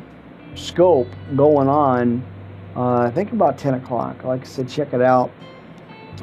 scope 0.54 1.08
going 1.36 1.68
on 1.68 2.24
uh, 2.76 3.00
I 3.02 3.12
think 3.12 3.32
about 3.32 3.58
10 3.58 3.76
o'clock. 3.76 4.24
Like 4.24 4.42
I 4.42 4.46
said, 4.46 4.70
check 4.70 4.94
it 4.94 5.02
out. 5.02 5.32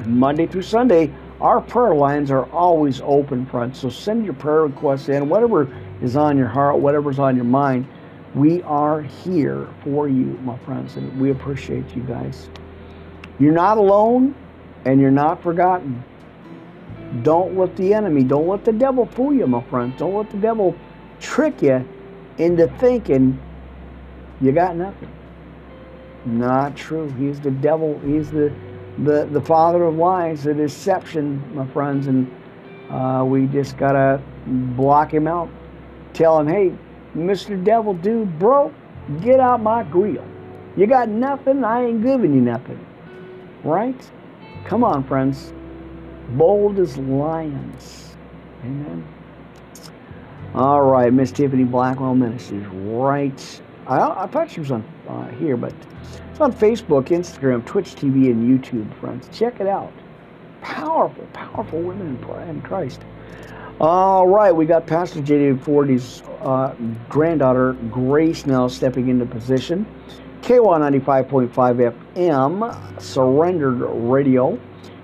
Monday 0.07 0.47
through 0.47 0.63
Sunday, 0.63 1.13
our 1.41 1.61
prayer 1.61 1.95
lines 1.95 2.31
are 2.31 2.47
always 2.51 3.01
open, 3.03 3.47
friends. 3.47 3.79
So 3.79 3.91
send 3.91 4.25
your 4.25 4.35
prayer 4.35 4.63
requests 4.63 5.09
in, 5.09 5.29
whatever 5.29 5.69
is 6.01 6.17
on 6.17 6.39
your 6.39 6.49
heart, 6.49 6.79
whatever's 6.79 7.19
on 7.19 7.37
your 7.37 7.45
mind. 7.45 7.87
We 8.35 8.63
are 8.63 9.03
here 9.03 9.69
for 9.83 10.09
you, 10.09 10.39
my 10.43 10.57
friends, 10.59 10.97
and 10.97 11.21
we 11.21 11.31
appreciate 11.31 11.95
you 11.95 12.03
guys. 12.03 12.49
You're 13.39 13.53
not 13.53 13.79
alone 13.79 14.35
and 14.85 15.01
you're 15.01 15.11
not 15.11 15.43
forgotten. 15.43 16.03
Don't 17.23 17.57
let 17.57 17.75
the 17.77 17.95
enemy, 17.95 18.23
don't 18.23 18.47
let 18.47 18.65
the 18.65 18.73
devil 18.73 19.07
fool 19.07 19.33
you, 19.33 19.47
my 19.47 19.63
friends. 19.65 19.99
Don't 19.99 20.15
let 20.15 20.31
the 20.31 20.37
devil 20.37 20.75
trick 21.21 21.63
you 21.63 21.87
into 22.37 22.69
thinking 22.79 23.41
you 24.41 24.53
got 24.53 24.77
nothing. 24.77 25.11
Not 26.29 26.77
true. 26.77 27.09
He's 27.19 27.41
the 27.41 27.51
devil. 27.51 27.99
He's 28.05 28.31
the 28.31 28.53
the, 29.05 29.29
the 29.31 29.41
father 29.41 29.85
of 29.85 29.95
lies, 29.95 30.45
the 30.45 30.55
deception, 30.55 31.43
my 31.55 31.67
friends, 31.69 32.07
and 32.07 32.31
uh, 32.91 33.25
we 33.25 33.47
just 33.47 33.77
gotta 33.77 34.21
block 34.47 35.13
him 35.13 35.27
out. 35.27 35.49
Tell 36.15 36.41
him, 36.41 36.49
hey, 36.49 36.73
Mr. 37.17 37.63
Devil, 37.63 37.95
dude, 37.95 38.39
bro, 38.39 38.75
get 39.21 39.41
out 39.41 39.63
my 39.63 39.85
grill. 39.85 40.25
You 40.77 40.87
got 40.87 41.09
nothing. 41.09 41.65
I 41.65 41.87
ain't 41.87 42.03
giving 42.03 42.35
you 42.35 42.41
nothing. 42.41 42.85
Right? 43.63 44.11
Come 44.65 44.85
on, 44.85 45.05
friends. 45.05 45.53
Bold 46.31 46.79
as 46.79 46.97
lions. 46.99 48.17
Amen. 48.65 49.07
All 50.55 50.83
right, 50.83 51.13
Miss 51.13 51.31
Tiffany 51.31 51.65
Blackwell 51.65 52.15
Ministries. 52.15 52.67
Right. 52.67 53.63
I, 53.89 54.25
I 54.25 54.27
thought 54.27 54.51
she 54.51 54.61
was 54.61 54.71
on 54.71 54.85
uh, 55.09 55.29
here, 55.39 55.57
but 55.57 55.73
it's 56.31 56.41
on 56.41 56.53
Facebook, 56.53 57.07
Instagram, 57.07 57.65
Twitch 57.65 57.95
TV, 57.95 58.31
and 58.31 58.63
YouTube, 58.63 58.93
friends. 59.01 59.29
Check 59.33 59.61
it 59.61 59.67
out. 59.67 59.93
Powerful, 60.61 61.27
powerful 61.33 61.81
women 61.81 62.19
in 62.49 62.61
Christ. 62.63 63.01
All 63.81 64.27
right, 64.27 64.53
we 64.53 64.67
got 64.67 64.87
Pastor 64.87 65.23
J.D. 65.23 65.61
Fordy's 65.61 66.23
uh, 66.41 66.75
granddaughter, 67.09 67.75
Grace, 67.91 68.45
now 68.45 68.69
stepping 68.69 69.09
into 69.09 69.25
position. 69.25 69.87
KY 70.43 70.59
95.5 70.59 71.51
FM, 72.15 73.01
Surrendered 73.01 73.81
Radio. 73.81 74.59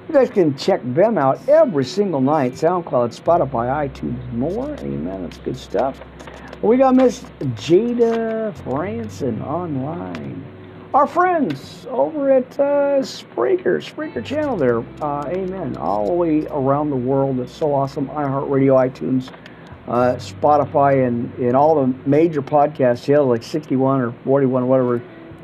You 0.09 0.14
guys 0.14 0.28
can 0.28 0.57
check 0.57 0.80
them 0.85 1.16
out 1.16 1.49
every 1.49 1.85
single 1.85 2.20
night. 2.20 2.53
SoundCloud, 2.53 3.18
Spotify, 3.18 3.89
iTunes, 3.89 4.32
more. 4.32 4.74
Amen. 4.80 5.22
That's 5.22 5.39
good 5.39 5.57
stuff. 5.57 6.01
We 6.65 6.79
got 6.79 6.95
Miss 6.95 7.21
Jada 7.41 8.51
Franson 8.61 9.47
online. 9.47 10.43
Our 10.95 11.07
friends 11.07 11.87
over 11.91 12.33
at 12.33 12.59
uh, 12.59 13.03
Spreaker, 13.03 13.85
Spreaker 13.85 14.25
channel 14.25 14.57
there. 14.57 14.79
Uh, 15.03 15.27
amen. 15.27 15.77
All 15.77 16.07
the 16.07 16.15
way 16.15 16.47
around 16.47 16.89
the 16.89 16.97
world. 16.97 17.39
It's 17.41 17.53
so 17.53 17.75
awesome. 17.75 18.09
iHeartRadio, 18.09 18.91
iTunes, 18.91 19.31
uh, 19.89 20.15
Spotify, 20.15 21.07
and, 21.07 21.31
and 21.35 21.55
all 21.55 21.85
the 21.85 21.95
major 22.09 22.41
podcast 22.41 23.05
channels 23.05 23.29
like 23.29 23.43
61 23.43 24.01
or 24.01 24.12
41, 24.25 24.67
whatever 24.67 25.03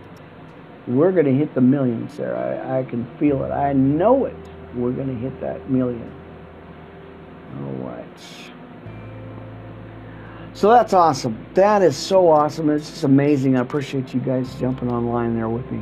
We're 0.87 1.11
going 1.11 1.25
to 1.25 1.35
hit 1.35 1.53
the 1.53 1.61
million, 1.61 2.07
there. 2.17 2.35
I, 2.35 2.79
I 2.79 2.83
can 2.83 3.05
feel 3.17 3.43
it. 3.43 3.51
I 3.51 3.73
know 3.73 4.25
it. 4.25 4.35
We're 4.73 4.91
going 4.91 5.07
to 5.07 5.15
hit 5.15 5.39
that 5.41 5.69
million. 5.69 6.11
All 7.57 7.73
right. 7.87 8.07
So 10.53 10.71
that's 10.71 10.93
awesome. 10.93 11.45
That 11.53 11.83
is 11.83 11.95
so 11.95 12.29
awesome. 12.29 12.69
It's 12.69 12.89
just 12.89 13.03
amazing. 13.03 13.55
I 13.55 13.61
appreciate 13.61 14.13
you 14.13 14.19
guys 14.19 14.53
jumping 14.55 14.91
online 14.91 15.35
there 15.35 15.49
with 15.49 15.71
me. 15.71 15.81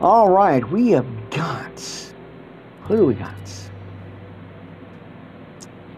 All 0.00 0.28
right. 0.28 0.68
We 0.70 0.90
have 0.90 1.06
got. 1.30 2.12
Who 2.82 2.96
do 2.96 3.06
we 3.06 3.14
got? 3.14 3.34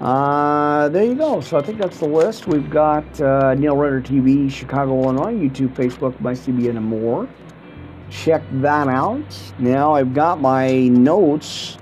Uh, 0.04 0.90
there 0.90 1.04
you 1.04 1.14
go. 1.14 1.40
So 1.40 1.56
I 1.56 1.62
think 1.62 1.78
that's 1.78 1.98
the 1.98 2.06
list. 2.06 2.46
We've 2.46 2.68
got 2.68 3.18
uh, 3.22 3.54
Neil 3.54 3.74
Renner 3.74 4.02
TV, 4.02 4.50
Chicago, 4.50 5.02
Illinois, 5.02 5.32
YouTube, 5.32 5.74
Facebook, 5.74 6.20
my 6.20 6.32
CBN, 6.32 6.76
and 6.76 6.84
more. 6.84 7.26
Check 8.10 8.42
that 8.60 8.86
out. 8.86 9.24
Now 9.58 9.94
I've 9.94 10.12
got 10.12 10.42
my 10.42 10.88
notes 10.88 11.78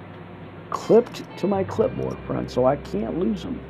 clipped 0.70 1.24
to 1.38 1.48
my 1.48 1.64
clipboard, 1.64 2.16
friends, 2.20 2.52
so 2.52 2.64
I 2.64 2.76
can't 2.76 3.18
lose 3.18 3.42
them. 3.42 3.60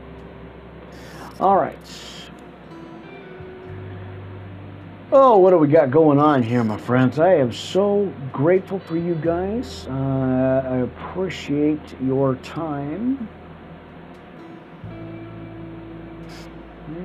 All 1.40 1.56
right. 1.56 1.78
Oh, 5.12 5.38
what 5.38 5.50
do 5.50 5.56
we 5.56 5.68
got 5.68 5.90
going 5.90 6.18
on 6.18 6.42
here, 6.42 6.62
my 6.62 6.76
friends? 6.76 7.18
I 7.18 7.34
am 7.36 7.52
so 7.52 8.12
grateful 8.32 8.78
for 8.80 8.98
you 8.98 9.14
guys. 9.14 9.86
Uh, 9.88 10.62
I 10.64 10.76
appreciate 10.76 11.80
your 12.02 12.36
time. 12.36 13.28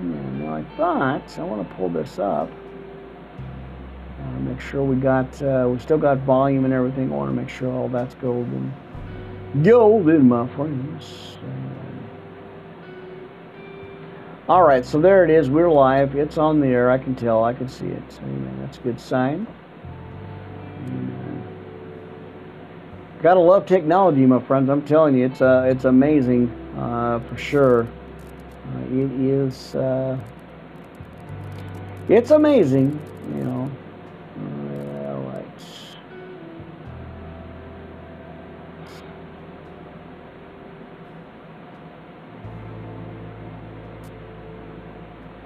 Now 0.04 0.56
I 0.56 0.64
thought, 0.76 1.40
I 1.40 1.44
want 1.44 1.68
to 1.68 1.76
pull 1.76 1.90
this 1.90 2.20
up. 2.20 2.50
Uh, 4.20 4.40
make 4.40 4.60
sure 4.60 4.84
we 4.84 4.96
got, 4.96 5.42
uh, 5.42 5.68
we 5.72 5.80
still 5.80 5.98
got 5.98 6.20
volume 6.20 6.66
and 6.66 6.74
everything. 6.74 7.12
I 7.12 7.16
want 7.16 7.30
to 7.30 7.36
make 7.36 7.50
sure 7.50 7.72
all 7.72 7.90
that's 7.90 8.16
golden. 8.16 8.74
Golden, 9.64 10.28
my 10.28 10.48
friends. 10.56 11.38
All 14.50 14.64
right, 14.64 14.86
so 14.86 15.02
there 15.02 15.26
it 15.26 15.30
is. 15.30 15.50
We're 15.50 15.70
live. 15.70 16.16
It's 16.16 16.38
on 16.38 16.62
the 16.62 16.68
air. 16.68 16.90
I 16.90 16.98
can 16.98 17.16
tell. 17.16 17.44
I 17.44 17.54
can 17.54 17.68
see 17.68 17.88
it. 17.88 18.20
Amen. 18.24 18.58
That's 18.62 18.78
a 18.78 18.82
good 18.82 19.00
sign. 19.00 19.46
Gotta 23.22 23.40
love 23.40 23.66
technology, 23.66 24.26
my 24.26 24.40
friends. 24.40 24.70
I'm 24.70 24.84
telling 24.84 25.18
you, 25.18 25.26
it's 25.26 25.42
uh, 25.42 25.66
it's 25.68 25.86
amazing 25.86 26.50
uh, 26.78 27.20
for 27.28 27.36
sure. 27.36 27.88
Uh, 28.76 28.80
it 28.92 29.12
is, 29.22 29.76
uh, 29.76 30.18
it's 32.10 32.32
amazing, 32.32 33.00
you 33.36 33.44
know. 33.44 33.72
All 35.08 35.22
right. 35.32 35.46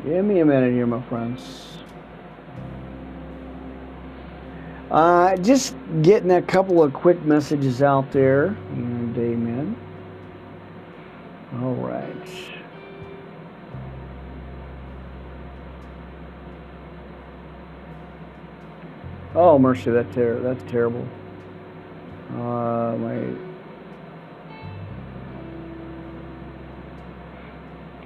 Give 0.04 0.26
me 0.26 0.40
a 0.40 0.46
minute 0.46 0.74
here, 0.74 0.88
my 0.88 1.02
friends. 1.04 1.78
Uh, 4.90 5.38
just 5.38 5.74
getting 6.02 6.32
a 6.32 6.42
couple 6.42 6.84
of 6.84 6.92
quick 6.92 7.22
messages 7.24 7.82
out 7.82 8.12
there, 8.12 8.48
and 8.74 9.18
amen. 9.18 9.76
All 11.62 11.76
right. 11.76 12.61
Oh, 19.34 19.58
mercy, 19.58 19.92
that 19.92 20.12
ter- 20.14 20.42
that's 20.42 20.62
terrible. 20.70 21.08
Uh, 22.32 22.96
my. 22.98 23.16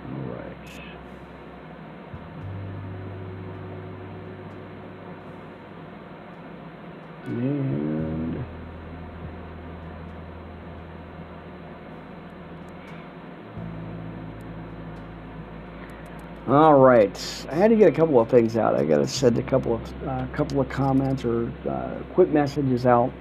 All 0.05 0.35
right. 0.35 0.69
And. 7.25 7.64
All 16.55 16.75
right, 16.75 17.45
I 17.51 17.55
had 17.55 17.69
to 17.71 17.75
get 17.75 17.89
a 17.89 17.91
couple 17.91 18.17
of 18.17 18.29
things 18.29 18.55
out. 18.55 18.75
I 18.75 18.85
got 18.85 18.99
to 18.99 19.07
send 19.09 19.37
a 19.37 19.43
couple 19.43 19.73
of 19.73 20.07
uh, 20.07 20.25
couple 20.27 20.61
of 20.61 20.69
comments 20.69 21.25
or 21.25 21.51
uh, 21.69 21.95
quick 22.13 22.29
messages 22.29 22.85
out. 22.85 23.11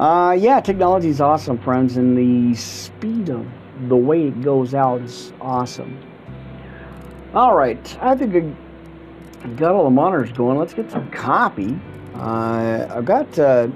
Uh, 0.00 0.36
yeah, 0.36 0.60
technology 0.60 1.06
is 1.06 1.20
awesome, 1.20 1.58
friends, 1.58 1.96
and 1.96 2.18
the 2.18 2.52
speed 2.56 3.28
of 3.28 3.46
the 3.88 3.94
way 3.94 4.26
it 4.26 4.42
goes 4.42 4.74
out 4.74 5.00
is 5.00 5.32
awesome. 5.40 5.96
All 7.34 7.54
right, 7.54 7.98
I 8.02 8.16
think 8.16 8.34
I 8.34 9.48
got 9.50 9.76
all 9.76 9.84
the 9.84 9.90
monitors 9.90 10.32
going. 10.32 10.58
Let's 10.58 10.74
get 10.74 10.90
some 10.90 11.08
copy. 11.12 11.78
Uh, 12.16 12.88
I've 12.90 13.04
got 13.04 13.38
uh, 13.38 13.68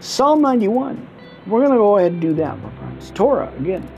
Psalm 0.00 0.42
91. 0.42 1.08
We're 1.46 1.60
going 1.60 1.70
to 1.70 1.76
go 1.76 1.98
ahead 1.98 2.10
and 2.14 2.20
do 2.20 2.34
that, 2.34 2.60
my 2.60 2.70
friends. 2.78 3.12
Torah 3.14 3.52
again. 3.60 3.88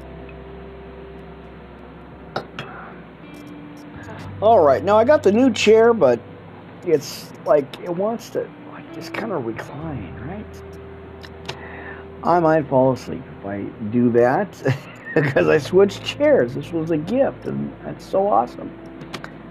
All 4.43 4.59
right, 4.59 4.83
now 4.83 4.99
I 4.99 5.05
got 5.05 5.23
the 5.23 5.31
new 5.31 5.53
chair, 5.53 5.95
but 5.95 6.19
it's 6.85 7.33
like 7.47 7.79
it 7.79 7.91
wants 7.95 8.29
to 8.31 8.51
like 8.73 8.93
just 8.93 9.15
kind 9.15 9.31
of 9.31 9.47
recline, 9.47 10.13
right? 10.17 11.57
I 12.25 12.41
might 12.41 12.67
fall 12.67 12.91
asleep 12.91 13.23
if 13.39 13.47
I 13.47 13.63
do 13.93 14.11
that 14.11 14.51
because 15.15 15.47
I 15.47 15.59
switched 15.59 16.05
chairs. 16.05 16.57
This 16.57 16.73
was 16.73 16.91
a 16.91 16.97
gift, 16.97 17.47
and 17.47 17.73
that's 17.85 18.05
so 18.05 18.27
awesome. 18.27 18.77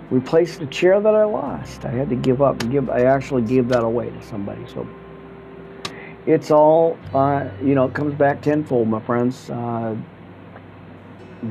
Replaced 0.10 0.60
the 0.60 0.66
chair 0.66 1.00
that 1.00 1.16
I 1.16 1.24
lost. 1.24 1.86
I 1.86 1.92
had 1.92 2.10
to 2.10 2.18
give 2.18 2.42
up 2.42 2.60
give. 2.70 2.90
I 2.90 3.04
actually 3.04 3.44
gave 3.44 3.70
that 3.70 3.86
away 3.86 4.10
to 4.10 4.22
somebody. 4.22 4.68
So 4.68 4.86
it's 6.26 6.52
all, 6.52 6.98
uh, 7.14 7.48
you 7.64 7.76
know, 7.76 7.86
it 7.86 7.94
comes 7.94 8.14
back 8.16 8.42
tenfold, 8.42 8.90
my 8.90 9.00
friends. 9.00 9.50
Uh, 9.50 9.96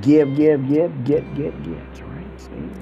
give, 0.03 0.36
give, 0.36 0.68
give, 0.68 1.05
get, 1.05 1.34
get, 1.34 1.62
get. 1.62 2.03
Right? 2.03 2.38
See? 2.38 2.79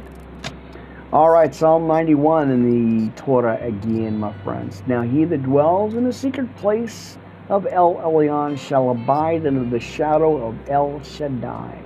All 1.10 1.30
right, 1.30 1.54
Psalm 1.54 1.86
91 1.86 2.50
in 2.50 3.06
the 3.06 3.10
Torah 3.12 3.58
again, 3.62 4.18
my 4.18 4.30
friends. 4.44 4.82
Now, 4.86 5.00
he 5.00 5.24
that 5.24 5.42
dwells 5.42 5.94
in 5.94 6.04
the 6.04 6.12
secret 6.12 6.54
place 6.56 7.16
of 7.48 7.66
El 7.66 7.94
Elyon 7.94 8.58
shall 8.58 8.90
abide 8.90 9.46
under 9.46 9.64
the 9.64 9.80
shadow 9.80 10.46
of 10.46 10.54
El 10.68 11.02
Shaddai. 11.02 11.80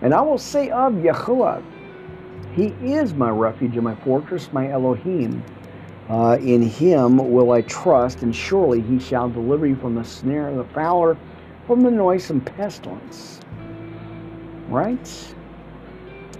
And 0.00 0.14
I 0.14 0.22
will 0.22 0.38
say 0.38 0.70
of 0.70 0.94
Yahuwah, 0.94 1.62
he 2.54 2.68
is 2.82 3.12
my 3.12 3.28
refuge 3.28 3.74
and 3.74 3.84
my 3.84 3.94
fortress, 3.96 4.50
my 4.54 4.70
Elohim. 4.70 5.44
Uh, 6.08 6.38
in 6.40 6.62
him 6.62 7.18
will 7.18 7.52
I 7.52 7.60
trust, 7.60 8.22
and 8.22 8.34
surely 8.34 8.80
he 8.80 8.98
shall 8.98 9.28
deliver 9.28 9.66
you 9.66 9.76
from 9.76 9.96
the 9.96 10.04
snare 10.04 10.48
of 10.48 10.56
the 10.56 10.64
fowler, 10.72 11.18
from 11.66 11.82
the 11.82 11.90
noisome 11.90 12.40
pestilence. 12.40 13.38
Right? 14.70 15.34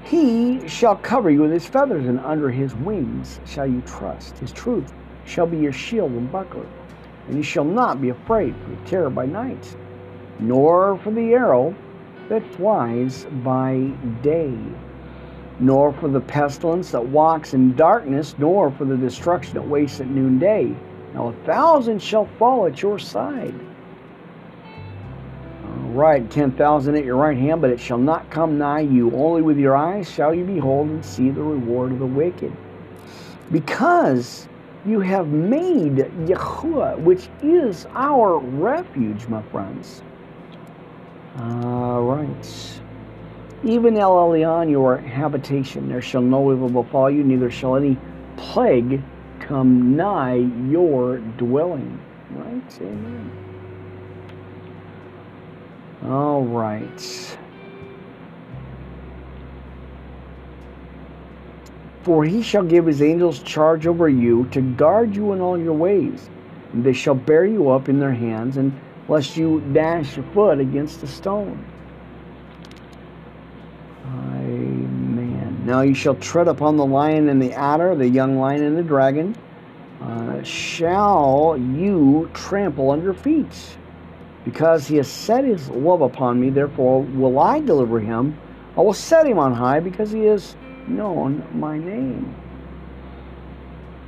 He 0.05 0.67
shall 0.67 0.97
cover 0.97 1.31
you 1.31 1.43
with 1.43 1.53
his 1.53 1.67
feathers, 1.67 2.07
and 2.07 2.19
under 2.21 2.51
his 2.51 2.75
wings 2.75 3.41
shall 3.47 3.67
you 3.67 3.83
trust. 3.83 4.39
His 4.39 4.53
truth 4.53 4.93
shall 5.25 5.47
be 5.47 5.59
your 5.59 5.73
shield 5.73 6.13
and 6.13 6.31
buckler. 6.33 6.67
And 7.29 7.37
you 7.37 7.43
shall 7.43 7.65
not 7.65 8.01
be 8.01 8.09
afraid 8.09 8.55
for 8.57 8.71
the 8.71 8.89
terror 8.89 9.11
by 9.11 9.27
night, 9.27 9.77
nor 10.39 10.99
for 10.99 11.11
the 11.11 11.33
arrow 11.33 11.75
that 12.29 12.45
flies 12.55 13.27
by 13.45 13.93
day, 14.23 14.57
nor 15.59 15.93
for 15.93 16.09
the 16.09 16.21
pestilence 16.21 16.91
that 16.93 17.07
walks 17.07 17.55
in 17.55 17.77
darkness, 17.77 18.35
nor 18.39 18.71
for 18.71 18.85
the 18.85 18.97
destruction 18.97 19.55
that 19.55 19.69
wastes 19.69 20.01
at 20.01 20.09
noonday. 20.09 20.75
Now 21.15 21.29
a 21.29 21.45
thousand 21.45 22.03
shall 22.03 22.27
fall 22.39 22.67
at 22.67 22.83
your 22.83 22.99
side 22.99 23.55
right, 26.01 26.29
10,000 26.31 26.97
at 26.97 27.05
your 27.05 27.17
right 27.17 27.37
hand, 27.37 27.61
but 27.61 27.71
it 27.71 27.79
shall 27.79 27.99
not 27.99 28.31
come 28.31 28.59
nigh 28.59 28.81
you. 28.81 29.15
Only 29.15 29.43
with 29.43 29.59
your 29.59 29.77
eyes 29.77 30.11
shall 30.11 30.35
you 30.35 30.45
behold 30.45 30.89
and 30.89 31.05
see 31.05 31.31
the 31.31 31.43
reward 31.43 31.93
of 31.93 31.99
the 31.99 32.07
wicked. 32.07 32.53
Because 33.53 34.49
you 34.87 35.01
have 35.01 35.29
made 35.29 35.97
Yahuwah, 36.27 36.99
which 37.01 37.29
is 37.43 37.87
our 37.95 38.39
refuge, 38.39 39.27
my 39.29 39.43
friends. 39.43 40.03
All 41.39 42.03
right. 42.03 42.81
Even 43.63 43.97
El 43.99 44.13
Elyon, 44.13 44.71
your 44.71 44.97
habitation, 44.97 45.89
there 45.89 46.01
shall 46.01 46.23
no 46.23 46.51
evil 46.53 46.71
befall 46.71 47.11
you, 47.11 47.23
neither 47.23 47.51
shall 47.51 47.77
any 47.77 47.99
plague 48.37 49.03
come 49.41 49.97
nigh 49.97 50.37
your 50.71 51.19
dwelling. 51.19 52.01
Right? 52.31 52.81
Amen. 52.81 53.40
All 56.05 56.43
right. 56.43 57.37
For 62.03 62.25
he 62.25 62.43
shall 62.43 62.63
give 62.63 62.87
his 62.87 63.03
angels 63.03 63.43
charge 63.43 63.87
over 63.87 64.09
you 64.09 64.47
to 64.53 64.63
guard 64.63 65.15
you 65.15 65.33
in 65.33 65.41
all 65.41 65.59
your 65.59 65.75
ways. 65.75 66.31
And 66.73 66.83
they 66.83 66.95
shall 66.95 67.15
bear 67.15 67.45
you 67.45 67.69
up 67.71 67.89
in 67.89 67.99
their 67.99 68.13
hands, 68.13 68.57
and 68.57 68.73
lest 69.09 69.37
you 69.37 69.61
dash 69.73 70.17
your 70.17 70.25
foot 70.27 70.61
against 70.61 71.03
a 71.03 71.07
stone. 71.07 71.65
Amen. 74.07 75.63
Now 75.67 75.83
you 75.83 75.95
shall 75.95 76.15
tread 76.15 76.49
upon 76.49 76.77
the 76.77 76.87
lion 76.87 77.29
and 77.29 77.43
the 77.43 77.53
adder, 77.53 77.95
the 77.95 78.09
young 78.09 78.39
lion 78.39 78.63
and 78.63 78.79
the 78.79 78.83
dragon. 78.83 79.37
Uh, 80.01 80.43
shall 80.43 81.59
you 81.59 82.31
trample 82.33 82.91
under 82.91 83.13
feet? 83.13 83.77
Because 84.45 84.87
he 84.87 84.97
has 84.97 85.09
set 85.09 85.45
his 85.45 85.69
love 85.69 86.01
upon 86.01 86.41
me, 86.41 86.51
therefore 86.51 87.03
will 87.03 87.39
I 87.39 87.61
deliver 87.61 88.01
him. 88.01 88.39
I 88.77 88.81
will 88.81 88.95
set 88.95 89.27
him 89.27 89.39
on 89.39 89.53
high 89.53 89.81
because 89.81 90.11
he 90.11 90.25
has 90.25 90.57
known 90.89 91.47
my 91.53 91.79
name. 91.79 92.35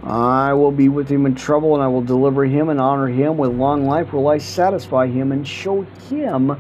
I 0.03 0.53
will 0.55 0.73
be 0.73 0.89
with 0.89 1.09
him 1.09 1.27
in 1.27 1.35
trouble, 1.35 1.75
and 1.75 1.83
I 1.83 1.87
will 1.87 2.03
deliver 2.03 2.45
him 2.45 2.71
and 2.71 2.81
honor 2.81 3.07
him. 3.07 3.37
With 3.37 3.53
long 3.53 3.87
life 3.87 4.13
will 4.13 4.29
I 4.29 4.39
satisfy 4.39 5.07
him 5.07 5.31
and 5.31 5.47
show 5.47 5.83
him 5.83 6.59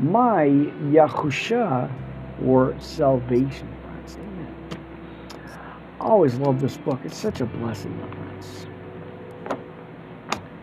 my 0.00 0.46
Yahusha 0.46 1.90
or 2.44 2.74
salvation. 2.80 3.68
Amen. 4.16 4.54
I 6.00 6.04
always 6.04 6.34
love 6.36 6.60
this 6.60 6.76
book. 6.78 6.98
It's 7.04 7.16
such 7.16 7.40
a 7.40 7.46
blessing, 7.46 7.96
my 8.00 8.08
friends. 8.08 8.66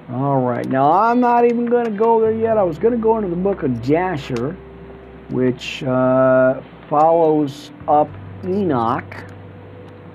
All 0.09 0.39
right, 0.39 0.65
now 0.69 0.89
I'm 0.89 1.19
not 1.19 1.43
even 1.43 1.65
going 1.65 1.83
to 1.83 1.91
go 1.91 2.21
there 2.21 2.31
yet. 2.31 2.57
I 2.57 2.63
was 2.63 2.79
going 2.79 2.93
to 2.93 2.99
go 2.99 3.17
into 3.17 3.29
the 3.29 3.35
book 3.35 3.63
of 3.63 3.81
Jasher, 3.81 4.53
which 5.29 5.83
uh, 5.83 6.61
follows 6.89 7.71
up 7.89 8.09
Enoch. 8.45 9.25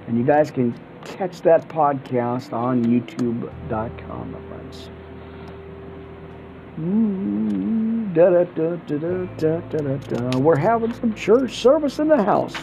And 0.07 0.17
you 0.17 0.25
guys 0.25 0.51
can 0.51 0.75
catch 1.05 1.43
that 1.43 1.69
podcast 1.69 2.55
on 2.55 2.83
youtube.com, 2.87 4.33
my 4.33 4.41
friends. 4.49 4.89
We're 10.39 10.57
having 10.57 10.95
some 10.95 11.15
church 11.15 11.59
service 11.59 11.99
in 11.99 12.09
the 12.09 12.23
house. 12.23 12.55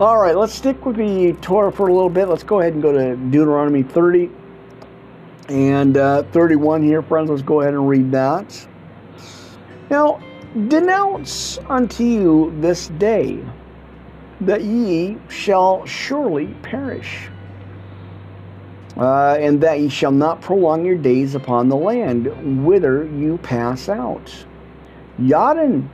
All 0.00 0.18
right, 0.18 0.36
let's 0.36 0.52
stick 0.52 0.84
with 0.84 0.96
the 0.96 1.34
Torah 1.42 1.70
for 1.70 1.86
a 1.86 1.94
little 1.94 2.10
bit. 2.10 2.26
Let's 2.26 2.42
go 2.42 2.58
ahead 2.58 2.72
and 2.72 2.82
go 2.82 2.90
to 2.90 3.14
Deuteronomy 3.14 3.84
30 3.84 4.41
and 5.48 5.96
uh, 5.96 6.22
31 6.24 6.82
here, 6.82 7.02
friends. 7.02 7.30
Let's 7.30 7.42
go 7.42 7.60
ahead 7.60 7.74
and 7.74 7.88
read 7.88 8.12
that. 8.12 8.66
Now, 9.90 10.20
denounce 10.68 11.58
unto 11.68 12.04
you 12.04 12.54
this 12.60 12.88
day 12.88 13.44
that 14.40 14.62
ye 14.62 15.18
shall 15.28 15.84
surely 15.86 16.48
perish, 16.62 17.28
uh, 18.96 19.36
and 19.40 19.60
that 19.60 19.80
ye 19.80 19.88
shall 19.88 20.12
not 20.12 20.40
prolong 20.40 20.84
your 20.84 20.96
days 20.96 21.34
upon 21.34 21.68
the 21.68 21.76
land 21.76 22.64
whither 22.64 23.04
you 23.04 23.38
pass 23.38 23.88
out. 23.88 24.46
Yadin 25.20 25.88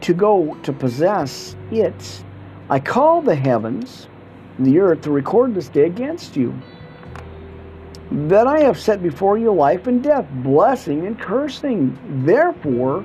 to 0.00 0.14
go 0.14 0.54
to 0.62 0.72
possess 0.72 1.56
it. 1.70 2.24
I 2.68 2.78
call 2.78 3.22
the 3.22 3.34
heavens, 3.34 4.08
and 4.56 4.66
the 4.66 4.78
earth, 4.78 5.02
to 5.02 5.10
record 5.10 5.54
this 5.54 5.68
day 5.68 5.86
against 5.86 6.36
you 6.36 6.54
that 8.12 8.46
I 8.46 8.60
have 8.60 8.78
set 8.78 9.02
before 9.02 9.38
you 9.38 9.52
life 9.52 9.86
and 9.86 10.02
death, 10.02 10.26
blessing 10.42 11.06
and 11.06 11.18
cursing. 11.18 11.98
Therefore, 12.26 13.04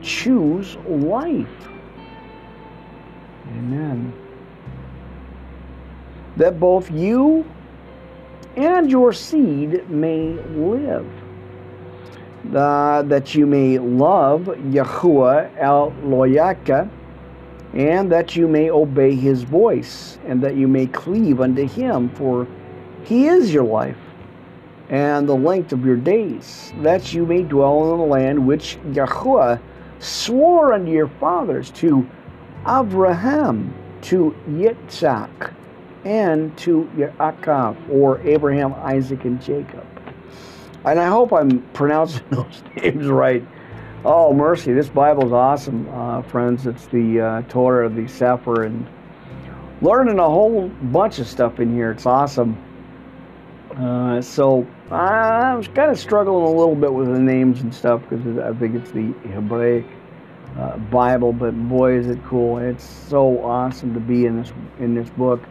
choose 0.00 0.76
life. 0.86 1.68
Amen. 3.48 4.12
That 6.36 6.60
both 6.60 6.88
you 6.90 7.44
and 8.56 8.88
your 8.88 9.12
seed 9.12 9.90
may 9.90 10.34
live. 10.54 11.06
Uh, 12.54 13.02
that 13.02 13.34
you 13.34 13.46
may 13.46 13.78
love 13.78 14.42
Yahuwah 14.42 15.50
El 15.58 15.90
Loyaka, 16.04 16.88
and 17.72 18.12
that 18.12 18.36
you 18.36 18.46
may 18.46 18.70
obey 18.70 19.16
his 19.16 19.42
voice, 19.42 20.18
and 20.26 20.40
that 20.42 20.54
you 20.54 20.68
may 20.68 20.86
cleave 20.86 21.40
unto 21.40 21.66
him, 21.66 22.08
for 22.10 22.46
he 23.02 23.26
is 23.26 23.52
your 23.52 23.64
life 23.64 23.96
and 24.88 25.28
the 25.28 25.34
length 25.34 25.72
of 25.72 25.84
your 25.84 25.96
days, 25.96 26.72
that 26.82 27.14
you 27.14 27.24
may 27.24 27.42
dwell 27.42 27.92
in 27.92 27.98
the 27.98 28.04
land 28.04 28.46
which 28.46 28.78
Yahuwah 28.88 29.60
swore 29.98 30.72
unto 30.72 30.90
your 30.90 31.08
fathers, 31.08 31.70
to 31.70 32.06
Abraham, 32.68 33.74
to 34.02 34.34
Yitzhak, 34.48 35.54
and 36.04 36.56
to 36.58 36.90
Yaakov, 36.96 37.76
or 37.90 38.20
Abraham, 38.20 38.74
Isaac, 38.74 39.24
and 39.24 39.40
Jacob. 39.40 39.86
And 40.84 41.00
I 41.00 41.06
hope 41.06 41.32
I'm 41.32 41.62
pronouncing 41.72 42.24
those 42.30 42.62
names 42.76 43.06
right. 43.06 43.44
Oh, 44.04 44.34
mercy, 44.34 44.74
this 44.74 44.90
Bible 44.90 45.26
is 45.26 45.32
awesome, 45.32 45.88
uh, 45.88 46.20
friends. 46.22 46.66
It's 46.66 46.86
the 46.88 47.20
uh, 47.20 47.42
Torah, 47.48 47.86
of 47.86 47.96
the 47.96 48.06
Sefer, 48.06 48.64
and 48.64 48.86
learning 49.80 50.18
a 50.18 50.28
whole 50.28 50.68
bunch 50.68 51.18
of 51.18 51.26
stuff 51.26 51.58
in 51.58 51.74
here. 51.74 51.92
It's 51.92 52.04
awesome. 52.04 52.62
Uh, 53.76 54.20
so 54.20 54.66
I 54.90 55.54
was 55.54 55.66
kind 55.66 55.90
of 55.90 55.98
struggling 55.98 56.44
a 56.44 56.56
little 56.56 56.76
bit 56.76 56.92
with 56.92 57.12
the 57.12 57.18
names 57.18 57.60
and 57.60 57.74
stuff 57.74 58.02
because 58.02 58.38
I 58.38 58.52
think 58.58 58.76
it's 58.76 58.92
the 58.92 59.12
Hebraic 59.32 59.84
uh, 60.56 60.76
Bible, 60.78 61.32
but 61.32 61.50
boy, 61.68 61.94
is 61.98 62.06
it 62.06 62.22
cool! 62.24 62.58
It's 62.58 62.84
so 62.84 63.44
awesome 63.44 63.92
to 63.94 64.00
be 64.00 64.26
in 64.26 64.40
this 64.40 64.52
in 64.78 64.94
this 64.94 65.10
book. 65.10 65.42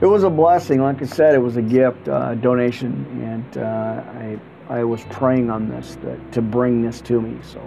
It 0.00 0.06
was 0.06 0.22
a 0.22 0.30
blessing, 0.30 0.80
like 0.80 1.02
I 1.02 1.06
said, 1.06 1.34
it 1.34 1.38
was 1.38 1.56
a 1.56 1.62
gift, 1.62 2.08
uh, 2.08 2.36
donation, 2.36 3.06
and 3.22 3.58
uh, 3.58 4.04
I 4.18 4.38
I 4.68 4.84
was 4.84 5.02
praying 5.10 5.50
on 5.50 5.68
this 5.68 5.96
that, 6.02 6.32
to 6.32 6.42
bring 6.42 6.82
this 6.82 7.00
to 7.02 7.20
me. 7.20 7.36
So 7.42 7.60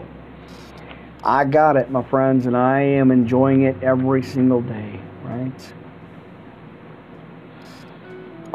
I 1.24 1.44
got 1.44 1.76
it, 1.76 1.92
my 1.92 2.04
friends, 2.04 2.46
and 2.46 2.56
I 2.56 2.80
am 2.80 3.12
enjoying 3.12 3.64
it 3.64 3.76
every 3.84 4.24
single 4.24 4.62
day. 4.62 5.02
Right. 5.24 5.74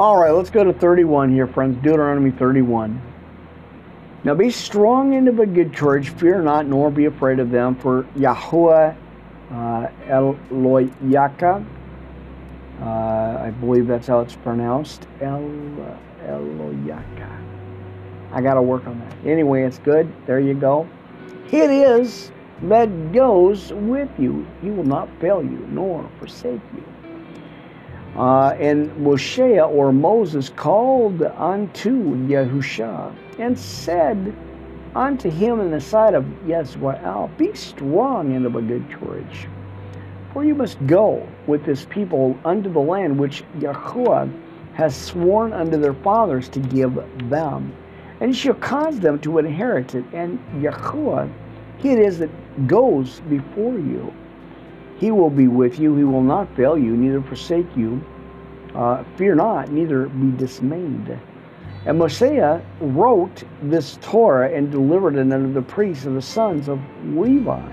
All 0.00 0.16
right, 0.16 0.30
let's 0.30 0.48
go 0.48 0.64
to 0.64 0.72
31 0.72 1.30
here, 1.30 1.46
friends. 1.46 1.76
Deuteronomy 1.82 2.30
31. 2.30 3.02
Now 4.24 4.32
be 4.32 4.48
strong 4.48 5.14
and 5.14 5.28
of 5.28 5.40
a 5.40 5.44
good 5.44 5.76
courage, 5.76 6.08
fear 6.08 6.40
not, 6.40 6.66
nor 6.66 6.90
be 6.90 7.04
afraid 7.04 7.38
of 7.38 7.50
them, 7.50 7.74
for 7.74 8.04
Yahuwah 8.16 8.96
uh, 9.50 9.88
Eloyaka, 10.06 11.66
uh, 12.80 12.84
I 12.84 13.50
believe 13.60 13.86
that's 13.86 14.06
how 14.06 14.20
it's 14.20 14.34
pronounced, 14.36 15.06
El 15.20 15.42
Eloyaka. 16.24 17.38
I 18.32 18.40
got 18.40 18.54
to 18.54 18.62
work 18.62 18.86
on 18.86 18.98
that. 19.00 19.26
Anyway, 19.26 19.64
it's 19.64 19.80
good. 19.80 20.10
There 20.24 20.40
you 20.40 20.54
go. 20.54 20.88
It 21.52 21.68
is 21.68 22.32
that 22.62 23.12
goes 23.12 23.70
with 23.74 24.08
you. 24.18 24.46
He 24.62 24.70
will 24.70 24.82
not 24.82 25.10
fail 25.20 25.42
you, 25.42 25.68
nor 25.70 26.08
forsake 26.18 26.62
you. 26.74 26.89
Uh, 28.16 28.56
and 28.58 28.90
Moshe 28.92 29.70
or 29.70 29.92
Moses 29.92 30.48
called 30.48 31.22
unto 31.22 32.16
Yahusha 32.26 33.14
and 33.38 33.58
said 33.58 34.34
unto 34.94 35.30
him 35.30 35.60
in 35.60 35.70
the 35.70 35.80
sight 35.80 36.14
of 36.14 36.24
Yezrael, 36.46 37.36
Be 37.38 37.54
strong 37.54 38.34
and 38.34 38.44
of 38.46 38.56
a 38.56 38.62
good 38.62 38.90
courage, 38.90 39.48
for 40.32 40.44
you 40.44 40.54
must 40.54 40.84
go 40.86 41.26
with 41.46 41.64
this 41.64 41.84
people 41.84 42.36
unto 42.44 42.72
the 42.72 42.80
land 42.80 43.18
which 43.18 43.44
Yahuwah 43.58 44.30
has 44.74 44.96
sworn 44.96 45.52
unto 45.52 45.78
their 45.78 45.94
fathers 45.94 46.48
to 46.48 46.58
give 46.60 46.98
them. 47.28 47.72
And 48.20 48.36
shall 48.36 48.54
cause 48.54 49.00
them 49.00 49.18
to 49.20 49.38
inherit 49.38 49.94
it. 49.94 50.04
And 50.12 50.38
Yahuwah, 50.62 51.30
he 51.78 51.92
it 51.92 51.98
is 51.98 52.18
that 52.18 52.30
goes 52.66 53.20
before 53.30 53.78
you. 53.78 54.12
He 55.00 55.10
will 55.10 55.30
be 55.30 55.48
with 55.48 55.80
you. 55.80 55.96
He 55.96 56.04
will 56.04 56.22
not 56.22 56.54
fail 56.54 56.76
you, 56.76 56.94
neither 56.94 57.22
forsake 57.22 57.74
you. 57.74 58.04
Uh, 58.74 59.02
fear 59.16 59.34
not, 59.34 59.72
neither 59.72 60.06
be 60.08 60.30
dismayed. 60.36 61.18
And 61.86 61.98
Mosiah 61.98 62.60
wrote 62.80 63.42
this 63.62 63.98
Torah 64.02 64.52
and 64.54 64.70
delivered 64.70 65.16
it 65.16 65.32
unto 65.32 65.50
the 65.50 65.62
priests 65.62 66.04
of 66.04 66.12
the 66.12 66.20
sons 66.20 66.68
of 66.68 66.78
Levi, 67.02 67.72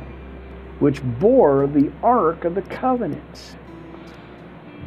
which 0.79 1.03
bore 1.19 1.67
the 1.67 1.91
ark 2.01 2.45
of 2.45 2.55
the 2.55 2.61
covenant 2.61 3.57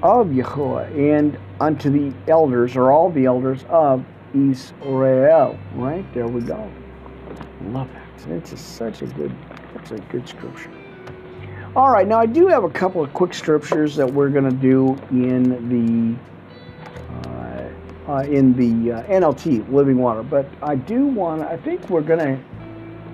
of 0.02 0.28
Yahuwah, 0.28 0.90
and 0.96 1.38
unto 1.60 1.90
the 1.90 2.16
elders, 2.26 2.74
or 2.74 2.90
all 2.90 3.10
the 3.10 3.26
elders 3.26 3.66
of 3.68 4.02
Israel. 4.34 5.58
Right 5.74 6.06
there 6.14 6.26
we 6.26 6.40
go. 6.40 6.72
Love 7.66 7.90
that. 7.92 8.30
It's 8.30 8.58
such 8.58 9.02
a 9.02 9.06
good, 9.06 9.36
such 9.84 9.98
a 9.98 10.02
good 10.04 10.26
scripture. 10.26 10.79
All 11.76 11.88
right, 11.88 12.08
now 12.08 12.18
I 12.18 12.26
do 12.26 12.48
have 12.48 12.64
a 12.64 12.68
couple 12.68 13.00
of 13.00 13.14
quick 13.14 13.32
scriptures 13.32 13.94
that 13.94 14.12
we're 14.12 14.28
going 14.28 14.42
to 14.42 14.50
do 14.50 14.98
in 15.12 15.68
the 15.68 17.28
uh, 17.28 17.70
uh, 18.08 18.22
in 18.22 18.56
the 18.56 18.94
uh, 18.94 19.02
NLT 19.04 19.70
Living 19.72 19.96
Water, 19.96 20.24
but 20.24 20.48
I 20.64 20.74
do 20.74 21.06
want. 21.06 21.42
I 21.42 21.56
think 21.56 21.88
we're 21.88 22.00
going 22.00 22.18
to. 22.18 22.40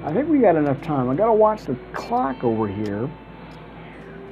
I 0.05 0.15
think 0.15 0.31
we 0.31 0.39
got 0.39 0.57
enough 0.57 0.81
time. 0.81 1.11
I 1.11 1.15
got 1.15 1.27
to 1.27 1.35
watch 1.35 1.65
the 1.65 1.77
clock 1.93 2.45
over 2.45 2.67
here. 2.67 3.11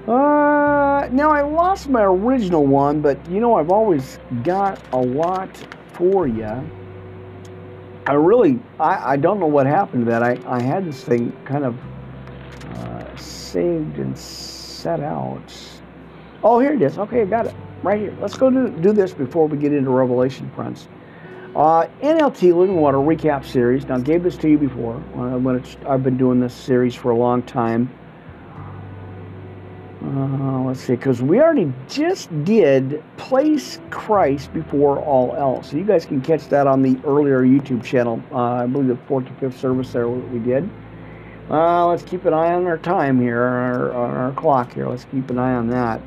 Uh, 0.08 1.06
now 1.12 1.30
I 1.30 1.42
lost 1.42 1.90
my 1.90 2.04
original 2.04 2.64
one, 2.64 3.02
but 3.02 3.18
you 3.28 3.40
know 3.40 3.56
I've 3.56 3.70
always 3.70 4.18
got 4.42 4.80
a 4.94 4.98
lot 4.98 5.54
for 5.92 6.26
you. 6.26 6.66
I 8.06 8.14
really, 8.14 8.58
I, 8.80 9.12
I 9.12 9.16
don't 9.18 9.38
know 9.38 9.46
what 9.46 9.66
happened 9.66 10.06
to 10.06 10.10
that. 10.12 10.22
I, 10.22 10.38
I 10.46 10.62
had 10.62 10.86
this 10.86 11.04
thing 11.04 11.30
kind 11.44 11.66
of 11.66 11.76
saved 13.20 13.98
and 13.98 14.16
set 14.18 15.00
out. 15.00 15.52
Oh, 16.42 16.58
here 16.58 16.72
it 16.74 16.82
is. 16.82 16.98
Okay, 16.98 17.22
I 17.22 17.24
got 17.24 17.46
it 17.46 17.54
right 17.82 18.00
here. 18.00 18.16
Let's 18.20 18.36
go 18.36 18.50
do, 18.50 18.68
do 18.68 18.92
this 18.92 19.12
before 19.12 19.46
we 19.46 19.56
get 19.56 19.72
into 19.72 19.90
Revelation, 19.90 20.50
friends. 20.54 20.88
Uh, 21.56 21.86
NLT 22.02 22.54
Living 22.54 22.76
Water 22.76 22.98
Recap 22.98 23.44
Series. 23.44 23.86
Now, 23.86 23.96
I 23.96 24.00
gave 24.00 24.24
this 24.24 24.36
to 24.38 24.48
you 24.48 24.58
before. 24.58 24.94
When 24.94 25.64
I've 25.86 26.02
been 26.02 26.16
doing 26.16 26.40
this 26.40 26.52
series 26.52 26.94
for 26.94 27.12
a 27.12 27.16
long 27.16 27.42
time. 27.42 27.88
Uh, 30.02 30.62
let's 30.64 30.80
see, 30.80 30.96
because 30.96 31.22
we 31.22 31.40
already 31.40 31.72
just 31.88 32.28
did 32.44 33.02
Place 33.16 33.78
Christ 33.88 34.52
Before 34.52 34.98
All 34.98 35.34
Else. 35.34 35.70
So 35.70 35.76
you 35.76 35.84
guys 35.84 36.04
can 36.04 36.20
catch 36.20 36.48
that 36.48 36.66
on 36.66 36.82
the 36.82 37.00
earlier 37.06 37.40
YouTube 37.40 37.82
channel. 37.82 38.22
Uh, 38.30 38.64
I 38.64 38.66
believe 38.66 38.88
the 38.88 38.96
fourth 39.06 39.30
or 39.30 39.34
fifth 39.34 39.58
service 39.58 39.92
there 39.92 40.08
we 40.08 40.40
did. 40.40 40.68
Uh, 41.50 41.86
let's 41.86 42.02
keep 42.02 42.24
an 42.24 42.32
eye 42.32 42.54
on 42.54 42.66
our 42.66 42.78
time 42.78 43.20
here, 43.20 43.42
our, 43.42 43.92
on 43.92 44.10
our 44.10 44.32
clock 44.32 44.72
here. 44.72 44.88
Let's 44.88 45.04
keep 45.04 45.28
an 45.28 45.38
eye 45.38 45.54
on 45.54 45.68
that. 45.68 46.00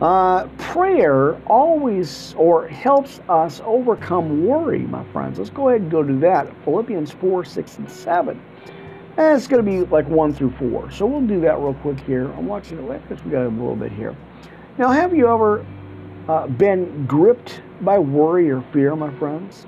Uh, 0.00 0.46
prayer 0.58 1.34
always 1.46 2.34
or 2.36 2.68
helps 2.68 3.20
us 3.28 3.60
overcome 3.64 4.44
worry, 4.46 4.80
my 4.80 5.04
friends. 5.12 5.38
Let's 5.38 5.50
go 5.50 5.68
ahead 5.68 5.82
and 5.82 5.90
go 5.90 6.02
to 6.04 6.12
that. 6.20 6.52
Philippians 6.64 7.10
4, 7.10 7.44
6, 7.44 7.78
and 7.78 7.90
7. 7.90 8.40
And 9.16 9.36
it's 9.36 9.46
going 9.48 9.64
to 9.64 9.70
be 9.70 9.80
like 9.90 10.06
1 10.08 10.34
through 10.34 10.52
4. 10.52 10.90
So 10.92 11.06
we'll 11.06 11.26
do 11.26 11.40
that 11.40 11.58
real 11.58 11.74
quick 11.74 11.98
here. 12.00 12.30
I'm 12.32 12.46
watching 12.46 12.78
it 12.78 13.08
because 13.08 13.24
we 13.24 13.32
got 13.32 13.46
a 13.46 13.48
little 13.48 13.76
bit 13.76 13.92
here. 13.92 14.16
Now, 14.78 14.90
have 14.90 15.14
you 15.14 15.32
ever 15.32 15.64
uh, 16.28 16.46
been 16.46 17.06
gripped 17.06 17.60
by 17.80 17.98
worry 17.98 18.50
or 18.50 18.62
fear, 18.72 18.94
my 18.94 19.12
friends? 19.18 19.66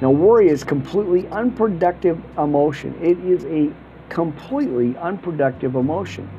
Now, 0.00 0.10
worry 0.10 0.48
is 0.48 0.64
completely 0.64 1.28
unproductive 1.28 2.22
emotion. 2.36 2.98
It 3.02 3.18
is 3.20 3.44
a 3.44 3.72
completely 4.14 4.96
unproductive 4.96 5.74
emotion. 5.74 6.30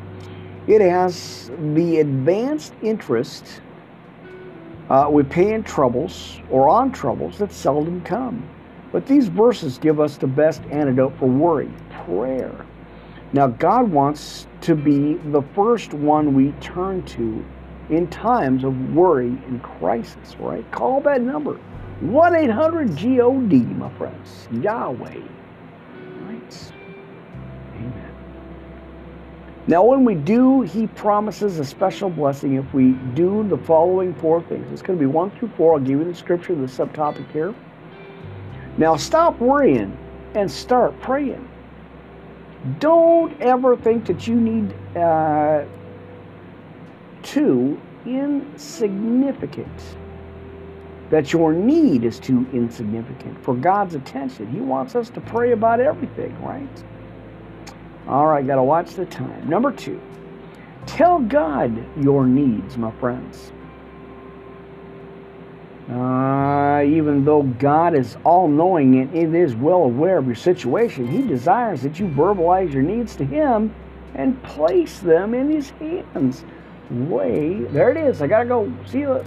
It 0.66 0.82
has 0.82 1.52
the 1.74 2.00
advanced 2.00 2.74
interest 2.82 3.62
uh, 4.90 5.08
we 5.12 5.24
pay 5.24 5.60
troubles 5.62 6.40
or 6.50 6.70
on 6.70 6.92
troubles 6.92 7.38
that 7.40 7.52
seldom 7.52 8.02
come. 8.02 8.48
But 8.92 9.06
these 9.06 9.28
verses 9.28 9.78
give 9.78 10.00
us 10.00 10.18
the 10.18 10.28
best 10.28 10.62
antidote 10.72 11.18
for 11.18 11.28
worry 11.28 11.70
prayer. 12.06 12.66
Now, 13.34 13.48
God 13.48 13.92
wants 13.92 14.48
to 14.62 14.76
be 14.76 15.16
the 15.32 15.42
first 15.54 15.94
one 15.94 16.34
we 16.34 16.52
turn 16.62 17.04
to 17.04 17.44
in 17.90 18.08
times 18.08 18.64
of 18.64 18.96
worry 18.96 19.28
and 19.48 19.62
crisis, 19.62 20.36
right? 20.40 20.70
Call 20.72 21.02
that 21.02 21.22
number 21.22 21.60
1 22.02 22.36
800 22.36 22.90
GOD, 22.96 23.78
my 23.78 23.90
friends. 23.98 24.48
Yahweh. 24.62 25.20
Right? 26.22 26.72
Now, 29.68 29.84
when 29.84 30.06
we 30.06 30.14
do, 30.14 30.62
he 30.62 30.86
promises 30.86 31.58
a 31.58 31.66
special 31.66 32.10
blessing 32.10 32.54
if 32.54 32.72
we 32.74 32.92
do 33.16 33.48
the 33.48 33.58
following 33.58 34.14
four 34.14 34.42
things. 34.44 34.72
It's 34.72 34.84
going 34.84 35.00
to 35.00 35.02
be 35.02 35.08
one 35.08 35.32
through 35.32 35.50
four. 35.58 35.74
I'll 35.74 35.80
give 35.80 36.00
you 36.00 36.06
the 36.06 36.14
scripture, 36.14 36.54
the 36.54 36.68
subtopic 36.68 37.32
here. 37.32 37.54
Now, 38.78 38.96
stop 38.96 39.40
worrying 39.40 39.98
and 40.36 40.52
start 40.52 41.00
praying. 41.02 41.50
Don't 42.80 43.40
ever 43.42 43.76
think 43.76 44.06
that 44.06 44.28
you 44.28 44.36
need 44.36 44.74
uh, 44.96 45.66
two 47.24 47.80
insignificant 48.06 49.98
that 51.10 51.32
your 51.32 51.54
need 51.54 52.04
is 52.04 52.20
too 52.20 52.48
insignificant 52.52 53.42
for 53.44 53.56
God's 53.56 53.96
attention. 53.96 54.48
He 54.52 54.60
wants 54.60 54.96
us 54.96 55.10
to 55.12 55.22
pray 55.22 55.52
about 55.52 55.80
everything, 55.80 56.36
right? 56.44 56.84
All 58.08 58.28
right, 58.28 58.46
got 58.46 58.56
to 58.56 58.64
watch 58.64 58.94
the 58.94 59.06
time. 59.06 59.50
Number 59.50 59.72
two, 59.72 60.00
tell 60.86 61.20
God 61.20 61.84
your 62.04 62.26
needs, 62.26 62.78
my 62.78 62.92
friends. 63.00 63.52
Uh, 65.90 66.84
even 66.84 67.24
though 67.26 67.44
God 67.44 67.96
is 67.96 68.18
all 68.24 68.48
knowing 68.48 69.00
and 69.00 69.16
it 69.16 69.36
is 69.36 69.56
well 69.56 69.84
aware 69.84 70.18
of 70.18 70.26
your 70.26 70.36
situation, 70.36 71.08
He 71.08 71.22
desires 71.22 71.82
that 71.82 72.00
you 72.00 72.08
verbalize 72.08 72.74
your 72.74 72.84
needs 72.84 73.16
to 73.18 73.26
Him 73.26 73.74
and 74.16 74.42
place 74.44 75.00
them 75.00 75.34
in 75.34 75.52
His 75.52 75.70
hands. 75.72 76.44
Way, 76.90 77.64
there 77.70 77.90
it 77.90 77.98
is. 77.98 78.22
I 78.22 78.28
got 78.28 78.40
to 78.40 78.46
go. 78.46 78.74
See 78.86 79.00
you. 79.00 79.24